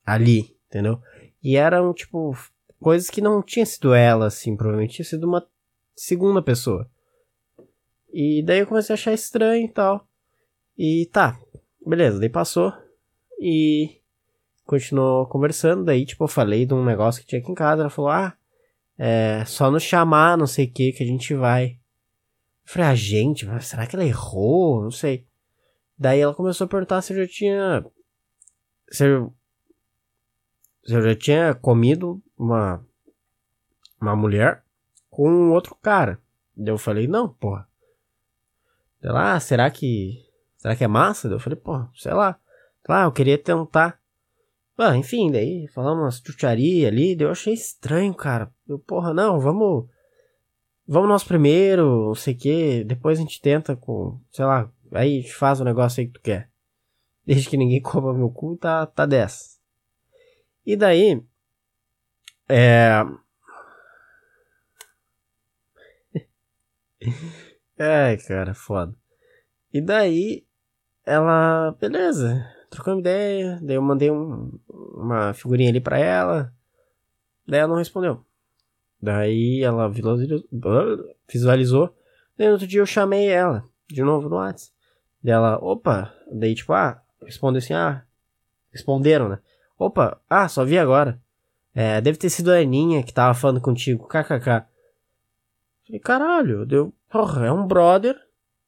ali, 0.04 0.56
entendeu? 0.68 1.00
E 1.42 1.56
eram, 1.56 1.92
tipo, 1.92 2.36
coisas 2.80 3.10
que 3.10 3.20
não 3.20 3.42
tinha 3.42 3.66
sido 3.66 3.94
ela, 3.94 4.26
assim, 4.26 4.56
provavelmente 4.56 4.94
tinha 4.94 5.04
sido 5.04 5.26
uma 5.26 5.46
segunda 5.94 6.42
pessoa. 6.42 6.88
E 8.12 8.42
daí 8.42 8.60
eu 8.60 8.66
comecei 8.66 8.94
a 8.94 8.94
achar 8.94 9.12
estranho 9.12 9.66
e 9.66 9.68
tal. 9.68 10.06
E 10.76 11.06
tá, 11.12 11.38
beleza, 11.86 12.18
daí 12.18 12.28
passou. 12.28 12.72
E 13.40 14.00
continuou 14.64 15.26
conversando. 15.26 15.84
Daí, 15.84 16.06
tipo, 16.06 16.24
eu 16.24 16.28
falei 16.28 16.66
de 16.66 16.74
um 16.74 16.84
negócio 16.84 17.20
que 17.20 17.26
tinha 17.28 17.40
aqui 17.40 17.50
em 17.50 17.54
casa. 17.54 17.82
Ela 17.82 17.90
falou: 17.90 18.10
Ah, 18.10 18.36
é 18.96 19.44
só 19.44 19.70
nos 19.70 19.82
chamar, 19.82 20.36
não 20.36 20.46
sei 20.46 20.66
o 20.66 20.72
que, 20.72 20.92
que 20.92 21.02
a 21.02 21.06
gente 21.06 21.34
vai. 21.34 21.77
Falei: 22.68 22.88
Ah, 22.88 22.94
gente, 22.94 23.46
será 23.62 23.86
que 23.86 23.96
ela 23.96 24.04
errou? 24.04 24.82
Não 24.82 24.90
sei. 24.90 25.26
Daí 25.98 26.20
ela 26.20 26.34
começou 26.34 26.66
a 26.66 26.68
perguntar 26.68 27.00
se 27.00 27.14
eu 27.14 27.24
já 27.24 27.26
tinha. 27.26 27.84
Se 28.90 29.06
eu 29.06 29.34
eu 30.86 31.02
já 31.02 31.14
tinha 31.14 31.54
comido 31.54 32.22
uma, 32.36 32.84
uma 34.00 34.16
mulher 34.16 34.62
com 35.10 35.30
um 35.30 35.52
outro 35.52 35.74
cara. 35.74 36.18
Daí 36.56 36.72
eu 36.72 36.78
falei, 36.78 37.06
não, 37.06 37.28
porra. 37.28 37.68
Sei 39.00 39.10
lá, 39.10 39.34
ah, 39.34 39.40
será 39.40 39.70
que. 39.70 40.24
Será 40.56 40.74
que 40.74 40.84
é 40.84 40.88
massa? 40.88 41.28
Daí 41.28 41.36
eu 41.36 41.40
falei, 41.40 41.58
porra, 41.58 41.90
sei 41.94 42.12
lá. 42.12 42.38
Lá, 42.88 43.04
eu 43.04 43.12
queria 43.12 43.36
tentar. 43.36 44.00
Ah, 44.76 44.96
enfim, 44.96 45.30
daí 45.30 45.68
falamos 45.68 46.04
umas 46.04 46.22
chucharia 46.24 46.88
ali, 46.88 47.16
daí 47.16 47.26
eu 47.26 47.30
achei 47.32 47.52
estranho, 47.52 48.14
cara. 48.14 48.50
Eu, 48.66 48.78
porra, 48.78 49.12
não, 49.12 49.40
vamos. 49.40 49.88
Vamos 50.90 51.06
nós 51.10 51.22
primeiro, 51.22 52.06
não 52.06 52.14
sei 52.14 52.32
o 52.32 52.38
que, 52.38 52.82
depois 52.82 53.18
a 53.18 53.20
gente 53.20 53.42
tenta 53.42 53.76
com, 53.76 54.18
sei 54.32 54.46
lá, 54.46 54.72
aí 54.92 55.18
a 55.18 55.20
gente 55.20 55.34
faz 55.34 55.60
o 55.60 55.64
negócio 55.64 56.00
aí 56.00 56.06
que 56.06 56.14
tu 56.14 56.22
quer. 56.22 56.50
Desde 57.26 57.46
que 57.50 57.58
ninguém 57.58 57.82
coma 57.82 58.14
meu 58.14 58.30
cu, 58.30 58.56
tá, 58.56 58.86
tá 58.86 59.04
dessa. 59.04 59.58
E 60.64 60.74
daí. 60.76 61.22
É. 62.48 63.04
Ai, 67.78 68.16
cara, 68.16 68.54
foda. 68.54 68.94
E 69.70 69.82
daí, 69.82 70.46
ela. 71.04 71.76
Beleza, 71.78 72.50
trocamos 72.70 73.00
ideia. 73.00 73.60
Daí 73.62 73.76
eu 73.76 73.82
mandei 73.82 74.10
um, 74.10 74.58
uma 74.66 75.34
figurinha 75.34 75.68
ali 75.68 75.82
pra 75.82 75.98
ela. 75.98 76.50
Daí 77.46 77.60
ela 77.60 77.68
não 77.68 77.76
respondeu. 77.76 78.24
Daí 79.00 79.62
ela 79.62 79.88
visualizou. 81.28 81.94
Daí 82.36 82.46
no 82.48 82.54
outro 82.54 82.66
dia 82.66 82.80
eu 82.80 82.86
chamei 82.86 83.28
ela 83.28 83.64
de 83.86 84.02
novo 84.02 84.28
no 84.28 84.36
WhatsApp. 84.36 84.72
Daí 85.22 85.34
ela, 85.34 85.56
opa. 85.58 86.12
Daí 86.30 86.54
tipo, 86.54 86.72
ah, 86.72 87.00
respondeu 87.24 87.58
assim, 87.58 87.74
ah. 87.74 88.04
Responderam, 88.72 89.28
né? 89.28 89.38
Opa, 89.78 90.20
ah, 90.28 90.48
só 90.48 90.64
vi 90.64 90.78
agora. 90.78 91.20
É, 91.74 92.00
deve 92.00 92.18
ter 92.18 92.28
sido 92.28 92.50
a 92.50 92.56
Aninha 92.56 93.02
que 93.02 93.12
tava 93.12 93.34
falando 93.34 93.60
contigo, 93.60 94.08
kkk. 94.08 94.66
Falei, 95.86 96.00
caralho, 96.00 96.66
deu. 96.66 96.92
Porra, 97.08 97.46
é 97.46 97.52
um 97.52 97.66
brother 97.66 98.16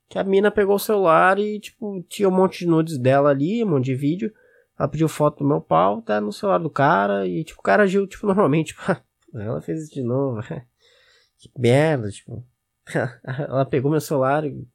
que 0.08 0.18
a 0.18 0.24
mina 0.24 0.50
pegou 0.50 0.76
o 0.76 0.78
celular 0.78 1.38
e, 1.38 1.60
tipo, 1.60 2.04
tinha 2.08 2.28
um 2.28 2.32
monte 2.32 2.60
de 2.60 2.66
nudes 2.66 2.98
dela 2.98 3.30
ali, 3.30 3.62
um 3.62 3.68
monte 3.68 3.86
de 3.86 3.94
vídeo. 3.94 4.32
Ela 4.78 4.88
pediu 4.88 5.08
foto 5.08 5.38
do 5.40 5.48
meu 5.48 5.60
pau, 5.60 6.00
tá 6.00 6.20
no 6.20 6.32
celular 6.32 6.58
do 6.58 6.70
cara, 6.70 7.26
e, 7.26 7.44
tipo, 7.44 7.60
o 7.60 7.62
cara 7.62 7.82
agiu, 7.82 8.06
tipo, 8.06 8.26
normalmente. 8.26 8.74
Tipo, 8.74 8.96
ela 9.34 9.60
fez 9.60 9.84
isso 9.84 9.94
de 9.94 10.02
novo. 10.02 10.40
que 11.38 11.50
merda, 11.56 12.10
tipo. 12.10 12.44
ela 13.24 13.64
pegou 13.64 13.90
meu 13.90 14.00
celular 14.00 14.44
e 14.44 14.66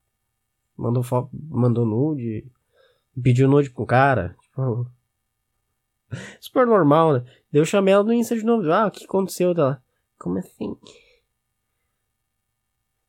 mandou 0.78 1.04
foto, 1.04 1.30
mandou 1.34 1.86
nude, 1.86 2.46
pediu 3.22 3.48
nude 3.48 3.70
pro 3.70 3.86
cara. 3.86 4.36
Tipo, 4.42 4.90
super 6.40 6.66
normal, 6.66 7.14
né? 7.14 7.20
Daí 7.52 7.62
eu 7.62 7.66
chamei 7.66 7.94
ela 7.94 8.04
no 8.04 8.14
Insta 8.14 8.36
de 8.36 8.44
novo. 8.44 8.72
Ah, 8.72 8.88
o 8.88 8.92
que 8.92 9.06
aconteceu 9.06 9.54
dela? 9.54 9.82
Como 10.18 10.38
assim? 10.38 10.76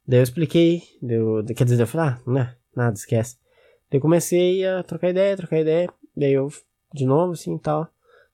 Daí 0.07 0.21
eu 0.21 0.23
expliquei, 0.23 0.83
deu, 1.03 1.45
quer 1.45 1.65
dizer, 1.65 1.83
eu 1.83 1.87
falei, 1.87 2.11
ah, 2.11 2.31
né, 2.31 2.57
nada, 2.75 2.95
esquece. 2.95 3.37
Daí 3.91 3.99
eu 3.99 4.01
comecei 4.01 4.65
a 4.65 4.83
trocar 4.85 5.11
ideia, 5.11 5.37
trocar 5.37 5.59
ideia, 5.59 5.89
daí 6.17 6.33
eu, 6.33 6.49
de 6.95 7.05
novo, 7.05 7.33
assim, 7.33 7.59
tal. 7.59 7.89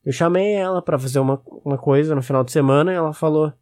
Eu 0.04 0.12
chamei 0.12 0.54
ela 0.54 0.82
para 0.82 0.98
fazer 0.98 1.20
uma, 1.20 1.40
uma 1.64 1.78
coisa 1.78 2.14
no 2.14 2.22
final 2.22 2.42
de 2.42 2.50
semana 2.50 2.92
e 2.92 2.96
ela 2.96 3.12
falou, 3.12 3.52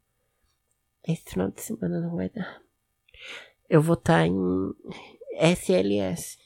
esse 1.07 1.23
final 1.25 1.51
de 1.51 1.61
semana 1.61 2.01
não 2.01 2.17
vai 2.17 2.31
dar. 2.31 2.63
Eu 3.69 3.83
vou 3.83 3.95
estar 3.95 4.21
tá 4.21 4.27
em 4.27 4.75
SLS. 5.35 6.39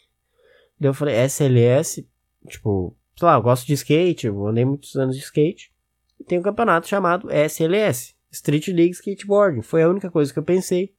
Daí 0.79 0.91
eu 0.91 0.95
falei, 0.95 1.15
SLS, 1.25 2.07
tipo, 2.49 2.97
sei 3.17 3.27
lá, 3.27 3.35
eu 3.35 3.43
gosto 3.43 3.67
de 3.67 3.75
skate, 3.75 4.27
eu 4.27 4.47
andei 4.47 4.65
muitos 4.65 4.97
anos 4.97 5.17
de 5.17 5.23
skate. 5.23 5.73
E 6.19 6.25
tem 6.25 6.39
um 6.39 6.43
campeonato 6.43 6.89
chamado 6.89 7.31
SLS, 7.31 8.17
Street 8.31 8.69
League 8.69 8.91
Skateboarding. 8.91 9.63
Foi 9.63 9.83
a 9.83 9.89
única 9.89 10.11
coisa 10.11 10.33
que 10.33 10.39
eu 10.39 10.45
pensei 10.45 10.95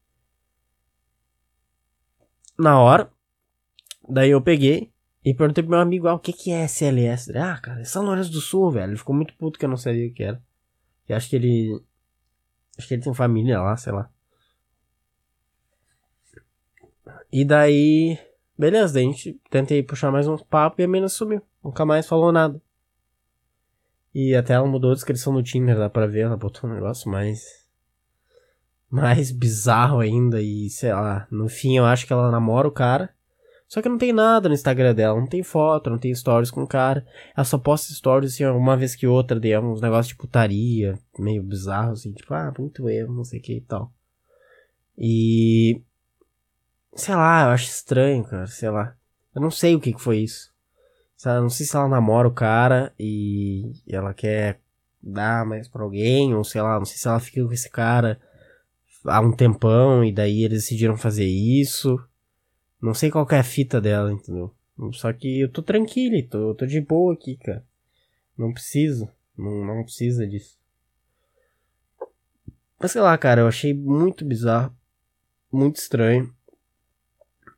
na 2.58 2.80
hora. 2.80 3.12
Daí 4.08 4.30
eu 4.30 4.42
peguei 4.42 4.94
e 5.26 5.34
perguntei 5.34 5.64
pro 5.64 5.72
meu 5.72 5.80
amigo, 5.80 6.08
ah, 6.08 6.14
o 6.14 6.20
que 6.20 6.32
que 6.32 6.52
é 6.52 6.66
SLS? 6.66 7.36
Ah, 7.36 7.58
cara, 7.58 7.82
é 7.82 7.84
São 7.84 8.06
Lourenço 8.06 8.32
do 8.32 8.40
Sul, 8.40 8.70
velho. 8.70 8.92
Ele 8.92 8.98
ficou 8.98 9.16
muito 9.16 9.34
puto 9.34 9.58
que 9.58 9.66
eu 9.66 9.70
não 9.70 9.76
sabia 9.76 10.08
o 10.08 10.14
que 10.14 10.24
era. 10.24 10.40
E 11.10 11.14
acho 11.14 11.28
que 11.28 11.36
ele... 11.36 11.82
Acho 12.78 12.88
que 12.88 12.94
ele 12.94 13.02
tem 13.02 13.12
família 13.12 13.60
lá, 13.60 13.76
sei 13.76 13.92
lá. 13.92 14.08
E 17.32 17.44
daí... 17.44 18.20
Beleza, 18.56 18.94
daí 18.94 19.08
a 19.08 19.08
gente 19.08 19.42
tentei 19.50 19.82
puxar 19.82 20.12
mais 20.12 20.28
um 20.28 20.38
papo 20.38 20.80
e 20.80 20.84
a 20.84 20.88
menina 20.88 21.10
sumiu. 21.10 21.42
Nunca 21.64 21.84
mais 21.86 22.08
falou 22.08 22.32
nada. 22.32 22.62
E 24.14 24.36
até 24.36 24.54
ela 24.54 24.68
mudou 24.68 24.92
a 24.92 24.94
descrição 24.94 25.34
no 25.34 25.42
Tinder, 25.42 25.76
dá 25.76 25.90
pra 25.90 26.06
ver. 26.06 26.22
Ela 26.22 26.38
botou 26.38 26.70
um 26.70 26.74
negócio 26.74 27.10
mais 27.10 27.66
mais 28.88 29.32
bizarro 29.32 30.00
ainda 30.00 30.40
e 30.40 30.70
sei 30.70 30.94
lá, 30.94 31.28
no 31.30 31.50
fim 31.50 31.76
eu 31.76 31.84
acho 31.84 32.06
que 32.06 32.14
ela 32.14 32.30
namora 32.30 32.68
o 32.68 32.72
cara. 32.72 33.15
Só 33.68 33.82
que 33.82 33.90
não 33.90 33.98
tem 33.98 34.14
nada 34.14 34.48
no 34.48 34.56
Instagram 34.56 34.94
dela, 34.94 35.20
não 35.20 35.28
tem 35.28 35.42
foto, 35.42 35.90
não 35.90 35.98
tem 35.98 36.14
stories 36.14 36.52
com 36.52 36.64
o 36.64 36.68
cara. 36.68 37.06
Ela 37.36 37.44
só 37.44 37.58
posta 37.58 37.94
stories 37.94 38.34
assim, 38.34 38.46
uma 38.46 38.78
vez 38.78 38.96
que 38.96 39.08
outra, 39.08 39.40
de 39.40 39.58
uns 39.58 39.82
negócios 39.82 40.10
de 40.10 40.16
putaria, 40.16 40.98
meio 41.18 41.42
bizarro 41.42 41.94
assim, 41.94 42.14
tipo, 42.14 42.34
ah, 42.34 42.54
muito 42.58 42.88
erro, 42.88 43.14
não 43.14 43.24
sei 43.24 43.40
o 43.40 43.42
que 43.42 43.58
e 43.58 43.62
tal. 43.62 43.92
E. 44.98 45.82
Sei 46.96 47.14
lá, 47.14 47.44
eu 47.44 47.50
acho 47.50 47.66
estranho, 47.66 48.24
cara, 48.24 48.48
sei 48.48 48.70
lá. 48.70 48.96
Eu 49.34 49.42
não 49.42 49.52
sei 49.52 49.76
o 49.76 49.80
que, 49.82 49.94
que 49.94 50.02
foi 50.02 50.20
isso. 50.20 50.54
Eu 51.26 51.42
não 51.42 51.50
sei 51.50 51.66
se 51.66 51.76
ela 51.76 51.90
namora 51.90 52.28
o 52.28 52.34
cara 52.34 52.94
e 53.00 53.74
ela 53.88 54.14
quer 54.14 54.60
dar 55.02 55.46
mais 55.46 55.68
pra 55.68 55.84
alguém, 55.84 56.34
ou 56.34 56.44
sei 56.44 56.62
lá, 56.62 56.78
não 56.78 56.86
sei 56.86 56.98
se 56.98 57.08
ela 57.08 57.20
fica 57.20 57.44
com 57.44 57.52
esse 57.52 57.70
cara 57.70 58.20
há 59.08 59.20
um 59.22 59.32
tempão 59.32 60.04
e 60.04 60.12
daí 60.12 60.44
eles 60.44 60.64
decidiram 60.64 60.98
fazer 60.98 61.26
isso. 61.26 62.00
Não 62.86 62.94
sei 62.94 63.10
qual 63.10 63.28
é 63.32 63.40
a 63.40 63.44
fita 63.44 63.82
dela, 63.82 64.12
entendeu? 64.12 64.54
Só 64.94 65.12
que 65.12 65.40
eu 65.40 65.52
tô 65.52 65.64
tranquilo, 65.64 66.22
tô, 66.30 66.54
tô 66.54 66.68
de 66.68 66.80
boa 66.80 67.16
aqui, 67.16 67.36
cara. 67.36 67.66
Não 68.38 68.54
preciso. 68.54 69.10
Não, 69.36 69.66
não 69.66 69.84
precisa 69.84 70.28
disso. 70.28 70.60
Mas 72.80 72.92
sei 72.92 73.02
lá, 73.02 73.18
cara, 73.18 73.42
eu 73.42 73.48
achei 73.48 73.74
muito 73.74 74.24
bizarro. 74.24 74.72
Muito 75.52 75.78
estranho. 75.78 76.32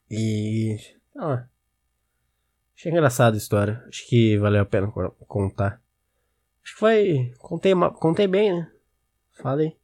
E. 0.09 0.78
Ah, 1.17 1.45
achei 2.73 2.89
engraçada 2.89 3.36
a 3.36 3.38
história. 3.38 3.84
Acho 3.89 4.07
que 4.07 4.38
valeu 4.38 4.61
a 4.61 4.65
pena 4.65 4.89
contar. 5.28 5.82
Acho 6.63 6.73
que 6.73 6.80
foi. 6.80 7.34
Contei, 7.39 7.73
contei 7.99 8.28
bem, 8.28 8.53
né? 8.53 8.71
Falei 9.34 9.75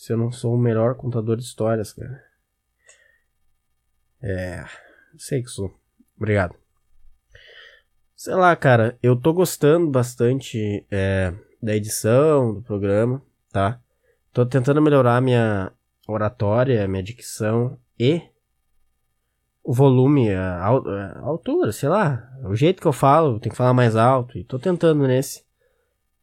se 0.00 0.14
eu 0.14 0.16
não 0.16 0.32
sou 0.32 0.54
o 0.54 0.58
melhor 0.58 0.94
contador 0.94 1.36
de 1.36 1.42
histórias, 1.42 1.92
cara. 1.92 2.24
É. 4.22 4.64
Sei 5.18 5.42
que 5.42 5.48
sou. 5.48 5.74
Obrigado. 6.16 6.54
Sei 8.14 8.34
lá, 8.34 8.54
cara, 8.54 8.98
eu 9.02 9.16
tô 9.16 9.32
gostando 9.32 9.90
bastante 9.90 10.84
é, 10.90 11.32
da 11.62 11.74
edição 11.74 12.54
do 12.54 12.62
programa, 12.62 13.22
tá? 13.50 13.80
Tô 14.32 14.44
tentando 14.44 14.82
melhorar 14.82 15.22
minha 15.22 15.72
oratória, 16.06 16.86
minha 16.86 17.02
dicção 17.02 17.78
e 17.98 18.22
o 19.64 19.72
volume, 19.72 20.34
a, 20.34 20.66
a, 20.66 21.18
altura, 21.20 21.72
sei 21.72 21.88
lá, 21.88 22.30
o 22.44 22.54
jeito 22.54 22.80
que 22.80 22.86
eu 22.86 22.92
falo, 22.92 23.40
tem 23.40 23.50
que 23.50 23.56
falar 23.56 23.72
mais 23.72 23.96
alto 23.96 24.36
e 24.36 24.44
tô 24.44 24.58
tentando 24.58 25.06
nesse. 25.06 25.44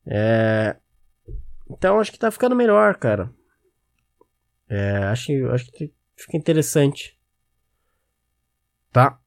É, 0.06 0.76
então 1.70 2.00
acho 2.00 2.12
que 2.12 2.20
tá 2.20 2.30
ficando 2.30 2.56
melhor, 2.56 2.95
cara. 2.95 3.32
É, 4.70 4.98
acho, 5.06 5.32
acho 5.50 5.72
que 5.72 5.91
fica 6.16 6.38
interessante. 6.38 7.16
Tá? 8.92 9.20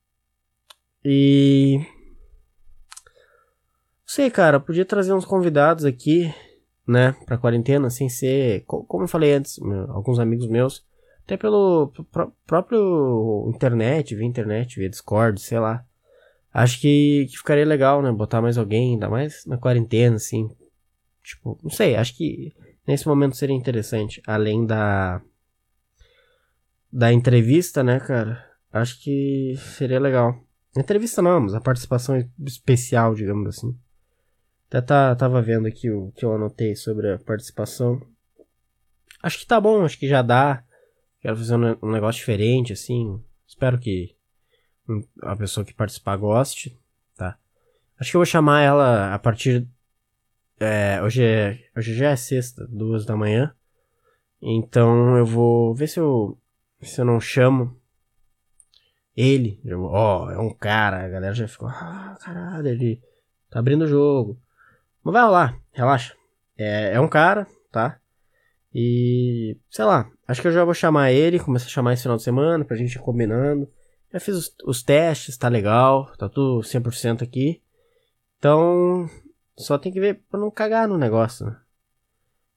E. 1.05 1.79
Não 4.01 4.15
sei, 4.15 4.31
cara, 4.31 4.59
podia 4.59 4.85
trazer 4.85 5.13
uns 5.13 5.25
convidados 5.25 5.85
aqui, 5.85 6.35
né, 6.87 7.13
pra 7.25 7.39
quarentena, 7.39 7.89
sem 7.91 8.09
ser. 8.09 8.65
Como 8.67 9.05
eu 9.05 9.09
falei 9.09 9.33
antes, 9.35 9.59
meu, 9.59 9.91
alguns 9.93 10.19
amigos 10.19 10.49
meus, 10.49 10.85
até 11.25 11.37
pelo 11.37 11.93
próprio 12.47 13.49
internet, 13.55 14.15
via 14.17 14.27
internet, 14.27 14.79
via 14.79 14.91
Discord, 14.91 15.41
sei 15.41 15.61
lá. 15.61 15.85
Acho 16.53 16.81
que, 16.81 17.29
que 17.31 17.37
ficaria 17.37 17.65
legal, 17.65 18.03
né, 18.03 18.11
botar 18.11 18.43
mais 18.43 18.59
alguém, 18.59 18.95
ainda 18.95 19.09
mais 19.09 19.47
na 19.47 19.57
quarentena, 19.57 20.17
assim. 20.17 20.51
Tipo, 21.23 21.57
não 21.63 21.71
sei, 21.71 21.95
acho 21.95 22.17
que 22.17 22.53
nesse 22.87 23.07
momento 23.07 23.37
seria 23.37 23.55
interessante, 23.55 24.21
além 24.27 24.67
da 24.67 25.23
da 26.93 27.13
entrevista, 27.13 27.85
né, 27.85 28.01
cara? 28.01 28.50
Acho 28.73 29.03
que 29.03 29.55
seria 29.77 29.99
legal. 29.99 30.45
Entrevista 30.77 31.21
não, 31.21 31.41
mas 31.41 31.55
a 31.55 31.61
participação 31.61 32.17
especial, 32.47 33.15
digamos 33.15 33.57
assim. 33.57 33.77
Até 34.69 34.81
tá, 34.81 35.17
tava 35.17 35.43
vendo 35.43 35.67
aqui 35.67 35.91
o 35.91 36.13
que 36.13 36.25
eu 36.25 36.33
anotei 36.33 36.77
sobre 36.77 37.13
a 37.13 37.19
participação. 37.19 38.01
Acho 39.21 39.41
que 39.41 39.47
tá 39.47 39.61
bom, 39.61 39.85
acho 39.85 39.99
que 39.99 40.07
já 40.07 40.23
dá. 40.23 40.63
Quero 41.21 41.37
fazer 41.37 41.57
um 41.57 41.91
negócio 41.91 42.21
diferente, 42.21 42.73
assim. 42.73 43.21
Espero 43.47 43.79
que 43.79 44.15
a 45.23 45.35
pessoa 45.35 45.67
que 45.67 45.75
participar 45.75 46.17
goste, 46.17 46.79
tá? 47.17 47.37
Acho 47.99 48.13
que 48.13 48.17
eu 48.17 48.21
vou 48.21 48.27
chamar 48.27 48.63
ela 48.63 49.13
a 49.13 49.19
partir. 49.19 49.67
É, 50.61 51.03
hoje, 51.03 51.25
é, 51.25 51.69
hoje 51.77 51.95
já 51.95 52.11
é 52.11 52.17
sexta, 52.17 52.65
duas 52.69 53.05
da 53.05 53.17
manhã. 53.17 53.53
Então 54.41 55.17
eu 55.17 55.27
vou 55.27 55.75
ver 55.75 55.89
se 55.89 55.99
eu 55.99 56.39
se 56.81 57.01
eu 57.01 57.05
não 57.05 57.21
chamo 57.21 57.80
ele, 59.17 59.61
ó, 59.73 60.27
oh, 60.27 60.31
é 60.31 60.39
um 60.39 60.55
cara, 60.55 61.05
a 61.05 61.09
galera 61.09 61.35
já 61.35 61.49
ficou, 61.49 61.69
ah, 61.69 62.17
caralho, 62.21 62.69
ele 62.69 63.03
tá 63.51 63.59
abrindo 63.59 63.83
o 63.83 63.89
jogo. 63.89 64.41
Mas 65.03 65.13
vai 65.13 65.29
lá, 65.29 65.57
relaxa. 65.73 66.15
É, 66.57 66.95
é 66.95 67.01
um 67.01 67.09
cara, 67.09 67.47
tá? 67.73 67.99
E, 68.73 69.57
sei 69.69 69.85
lá, 69.85 70.11
acho 70.29 70.41
que 70.41 70.49
eu 70.49 70.53
já 70.53 70.65
vou 70.65 70.75
chamar 70.75 71.11
ele, 71.11 71.41
começar 71.41 71.67
a 71.67 71.71
chamar 71.71 71.93
esse 71.93 72.03
final 72.03 72.17
de 72.17 72.23
semana 72.23 72.65
pra 72.65 72.77
gente 72.77 72.95
ir 72.95 73.01
combinando. 73.01 73.69
Já 74.13 74.21
fiz 74.21 74.37
os, 74.37 74.57
os 74.65 74.83
testes, 74.83 75.37
tá 75.37 75.49
legal, 75.49 76.11
tá 76.17 76.29
tudo 76.29 76.61
100% 76.63 77.23
aqui. 77.23 77.63
Então, 78.39 79.09
só 79.57 79.77
tem 79.79 79.93
que 79.93 80.01
ver 80.01 80.23
pra 80.31 80.41
não 80.41 80.51
cagar 80.51 80.89
no 80.89 80.97
negócio, 80.97 81.47
né? 81.47 81.57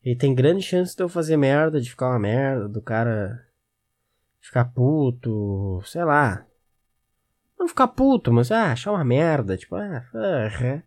E 0.04 0.16
tem 0.16 0.36
grande 0.36 0.62
chance 0.62 0.96
de 0.96 1.02
eu 1.02 1.10
fazer 1.10 1.38
merda, 1.38 1.80
de 1.80 1.90
ficar 1.90 2.10
uma 2.10 2.20
merda, 2.20 2.68
do 2.68 2.82
cara 2.82 3.42
ficar 4.44 4.66
puto, 4.66 5.82
sei 5.86 6.04
lá. 6.04 6.46
Não 7.58 7.68
ficar 7.68 7.88
puto, 7.88 8.32
mas 8.32 8.52
ah, 8.52 8.74
achar 8.74 8.92
uma 8.92 9.04
merda, 9.04 9.58
tipo, 9.58 9.76
ah, 9.76 10.06
ah, 10.14 10.84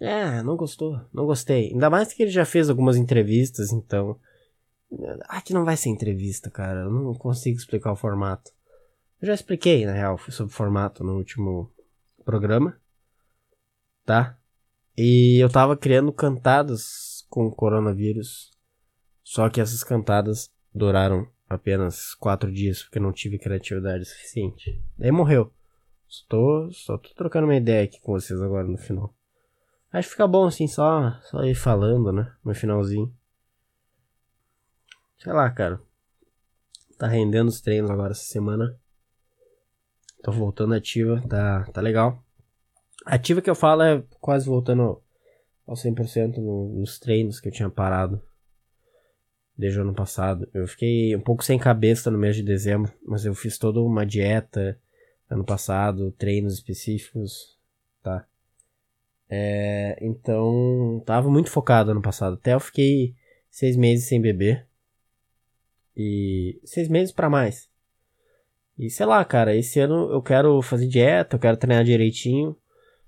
é, 0.00 0.42
não 0.42 0.56
gostou, 0.56 1.00
não 1.12 1.26
gostei. 1.26 1.70
Ainda 1.70 1.90
mais 1.90 2.12
que 2.12 2.22
ele 2.22 2.30
já 2.30 2.44
fez 2.44 2.68
algumas 2.68 2.96
entrevistas, 2.96 3.70
então. 3.70 4.18
Ah, 5.28 5.40
que 5.40 5.52
não 5.52 5.64
vai 5.64 5.76
ser 5.76 5.90
entrevista, 5.90 6.50
cara. 6.50 6.80
Eu 6.80 6.90
não 6.90 7.14
consigo 7.14 7.58
explicar 7.58 7.92
o 7.92 7.96
formato. 7.96 8.50
Eu 9.20 9.26
já 9.26 9.34
expliquei, 9.34 9.84
na 9.84 9.92
real, 9.92 10.18
sobre 10.30 10.52
o 10.52 10.56
formato 10.56 11.04
no 11.04 11.16
último 11.16 11.72
programa. 12.24 12.78
Tá? 14.04 14.38
E 14.96 15.38
eu 15.42 15.48
tava 15.48 15.76
criando 15.76 16.12
cantadas 16.12 17.26
com 17.28 17.46
o 17.46 17.54
coronavírus. 17.54 18.50
Só 19.22 19.48
que 19.48 19.60
essas 19.60 19.82
cantadas 19.82 20.50
duraram 20.72 21.26
apenas 21.48 22.14
quatro 22.14 22.50
dias 22.52 22.82
porque 22.82 23.00
não 23.00 23.12
tive 23.12 23.38
criatividade 23.38 24.04
suficiente. 24.04 24.82
Daí 24.98 25.10
morreu. 25.10 25.52
Estou, 26.08 26.70
só 26.72 26.96
tô 26.96 27.12
trocando 27.14 27.46
uma 27.46 27.56
ideia 27.56 27.84
aqui 27.84 28.00
com 28.00 28.12
vocês 28.12 28.40
agora 28.40 28.66
no 28.66 28.78
final. 28.78 29.14
Acho 29.92 30.08
que 30.08 30.12
fica 30.12 30.26
bom 30.26 30.46
assim, 30.46 30.66
só, 30.66 31.18
só 31.22 31.44
ir 31.44 31.54
falando, 31.54 32.12
né? 32.12 32.32
No 32.44 32.54
finalzinho. 32.54 33.12
Sei 35.18 35.32
lá, 35.32 35.50
cara. 35.50 35.80
Tá 36.98 37.06
rendendo 37.06 37.48
os 37.48 37.60
treinos 37.60 37.90
agora 37.90 38.12
essa 38.12 38.24
semana. 38.24 38.78
Tô 40.22 40.32
voltando 40.32 40.74
ativa, 40.74 41.22
tá, 41.28 41.64
tá 41.72 41.80
legal. 41.80 42.22
Ativa 43.04 43.42
que 43.42 43.50
eu 43.50 43.54
falo 43.54 43.82
é 43.82 44.02
quase 44.20 44.46
voltando 44.46 45.02
ao 45.66 45.74
100% 45.74 46.38
no, 46.38 46.80
nos 46.80 46.98
treinos 46.98 47.40
que 47.40 47.48
eu 47.48 47.52
tinha 47.52 47.68
parado 47.68 48.22
desde 49.56 49.78
o 49.78 49.82
ano 49.82 49.94
passado. 49.94 50.48
Eu 50.52 50.66
fiquei 50.66 51.14
um 51.14 51.20
pouco 51.20 51.44
sem 51.44 51.58
cabeça 51.58 52.10
no 52.10 52.18
mês 52.18 52.36
de 52.36 52.42
dezembro, 52.42 52.92
mas 53.06 53.24
eu 53.24 53.34
fiz 53.34 53.58
toda 53.58 53.80
uma 53.80 54.04
dieta 54.04 54.78
ano 55.30 55.44
passado, 55.44 56.12
treinos 56.12 56.54
específicos, 56.54 57.58
tá? 58.02 58.26
É, 59.28 59.96
então, 60.00 61.02
tava 61.06 61.30
muito 61.30 61.50
focado 61.50 61.90
ano 61.90 62.02
passado. 62.02 62.34
Até 62.34 62.54
eu 62.54 62.60
fiquei 62.60 63.14
seis 63.50 63.76
meses 63.76 64.06
sem 64.08 64.20
beber. 64.20 64.66
E 65.96 66.60
seis 66.64 66.88
meses 66.88 67.12
para 67.12 67.30
mais. 67.30 67.68
E 68.78 68.90
sei 68.90 69.06
lá, 69.06 69.24
cara, 69.24 69.54
esse 69.54 69.78
ano 69.78 70.10
eu 70.12 70.20
quero 70.20 70.60
fazer 70.60 70.88
dieta, 70.88 71.36
eu 71.36 71.40
quero 71.40 71.56
treinar 71.56 71.84
direitinho. 71.84 72.56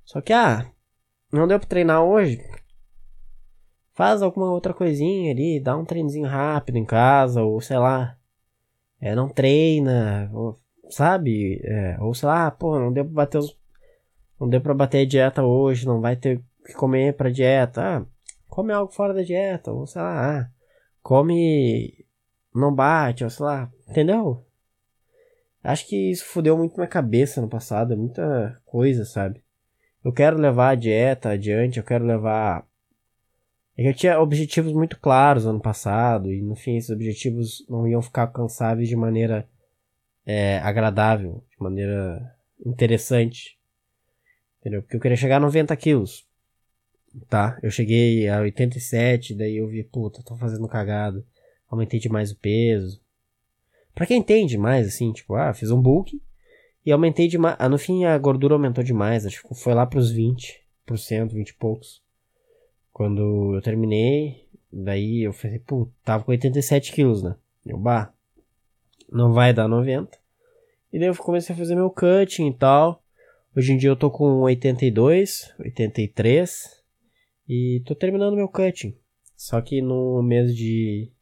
Só 0.05 0.21
que, 0.21 0.33
ah, 0.33 0.71
não 1.33 1.49
deu 1.49 1.59
pra 1.59 1.69
treinar 1.69 2.03
hoje. 2.03 2.41
Faz 3.97 4.21
alguma 4.21 4.53
outra 4.53 4.75
coisinha 4.75 5.33
ali, 5.33 5.59
dá 5.59 5.75
um 5.75 5.85
treinozinho 5.85 6.29
rápido 6.29 6.77
em 6.77 6.85
casa, 6.85 7.43
ou 7.43 7.59
sei 7.63 7.79
lá. 7.79 8.15
É, 9.01 9.15
não 9.15 9.27
treina, 9.27 10.31
ou, 10.35 10.61
sabe? 10.91 11.63
É, 11.65 11.97
ou 12.01 12.15
sei 12.15 12.29
lá, 12.29 12.51
pô, 12.51 12.79
não 12.79 12.93
deu 12.93 13.07
pra 13.07 13.15
bater 13.15 13.39
os. 13.39 13.59
Não 14.39 14.51
deu 14.51 14.61
pra 14.61 14.75
bater 14.75 15.07
a 15.07 15.09
dieta 15.09 15.43
hoje, 15.43 15.87
não 15.87 16.03
vai 16.03 16.15
ter 16.15 16.43
que 16.67 16.75
comer 16.75 17.17
pra 17.17 17.31
dieta. 17.31 17.83
Ah, 17.83 18.07
come 18.51 18.71
algo 18.71 18.93
fora 18.93 19.15
da 19.15 19.23
dieta, 19.23 19.73
ou 19.73 19.87
sei 19.87 20.03
lá, 20.03 20.41
ah, 20.41 20.51
come. 21.03 22.05
Não 22.55 22.75
bate, 22.75 23.25
ou 23.25 23.31
sei 23.31 23.47
lá, 23.47 23.71
entendeu? 23.89 24.45
Acho 25.65 25.87
que 25.89 26.11
isso 26.11 26.27
fudeu 26.27 26.57
muito 26.59 26.77
minha 26.77 26.87
cabeça 26.87 27.41
no 27.41 27.49
passado, 27.49 27.95
é 27.95 27.97
muita 27.97 28.61
coisa, 28.67 29.07
sabe? 29.07 29.43
Eu 30.05 30.13
quero 30.13 30.39
levar 30.39 30.71
a 30.71 30.75
dieta 30.75 31.31
adiante, 31.31 31.79
eu 31.79 31.85
quero 31.85 32.05
levar. 32.05 32.67
É 33.77 33.89
eu 33.89 33.95
tinha 33.95 34.19
objetivos 34.21 34.73
muito 34.73 34.99
claros 34.99 35.47
ano 35.47 35.61
passado, 35.61 36.33
e 36.33 36.41
no 36.41 36.57
fim 36.57 36.77
esses 36.77 36.91
objetivos 36.91 37.65
não 37.69 37.87
iam 37.87 38.01
ficar 38.01 38.23
alcançáveis 38.23 38.89
de 38.89 38.97
maneira 38.97 39.47
é, 40.25 40.59
agradável, 40.59 41.45
de 41.51 41.63
maneira 41.63 42.35
interessante. 42.65 43.59
Entendeu? 44.61 44.83
Porque 44.83 44.97
eu 44.97 45.01
queria 45.01 45.17
chegar 45.17 45.37
a 45.37 45.41
90 45.41 45.77
quilos. 45.77 46.27
Tá? 47.29 47.59
Eu 47.63 47.71
cheguei 47.71 48.29
a 48.29 48.41
87, 48.41 49.35
daí 49.35 49.57
eu 49.57 49.69
vi, 49.69 49.85
puta, 49.85 50.23
tô 50.23 50.37
fazendo 50.37 50.67
cagada. 50.67 51.25
Aumentei 51.69 52.01
demais 52.01 52.31
o 52.31 52.37
peso. 52.37 53.01
Pra 53.95 54.07
quem 54.07 54.19
entende 54.19 54.59
mais, 54.59 54.87
assim, 54.89 55.13
tipo, 55.13 55.35
ah, 55.35 55.55
fiz 55.55 55.71
um 55.71 55.81
book 55.81 56.21
e 56.85 56.93
aumentei 56.93 57.29
demais. 57.29 57.57
Ah, 57.59 57.69
no 57.69 57.79
fim 57.79 58.05
a 58.05 58.17
gordura 58.19 58.55
aumentou 58.55 58.85
demais. 58.85 59.25
Acho 59.25 59.43
que 59.43 59.55
foi 59.55 59.75
lá 59.75 59.87
pros 59.87 60.13
20%, 60.13 61.33
20 61.33 61.49
e 61.49 61.55
poucos. 61.55 62.06
Quando 62.97 63.55
eu 63.55 63.61
terminei, 63.61 64.49
daí 64.73 65.21
eu 65.25 65.33
falei, 65.35 65.59
pô, 65.59 65.87
tava 66.03 66.25
com 66.25 66.31
87 66.31 66.95
quilos, 66.95 67.23
né? 67.23 67.37
Eu, 67.67 67.77
bah, 67.77 68.11
não 69.13 69.35
vai 69.35 69.53
dar 69.53 69.69
90. 69.69 70.17
E 70.91 70.99
daí 70.99 71.09
eu 71.09 71.15
comecei 71.15 71.55
a 71.55 71.59
fazer 71.59 71.75
meu 71.75 71.91
cutting 71.91 72.49
e 72.49 72.55
tal. 72.55 73.05
Hoje 73.55 73.75
em 73.75 73.77
dia 73.77 73.91
eu 73.91 73.97
tô 73.97 74.11
com 74.11 74.41
82, 74.41 75.55
83. 75.59 76.83
E 77.47 77.83
tô 77.85 77.95
terminando 77.95 78.35
meu 78.35 78.49
cutting. 78.49 78.97
Só 79.37 79.61
que 79.61 79.83
no 79.83 80.23
mês 80.23 80.57
de 80.57 81.13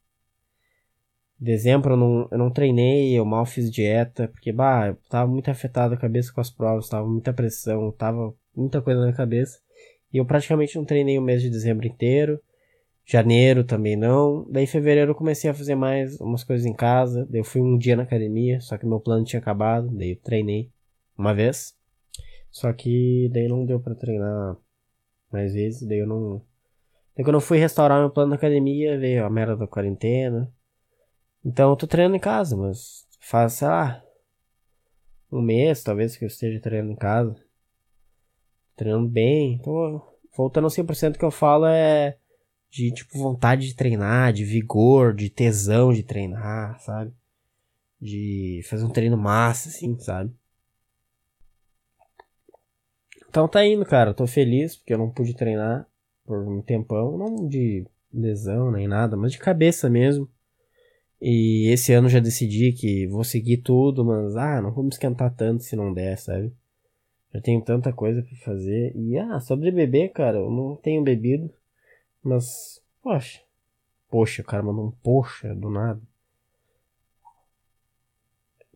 Dezembro 1.40 1.94
eu 1.94 1.96
não, 1.96 2.28
eu 2.30 2.38
não 2.38 2.52
treinei, 2.52 3.18
eu 3.18 3.24
mal 3.24 3.44
fiz 3.44 3.68
dieta, 3.68 4.28
porque, 4.28 4.52
bah, 4.52 4.90
eu 4.90 4.96
tava 5.08 5.28
muito 5.28 5.50
afetado 5.50 5.94
a 5.94 5.98
cabeça 5.98 6.32
com 6.32 6.40
as 6.40 6.50
provas, 6.50 6.88
tava 6.88 7.08
muita 7.08 7.32
pressão, 7.32 7.90
tava 7.90 8.32
muita 8.54 8.80
coisa 8.80 9.04
na 9.04 9.12
cabeça. 9.12 9.63
E 10.14 10.18
eu 10.18 10.24
praticamente 10.24 10.76
não 10.76 10.84
treinei 10.84 11.18
o 11.18 11.22
mês 11.22 11.42
de 11.42 11.50
dezembro 11.50 11.88
inteiro. 11.88 12.40
Janeiro 13.04 13.64
também 13.64 13.96
não. 13.96 14.48
Daí 14.48 14.62
em 14.62 14.66
fevereiro 14.68 15.10
eu 15.10 15.14
comecei 15.16 15.50
a 15.50 15.54
fazer 15.54 15.74
mais 15.74 16.20
umas 16.20 16.44
coisas 16.44 16.64
em 16.64 16.72
casa. 16.72 17.26
Daí 17.28 17.40
eu 17.40 17.44
fui 17.44 17.60
um 17.60 17.76
dia 17.76 17.96
na 17.96 18.04
academia, 18.04 18.60
só 18.60 18.78
que 18.78 18.86
meu 18.86 19.00
plano 19.00 19.24
tinha 19.24 19.40
acabado. 19.40 19.88
Daí 19.90 20.12
eu 20.12 20.20
treinei 20.22 20.70
uma 21.18 21.34
vez. 21.34 21.76
Só 22.48 22.72
que 22.72 23.28
daí 23.32 23.48
não 23.48 23.66
deu 23.66 23.80
para 23.80 23.96
treinar 23.96 24.56
mais 25.32 25.52
vezes. 25.52 25.82
Daí 25.82 25.98
eu 25.98 26.06
não. 26.06 26.40
Daí 27.16 27.24
quando 27.24 27.34
eu 27.34 27.40
fui 27.40 27.58
restaurar 27.58 27.98
meu 27.98 28.10
plano 28.10 28.30
na 28.30 28.36
academia, 28.36 28.96
veio 28.96 29.24
a 29.24 29.28
merda 29.28 29.56
da 29.56 29.66
quarentena. 29.66 30.48
Então 31.44 31.70
eu 31.70 31.76
tô 31.76 31.88
treinando 31.88 32.14
em 32.14 32.20
casa, 32.20 32.56
mas 32.56 33.04
faz, 33.18 33.54
sei 33.54 33.66
lá, 33.66 34.00
um 35.30 35.42
mês 35.42 35.82
talvez 35.82 36.16
que 36.16 36.24
eu 36.24 36.28
esteja 36.28 36.60
treinando 36.60 36.92
em 36.92 36.96
casa. 36.96 37.43
Treinando 38.76 39.08
bem. 39.08 39.54
Então, 39.54 40.02
voltando 40.36 40.64
ao 40.64 40.70
100% 40.70 41.16
que 41.16 41.24
eu 41.24 41.30
falo 41.30 41.66
é 41.66 42.16
de 42.70 42.90
tipo 42.90 43.16
vontade 43.18 43.68
de 43.68 43.74
treinar, 43.74 44.32
de 44.32 44.44
vigor, 44.44 45.14
de 45.14 45.30
tesão 45.30 45.92
de 45.92 46.02
treinar, 46.02 46.80
sabe? 46.80 47.12
De 48.00 48.60
fazer 48.68 48.84
um 48.84 48.90
treino 48.90 49.16
massa, 49.16 49.68
assim, 49.68 49.96
sabe? 50.00 50.32
Então 53.28 53.46
tá 53.48 53.64
indo, 53.64 53.84
cara. 53.84 54.12
Tô 54.12 54.26
feliz 54.26 54.76
porque 54.76 54.92
eu 54.92 54.98
não 54.98 55.10
pude 55.10 55.34
treinar 55.34 55.86
por 56.24 56.38
um 56.46 56.60
tempão. 56.60 57.16
Não 57.16 57.48
de 57.48 57.86
lesão 58.12 58.70
nem 58.70 58.88
nada, 58.88 59.16
mas 59.16 59.32
de 59.32 59.38
cabeça 59.38 59.88
mesmo. 59.88 60.28
E 61.20 61.68
esse 61.72 61.92
ano 61.92 62.08
já 62.08 62.20
decidi 62.20 62.72
que 62.72 63.06
vou 63.06 63.24
seguir 63.24 63.58
tudo, 63.58 64.04
mas 64.04 64.36
ah, 64.36 64.60
não 64.60 64.72
vou 64.72 64.84
me 64.84 64.90
esquentar 64.90 65.34
tanto 65.34 65.62
se 65.62 65.74
não 65.74 65.92
der, 65.92 66.18
sabe? 66.18 66.52
Já 67.34 67.40
tenho 67.40 67.60
tanta 67.60 67.92
coisa 67.92 68.22
para 68.22 68.36
fazer. 68.38 68.94
E 68.94 69.18
ah, 69.18 69.40
sobre 69.40 69.70
beber, 69.70 70.10
cara, 70.10 70.38
eu 70.38 70.50
não 70.50 70.76
tenho 70.76 71.02
bebido. 71.02 71.52
Mas, 72.22 72.80
poxa. 73.02 73.40
Poxa, 74.08 74.42
o 74.42 74.44
cara 74.44 74.62
mandou 74.62 74.86
um 74.86 74.90
poxa 74.90 75.54
do 75.54 75.68
nada. 75.68 76.00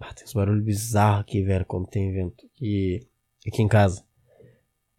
Ah, 0.01 0.13
tem 0.13 0.25
uns 0.25 0.35
barulhos 0.35 0.65
bizarros 0.65 1.21
aqui, 1.21 1.43
velho, 1.43 1.65
quando 1.65 1.87
tem 1.87 2.13
vento. 2.13 2.47
Aqui, 2.47 3.07
aqui 3.47 3.63
em 3.63 3.69
casa. 3.69 4.05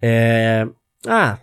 É. 0.02 0.68
Ah, 1.06 1.40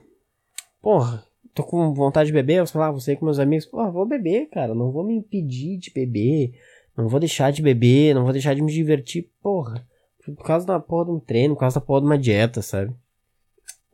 porra 0.80 1.26
tô 1.56 1.64
com 1.64 1.94
vontade 1.94 2.26
de 2.26 2.34
beber, 2.34 2.58
eu 2.58 2.66
sei 2.66 2.78
lá, 2.78 2.90
você 2.90 3.16
com 3.16 3.24
meus 3.24 3.38
amigos, 3.38 3.64
pô, 3.64 3.90
vou 3.90 4.04
beber, 4.04 4.46
cara, 4.50 4.74
não 4.74 4.92
vou 4.92 5.02
me 5.02 5.14
impedir 5.14 5.78
de 5.78 5.90
beber, 5.90 6.52
não 6.94 7.08
vou 7.08 7.18
deixar 7.18 7.50
de 7.50 7.62
beber, 7.62 8.14
não 8.14 8.24
vou 8.24 8.32
deixar 8.32 8.54
de 8.54 8.60
me 8.60 8.70
divertir, 8.70 9.30
porra. 9.42 9.86
Por 10.34 10.44
causa 10.44 10.66
da 10.66 10.80
porra 10.80 11.06
de 11.06 11.10
um 11.12 11.20
treino, 11.20 11.54
por 11.54 11.60
causa 11.60 11.80
da 11.80 11.86
porra 11.86 12.00
de 12.00 12.06
uma 12.06 12.18
dieta, 12.18 12.62
sabe? 12.62 12.94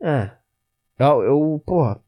Ah, 0.01 0.37
eu, 0.99 1.23
eu 1.23 1.63
porra, 1.65 2.01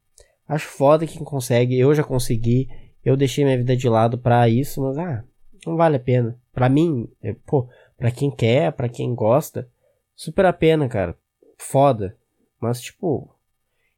acho 0.48 0.68
foda 0.68 1.08
quem 1.08 1.24
consegue, 1.24 1.78
eu 1.78 1.94
já 1.94 2.04
consegui, 2.04 2.70
eu 3.04 3.16
deixei 3.16 3.44
minha 3.44 3.58
vida 3.58 3.76
de 3.76 3.88
lado 3.88 4.18
pra 4.18 4.50
isso, 4.50 4.82
mas 4.82 4.98
ah, 4.98 5.24
não 5.66 5.76
vale 5.76 5.98
a 5.98 6.00
pena. 6.00 6.40
Pra 6.54 6.70
mim, 6.70 7.10
é, 7.22 7.36
pô, 7.46 7.68
pra 7.98 8.12
quem 8.12 8.32
quer, 8.32 8.72
pra 8.72 8.90
quem 8.90 9.14
gosta, 9.14 9.70
super 10.16 10.46
a 10.46 10.54
pena, 10.54 10.88
cara. 10.88 11.18
Foda. 11.58 12.18
Mas, 12.60 12.82
tipo, 12.82 13.30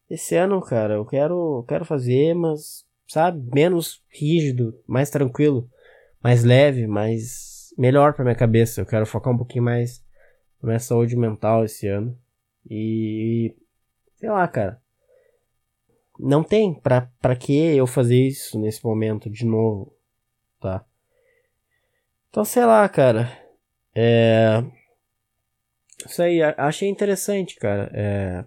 esse 0.09 0.35
ano, 0.35 0.61
cara, 0.61 0.95
eu 0.95 1.05
quero, 1.05 1.63
quero 1.67 1.85
fazer, 1.85 2.33
mas, 2.33 2.85
sabe, 3.07 3.49
menos 3.53 4.01
rígido, 4.09 4.77
mais 4.87 5.09
tranquilo, 5.09 5.69
mais 6.21 6.43
leve, 6.43 6.87
mais 6.87 7.73
melhor 7.77 8.13
para 8.13 8.23
minha 8.23 8.35
cabeça. 8.35 8.81
Eu 8.81 8.85
quero 8.85 9.05
focar 9.05 9.33
um 9.33 9.37
pouquinho 9.37 9.63
mais 9.63 10.03
minha 10.65 10.79
saúde 10.79 11.15
mental 11.15 11.63
esse 11.65 11.87
ano. 11.87 12.17
E 12.69 13.55
sei 14.15 14.29
lá, 14.29 14.47
cara. 14.47 14.81
Não 16.19 16.43
tem 16.43 16.73
pra, 16.73 17.11
pra 17.21 17.35
que 17.35 17.53
eu 17.53 17.85
fazer 17.85 18.27
isso 18.27 18.59
nesse 18.59 18.83
momento 18.83 19.29
de 19.29 19.45
novo, 19.45 19.93
tá? 20.59 20.83
Então, 22.29 22.43
sei 22.43 22.65
lá, 22.65 22.87
cara. 22.89 23.31
É. 23.93 24.63
Isso 26.05 26.21
aí, 26.21 26.41
achei 26.41 26.89
interessante, 26.89 27.55
cara. 27.55 27.91
É 27.93 28.45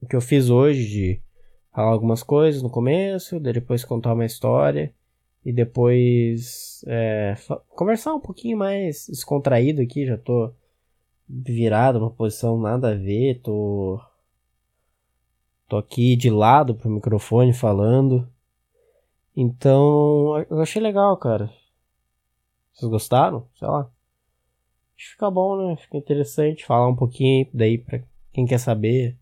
o 0.00 0.06
que 0.06 0.16
eu 0.16 0.20
fiz 0.20 0.50
hoje 0.50 0.86
de 0.86 1.22
falar 1.72 1.90
algumas 1.90 2.22
coisas 2.22 2.62
no 2.62 2.70
começo, 2.70 3.40
depois 3.40 3.84
contar 3.84 4.14
uma 4.14 4.24
história 4.24 4.94
e 5.44 5.52
depois 5.52 6.84
é, 6.86 7.34
conversar 7.70 8.14
um 8.14 8.20
pouquinho 8.20 8.56
mais 8.56 9.06
descontraído 9.08 9.82
aqui. 9.82 10.06
Já 10.06 10.16
tô 10.16 10.52
virado 11.28 11.98
numa 11.98 12.10
posição 12.10 12.58
nada 12.58 12.92
a 12.92 12.94
ver, 12.94 13.40
tô. 13.42 14.00
Tô 15.68 15.76
aqui 15.76 16.14
de 16.16 16.30
lado 16.30 16.74
pro 16.74 16.88
microfone 16.88 17.52
falando. 17.52 18.28
Então, 19.36 20.38
eu 20.48 20.60
achei 20.60 20.80
legal, 20.80 21.16
cara. 21.16 21.52
Vocês 22.72 22.90
gostaram? 22.90 23.48
Sei 23.54 23.66
lá. 23.66 23.80
Acho 24.96 25.06
que 25.06 25.12
fica 25.12 25.30
bom, 25.30 25.56
né? 25.56 25.76
Fica 25.76 25.98
interessante 25.98 26.64
falar 26.64 26.88
um 26.88 26.96
pouquinho 26.96 27.48
daí 27.52 27.76
pra 27.78 28.00
quem 28.32 28.46
quer 28.46 28.58
saber 28.58 29.18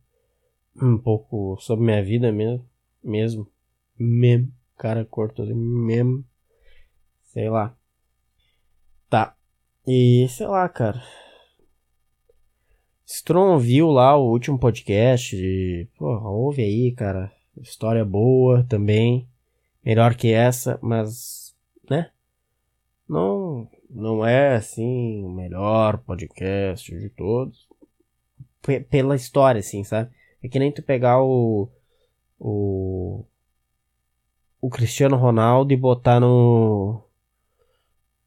um 0.81 0.99
pouco 0.99 1.57
sobre 1.61 1.85
minha 1.85 2.03
vida 2.03 2.31
mesmo. 2.31 2.69
Mesmo. 3.03 3.51
Mesmo. 3.99 4.53
Cara 4.77 5.05
curto 5.05 5.45
mesmo. 5.47 6.25
Sei 7.23 7.49
lá. 7.49 7.77
Tá. 9.09 9.37
E 9.87 10.27
sei 10.29 10.47
lá, 10.47 10.69
cara. 10.69 11.03
Strom 13.07 13.59
viu 13.59 13.91
lá 13.91 14.17
o 14.17 14.31
último 14.31 14.59
podcast. 14.59 15.37
Pô, 15.99 16.07
ouve 16.29 16.63
aí, 16.63 16.93
cara. 16.93 17.31
História 17.61 18.05
boa 18.05 18.65
também. 18.65 19.29
Melhor 19.85 20.15
que 20.15 20.33
essa, 20.33 20.79
mas, 20.83 21.55
né? 21.89 22.11
Não, 23.07 23.69
não 23.91 24.27
é 24.27 24.57
assim 24.57 25.23
o 25.23 25.29
melhor 25.29 25.99
podcast 25.99 26.99
de 26.99 27.11
todos. 27.11 27.69
P 28.63 28.81
pela 28.81 29.15
história, 29.15 29.59
assim, 29.59 29.85
sabe? 29.85 30.11
É 30.43 30.49
que 30.49 30.59
nem 30.59 30.73
tu 30.73 30.83
pegar 30.83 31.23
o. 31.23 31.69
O. 32.39 33.25
O 34.61 34.71
Cristiano 34.71 35.17
Ronaldo 35.17 35.73
e 35.73 35.77
botar 35.77 36.19
no. 36.21 37.03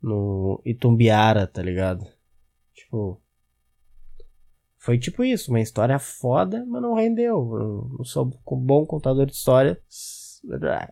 No 0.02 0.62
Itumbiara, 0.64 1.48
tá 1.48 1.64
ligado? 1.64 2.08
Tipo. 2.74 3.20
Foi 4.88 4.98
tipo 4.98 5.22
isso, 5.22 5.52
uma 5.52 5.60
história 5.60 6.00
foda, 6.00 6.66
mas 6.66 6.82
não 6.82 6.94
rendeu. 6.94 7.36
Eu 7.60 7.92
não 7.98 8.06
sou 8.06 8.26
um 8.26 8.58
bom 8.58 8.86
contador 8.86 9.26
de 9.26 9.34
história. 9.34 9.78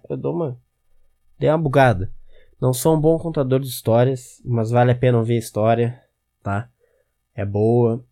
Eu 0.10 0.18
dou 0.18 0.36
uma. 0.36 0.62
Dei 1.40 1.50
uma 1.50 1.58
bugada. 1.58 2.12
Não 2.60 2.74
sou 2.74 2.98
um 2.98 3.00
bom 3.00 3.18
contador 3.18 3.62
de 3.62 3.70
histórias, 3.70 4.42
mas 4.44 4.70
vale 4.70 4.92
a 4.92 4.96
pena 4.96 5.18
ouvir 5.18 5.36
a 5.36 5.40
história, 5.40 6.04
tá? 6.44 6.70
É 7.34 7.46
boa. 7.46 8.06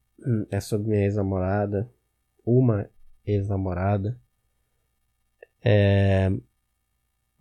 É 0.49 0.61
sobre 0.61 0.87
minha 0.87 1.03
ex-namorada. 1.03 1.91
Uma 2.45 2.89
ex-namorada. 3.25 4.17
É. 5.61 6.31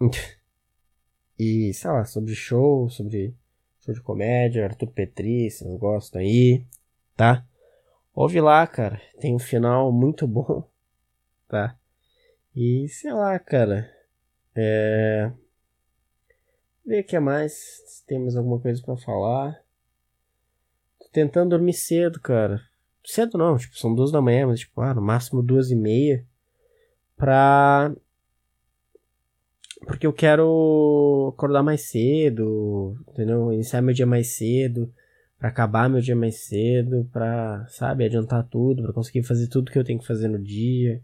e, 1.39 1.73
sei 1.73 1.91
lá, 1.93 2.05
sobre 2.05 2.35
show, 2.35 2.91
sobre 2.91 3.37
show 3.79 3.95
de 3.95 4.01
comédia, 4.01 4.65
Arthur 4.65 4.89
Petri, 4.89 5.49
vocês 5.49 5.79
gostam 5.79 6.21
aí, 6.21 6.67
tá? 7.17 7.47
Ouve 8.15 8.41
lá, 8.41 8.67
cara. 8.67 9.01
Tem 9.19 9.35
um 9.35 9.39
final 9.39 9.91
muito 9.91 10.27
bom, 10.27 10.69
tá? 11.49 11.77
E 12.55 12.87
sei 12.89 13.13
lá, 13.13 13.39
cara. 13.39 13.91
É. 14.55 15.33
Ver 16.85 17.01
o 17.01 17.05
que 17.05 17.19
mais. 17.19 17.53
Se 17.87 18.07
temos 18.07 18.37
alguma 18.37 18.61
coisa 18.61 18.83
para 18.83 18.97
falar. 18.97 19.63
Tô 20.99 21.09
tentando 21.11 21.51
dormir 21.51 21.73
cedo, 21.73 22.21
cara. 22.21 22.61
Cedo 23.05 23.39
não, 23.39 23.57
tipo, 23.57 23.77
são 23.77 23.95
duas 23.95 24.13
da 24.13 24.21
manhã, 24.21 24.47
mas 24.47 24.61
tipo, 24.61 24.81
ah, 24.81 24.95
no 24.95 25.01
máximo 25.01 25.43
duas 25.43 25.71
e 25.71 25.77
meia. 25.77 26.27
Pra. 27.17 27.95
Porque 29.87 30.07
eu 30.07 30.13
quero 30.13 31.33
acordar 31.35 31.63
mais 31.63 31.89
cedo, 31.91 32.95
entendeu? 33.09 33.53
Iniciar 33.53 33.81
meu 33.81 33.95
dia 33.95 34.07
mais 34.07 34.37
cedo 34.37 34.93
para 35.43 35.49
acabar 35.49 35.91
meu 35.91 36.01
dia 36.01 36.15
mais 36.15 36.45
cedo, 36.45 37.05
para, 37.13 37.67
sabe, 37.67 38.05
adiantar 38.05 38.47
tudo, 38.49 38.81
para 38.81 38.93
conseguir 38.93 39.25
fazer 39.25 39.49
tudo 39.49 39.73
que 39.73 39.79
eu 39.79 39.83
tenho 39.83 39.99
que 39.99 40.07
fazer 40.07 40.29
no 40.29 40.39
dia. 40.39 41.03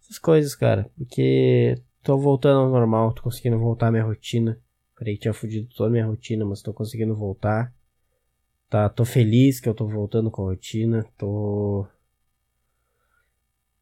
Essas 0.00 0.18
coisas, 0.18 0.54
cara, 0.54 0.90
porque 0.96 1.78
tô 2.02 2.16
voltando 2.16 2.60
ao 2.60 2.70
normal, 2.70 3.12
tô 3.12 3.22
conseguindo 3.22 3.58
voltar 3.58 3.88
à 3.88 3.90
minha 3.90 4.02
rotina. 4.02 4.58
Creio 4.96 5.18
que 5.18 5.22
tinha 5.24 5.34
fudido 5.34 5.68
toda 5.76 5.90
a 5.90 5.92
minha 5.92 6.06
rotina, 6.06 6.46
mas 6.46 6.62
tô 6.62 6.72
conseguindo 6.72 7.14
voltar. 7.14 7.74
Tá, 8.70 8.88
tô 8.88 9.04
feliz 9.04 9.60
que 9.60 9.68
eu 9.68 9.74
tô 9.74 9.86
voltando 9.86 10.30
com 10.30 10.44
a 10.44 10.52
rotina, 10.52 11.04
tô 11.18 11.86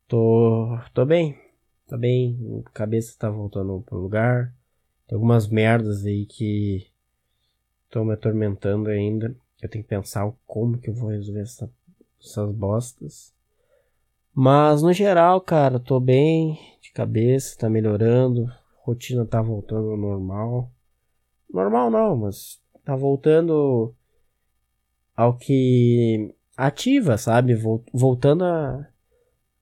tô 0.08 0.80
tô 0.92 1.06
bem. 1.06 1.38
Tá 1.86 1.96
bem, 1.96 2.64
cabeça 2.74 3.16
tá 3.16 3.30
voltando 3.30 3.80
pro 3.82 3.98
lugar. 3.98 4.52
Tem 5.06 5.14
algumas 5.14 5.46
merdas 5.46 6.04
aí 6.04 6.26
que 6.26 6.88
estão 7.84 8.04
me 8.04 8.14
atormentando 8.14 8.90
ainda. 8.90 9.32
Eu 9.62 9.68
tenho 9.68 9.84
que 9.84 9.88
pensar 9.90 10.30
como 10.44 10.76
que 10.76 10.90
eu 10.90 10.94
vou 10.94 11.10
resolver 11.10 11.42
essa, 11.42 11.70
essas 12.20 12.52
bostas. 12.52 13.32
Mas 14.34 14.82
no 14.82 14.92
geral, 14.92 15.40
cara, 15.40 15.78
tô 15.78 16.00
bem 16.00 16.58
de 16.80 16.90
cabeça, 16.90 17.56
tá 17.56 17.70
melhorando, 17.70 18.50
rotina 18.82 19.24
tá 19.24 19.40
voltando 19.40 19.90
ao 19.90 19.96
normal. 19.96 20.70
Normal 21.48 21.90
não, 21.90 22.16
mas 22.16 22.60
tá 22.84 22.96
voltando 22.96 23.94
ao 25.14 25.36
que 25.36 26.34
ativa, 26.56 27.16
sabe? 27.16 27.54
Voltando 27.92 28.44
a, 28.44 28.88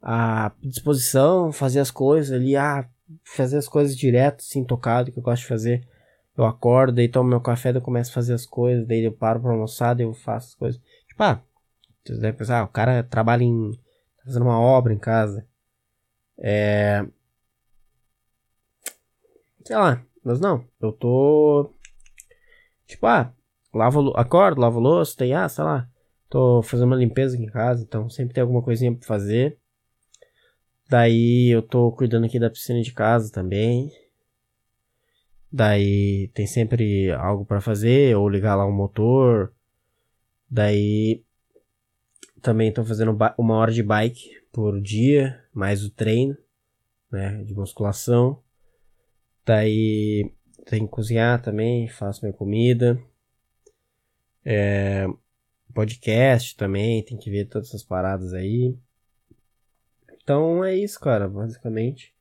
a 0.01 0.53
disposição, 0.62 1.53
fazer 1.53 1.80
as 1.80 1.90
coisas 1.90 2.32
ali, 2.32 2.57
ah, 2.57 2.88
fazer 3.24 3.59
as 3.59 3.68
coisas 3.68 3.96
direto, 3.96 4.40
assim, 4.40 4.64
tocado, 4.64 5.12
que 5.12 5.18
eu 5.18 5.22
gosto 5.22 5.42
de 5.42 5.48
fazer. 5.48 5.86
Eu 6.37 6.45
acordo, 6.45 6.95
daí 6.95 7.09
tomo 7.09 7.28
meu 7.28 7.41
café, 7.41 7.72
daí 7.72 7.81
eu 7.81 7.85
começo 7.85 8.11
a 8.11 8.14
fazer 8.14 8.35
as 8.35 8.47
coisas, 8.47 8.87
daí 8.87 9.05
eu 9.05 9.12
paro 9.12 9.41
pra 9.41 9.51
almoçar, 9.51 9.95
daí 9.95 10.07
eu 10.07 10.14
faço 10.14 10.49
as 10.49 10.55
coisas. 10.55 10.81
Tipo, 11.09 11.22
ah, 11.22 11.43
você 12.05 12.16
deve 12.18 12.39
pensar, 12.39 12.61
ah, 12.61 12.64
o 12.64 12.68
cara 12.68 13.03
trabalha 13.03 13.43
em. 13.45 13.72
tá 14.16 14.24
fazendo 14.24 14.43
uma 14.43 14.59
obra 14.59 14.93
em 14.93 14.99
casa. 14.99 15.47
É. 16.39 17.05
Sei 19.64 19.76
lá, 19.76 20.03
mas 20.24 20.41
não, 20.41 20.64
eu 20.81 20.93
tô. 20.93 21.74
Tipo, 22.87 23.07
ah, 23.07 23.33
lavo, 23.72 24.12
acordo, 24.16 24.61
lavo 24.61 24.81
louça, 24.81 25.24
ah, 25.37 25.49
sei 25.49 25.64
lá, 25.64 25.89
tô 26.28 26.62
fazendo 26.62 26.87
uma 26.87 26.97
limpeza 26.97 27.35
aqui 27.37 27.45
em 27.45 27.51
casa, 27.51 27.83
então 27.83 28.09
sempre 28.09 28.35
tem 28.35 28.43
alguma 28.43 28.62
coisinha 28.62 28.95
pra 28.95 29.07
fazer. 29.07 29.59
Daí 30.89 31.55
eu 31.55 31.62
tô 31.62 31.93
cuidando 31.93 32.26
aqui 32.26 32.39
da 32.39 32.51
piscina 32.51 32.83
de 32.83 32.93
casa 32.93 33.31
também. 33.31 33.93
Daí 35.53 36.28
tem 36.32 36.46
sempre 36.46 37.11
algo 37.12 37.44
para 37.44 37.61
fazer, 37.61 38.16
ou 38.16 38.28
ligar 38.28 38.55
lá 38.55 38.64
um 38.64 38.72
motor. 38.72 39.53
Daí 40.48 41.24
também 42.40 42.68
estou 42.68 42.84
fazendo 42.84 43.16
uma 43.36 43.57
hora 43.57 43.72
de 43.72 43.82
bike 43.82 44.40
por 44.53 44.80
dia, 44.80 45.44
mais 45.53 45.84
o 45.84 45.90
treino, 45.90 46.36
né, 47.11 47.42
de 47.44 47.55
musculação. 47.55 48.42
Daí 49.44 50.32
tem 50.66 50.86
que 50.86 50.92
cozinhar 50.92 51.42
também, 51.42 51.88
faço 51.88 52.24
minha 52.24 52.32
comida. 52.32 53.01
É, 54.44 55.07
podcast 55.74 56.57
também, 56.57 57.03
tem 57.05 57.18
que 57.18 57.30
ver 57.30 57.46
todas 57.46 57.68
essas 57.68 57.82
paradas 57.82 58.32
aí. 58.34 58.76
Então 60.22 60.64
é 60.64 60.76
isso, 60.76 61.01
cara, 61.01 61.28
basicamente. 61.28 62.14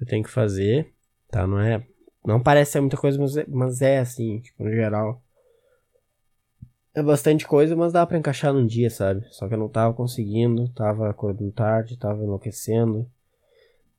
Eu 0.00 0.06
tenho 0.06 0.24
que 0.24 0.30
fazer, 0.30 0.92
tá? 1.30 1.46
Não 1.46 1.60
é 1.60 1.86
não 2.24 2.42
parece 2.42 2.72
ser 2.72 2.80
muita 2.80 2.96
coisa, 2.96 3.18
mas 3.18 3.36
é, 3.36 3.44
mas 3.48 3.82
é 3.82 3.98
assim, 3.98 4.40
tipo, 4.40 4.62
no 4.64 4.70
geral. 4.70 5.22
É 6.92 7.02
bastante 7.02 7.46
coisa, 7.46 7.76
mas 7.76 7.92
dá 7.92 8.04
para 8.04 8.18
encaixar 8.18 8.52
num 8.52 8.66
dia, 8.66 8.90
sabe? 8.90 9.24
Só 9.30 9.46
que 9.46 9.54
eu 9.54 9.58
não 9.58 9.68
tava 9.68 9.94
conseguindo, 9.94 10.68
tava 10.70 11.08
acordando 11.08 11.52
tarde, 11.52 11.96
tava 11.96 12.22
enlouquecendo. 12.22 13.08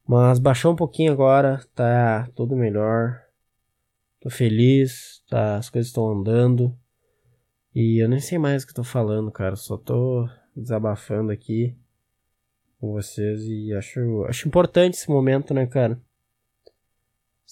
Mas 0.05 0.39
baixou 0.39 0.73
um 0.73 0.75
pouquinho 0.75 1.11
agora, 1.11 1.65
tá 1.73 2.27
tudo 2.35 2.55
melhor. 2.55 3.21
Tô 4.19 4.29
feliz, 4.29 5.23
tá, 5.29 5.55
as 5.55 5.69
coisas 5.69 5.87
estão 5.87 6.09
andando. 6.09 6.77
E 7.73 8.03
eu 8.03 8.09
nem 8.09 8.19
sei 8.19 8.37
mais 8.37 8.63
o 8.63 8.67
que 8.67 8.73
tô 8.73 8.83
falando, 8.83 9.31
cara. 9.31 9.55
Só 9.55 9.77
tô 9.77 10.27
desabafando 10.55 11.31
aqui 11.31 11.75
com 12.77 12.91
vocês 12.91 13.41
e 13.45 13.73
acho, 13.73 14.25
acho 14.25 14.47
importante 14.47 14.95
esse 14.95 15.09
momento, 15.09 15.53
né, 15.53 15.65
cara? 15.65 15.99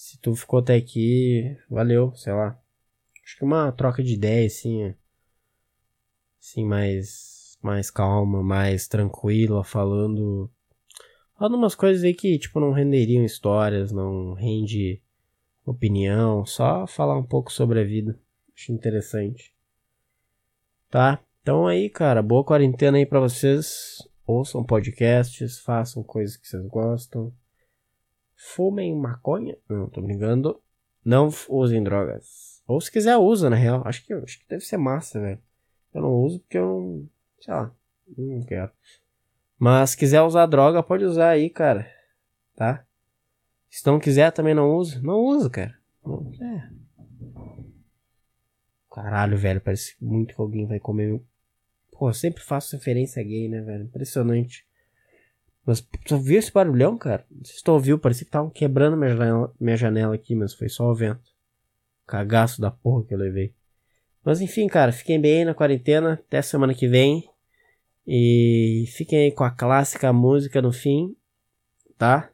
Se 0.02 0.18
tu 0.18 0.34
ficou 0.34 0.60
até 0.60 0.76
aqui, 0.76 1.58
valeu, 1.68 2.14
sei 2.14 2.32
lá. 2.32 2.58
Acho 3.22 3.36
que 3.36 3.44
uma 3.44 3.70
troca 3.70 4.02
de 4.02 4.14
ideia, 4.14 4.46
assim, 4.46 4.94
assim, 6.40 6.64
mais, 6.64 7.58
mais 7.62 7.90
calma, 7.90 8.42
mais 8.42 8.88
tranquila, 8.88 9.62
falando, 9.62 10.50
falando 11.38 11.56
umas 11.56 11.74
coisas 11.74 12.02
aí 12.02 12.14
que, 12.14 12.38
tipo, 12.38 12.58
não 12.58 12.72
renderiam 12.72 13.22
histórias, 13.26 13.92
não 13.92 14.32
rende 14.32 15.02
opinião, 15.66 16.46
só 16.46 16.86
falar 16.86 17.18
um 17.18 17.26
pouco 17.26 17.52
sobre 17.52 17.78
a 17.78 17.84
vida. 17.84 18.18
Acho 18.56 18.72
interessante. 18.72 19.54
Tá? 20.88 21.22
Então 21.42 21.66
aí, 21.66 21.90
cara, 21.90 22.22
boa 22.22 22.42
quarentena 22.42 22.96
aí 22.96 23.04
para 23.04 23.20
vocês. 23.20 23.98
Ouçam 24.26 24.64
podcasts, 24.64 25.58
façam 25.58 26.02
coisas 26.02 26.38
que 26.38 26.48
vocês 26.48 26.66
gostam 26.68 27.30
fumem 28.40 28.96
maconha. 28.96 29.56
Não, 29.68 29.88
tô 29.88 30.00
brincando. 30.00 30.60
Não 31.04 31.28
usem 31.48 31.82
drogas. 31.82 32.62
Ou 32.66 32.80
se 32.80 32.90
quiser, 32.90 33.16
usa, 33.16 33.50
na 33.50 33.56
real. 33.56 33.82
Acho 33.84 34.04
que, 34.04 34.12
acho 34.14 34.38
que 34.38 34.48
deve 34.48 34.64
ser 34.64 34.76
massa, 34.76 35.20
velho. 35.20 35.40
Eu 35.92 36.02
não 36.02 36.12
uso 36.12 36.40
porque 36.40 36.58
eu 36.58 36.64
não. 36.64 37.08
Sei 37.40 37.52
lá. 37.52 37.74
Não 38.16 38.42
quero. 38.44 38.70
Mas 39.58 39.90
se 39.90 39.96
quiser 39.96 40.22
usar 40.22 40.46
droga, 40.46 40.82
pode 40.82 41.04
usar 41.04 41.30
aí, 41.30 41.50
cara. 41.50 41.86
tá? 42.56 42.84
Se 43.68 43.86
não 43.86 44.00
quiser, 44.00 44.32
também 44.32 44.54
não 44.54 44.74
uso. 44.74 45.02
Não 45.02 45.18
uso, 45.20 45.50
cara. 45.50 45.78
É. 46.40 46.70
Caralho, 48.92 49.36
velho, 49.36 49.60
parece 49.60 49.96
muito 50.00 50.34
que 50.34 50.40
alguém 50.40 50.66
vai 50.66 50.80
comer. 50.80 51.22
Pô, 51.92 52.08
eu 52.08 52.14
sempre 52.14 52.42
faço 52.42 52.74
referência 52.76 53.22
gay, 53.22 53.48
né, 53.48 53.60
velho? 53.60 53.84
Impressionante. 53.84 54.66
Mas 55.64 55.80
tu 56.06 56.18
viu 56.18 56.38
esse 56.38 56.52
barulhão, 56.52 56.96
cara? 56.96 57.26
Sei 57.44 57.56
se 57.56 57.62
tu 57.62 57.72
ouviu, 57.72 57.98
parecia 57.98 58.24
que 58.24 58.28
estavam 58.28 58.50
quebrando 58.50 58.96
minha 58.96 59.14
janela, 59.14 59.54
minha 59.60 59.76
janela 59.76 60.14
aqui, 60.14 60.34
mas 60.34 60.54
foi 60.54 60.68
só 60.68 60.90
o 60.90 60.94
vento. 60.94 61.30
Cagaço 62.06 62.60
da 62.60 62.70
porra 62.70 63.04
que 63.04 63.14
eu 63.14 63.18
levei. 63.18 63.54
Mas 64.24 64.40
enfim, 64.40 64.66
cara, 64.66 64.92
fiquem 64.92 65.20
bem 65.20 65.44
na 65.44 65.54
quarentena. 65.54 66.14
Até 66.14 66.42
semana 66.42 66.74
que 66.74 66.88
vem. 66.88 67.28
E 68.06 68.86
fiquem 68.88 69.24
aí 69.24 69.32
com 69.32 69.44
a 69.44 69.50
clássica 69.50 70.12
música 70.12 70.60
no 70.60 70.72
fim, 70.72 71.14
tá? 71.96 72.30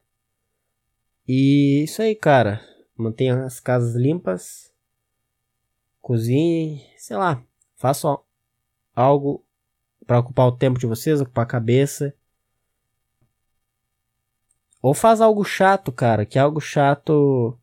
E 1.28 1.82
isso 1.84 2.00
aí, 2.00 2.14
cara. 2.14 2.60
Mantenha 2.96 3.44
as 3.44 3.60
casas 3.60 3.94
limpas. 3.94 4.72
Cozinhem, 6.00 6.82
sei 6.96 7.16
lá. 7.16 7.42
Façam 7.74 8.22
algo 8.94 9.44
para 10.06 10.20
ocupar 10.20 10.46
o 10.46 10.56
tempo 10.56 10.78
de 10.78 10.86
vocês, 10.86 11.20
ocupar 11.20 11.44
a 11.44 11.48
cabeça. 11.48 12.14
Ou 14.86 14.94
faz 14.94 15.20
algo 15.20 15.42
chato, 15.42 15.90
cara, 15.90 16.24
que 16.24 16.38
algo 16.38 16.60
chato. 16.60 17.58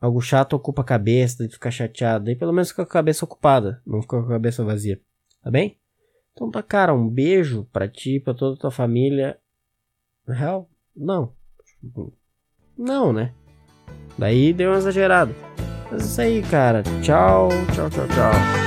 Algo 0.00 0.20
chato 0.20 0.52
ocupa 0.52 0.82
a 0.82 0.84
cabeça, 0.84 1.48
de 1.48 1.54
ficar 1.54 1.72
chateado. 1.72 2.30
Aí 2.30 2.36
pelo 2.36 2.52
menos 2.52 2.68
fica 2.68 2.84
com 2.84 2.88
a 2.88 2.92
cabeça 2.92 3.24
ocupada, 3.24 3.82
não 3.84 4.00
fica 4.00 4.16
com 4.16 4.26
a 4.26 4.28
cabeça 4.28 4.62
vazia. 4.62 5.00
Tá 5.42 5.50
bem? 5.50 5.80
Então 6.32 6.48
tá, 6.48 6.62
cara, 6.62 6.94
um 6.94 7.08
beijo 7.08 7.66
pra 7.72 7.88
ti, 7.88 8.20
pra 8.20 8.34
toda 8.34 8.54
a 8.54 8.58
tua 8.60 8.70
família. 8.70 9.36
Na 10.24 10.34
real, 10.36 10.70
não. 10.94 11.32
Não, 12.78 13.12
né? 13.12 13.34
Daí 14.16 14.52
deu 14.52 14.70
uma 14.70 14.78
exagerada. 14.78 15.34
Mas 15.90 16.02
é 16.02 16.04
isso 16.04 16.20
aí, 16.20 16.42
cara. 16.42 16.84
Tchau, 17.02 17.48
tchau, 17.74 17.90
tchau, 17.90 18.06
tchau. 18.06 18.65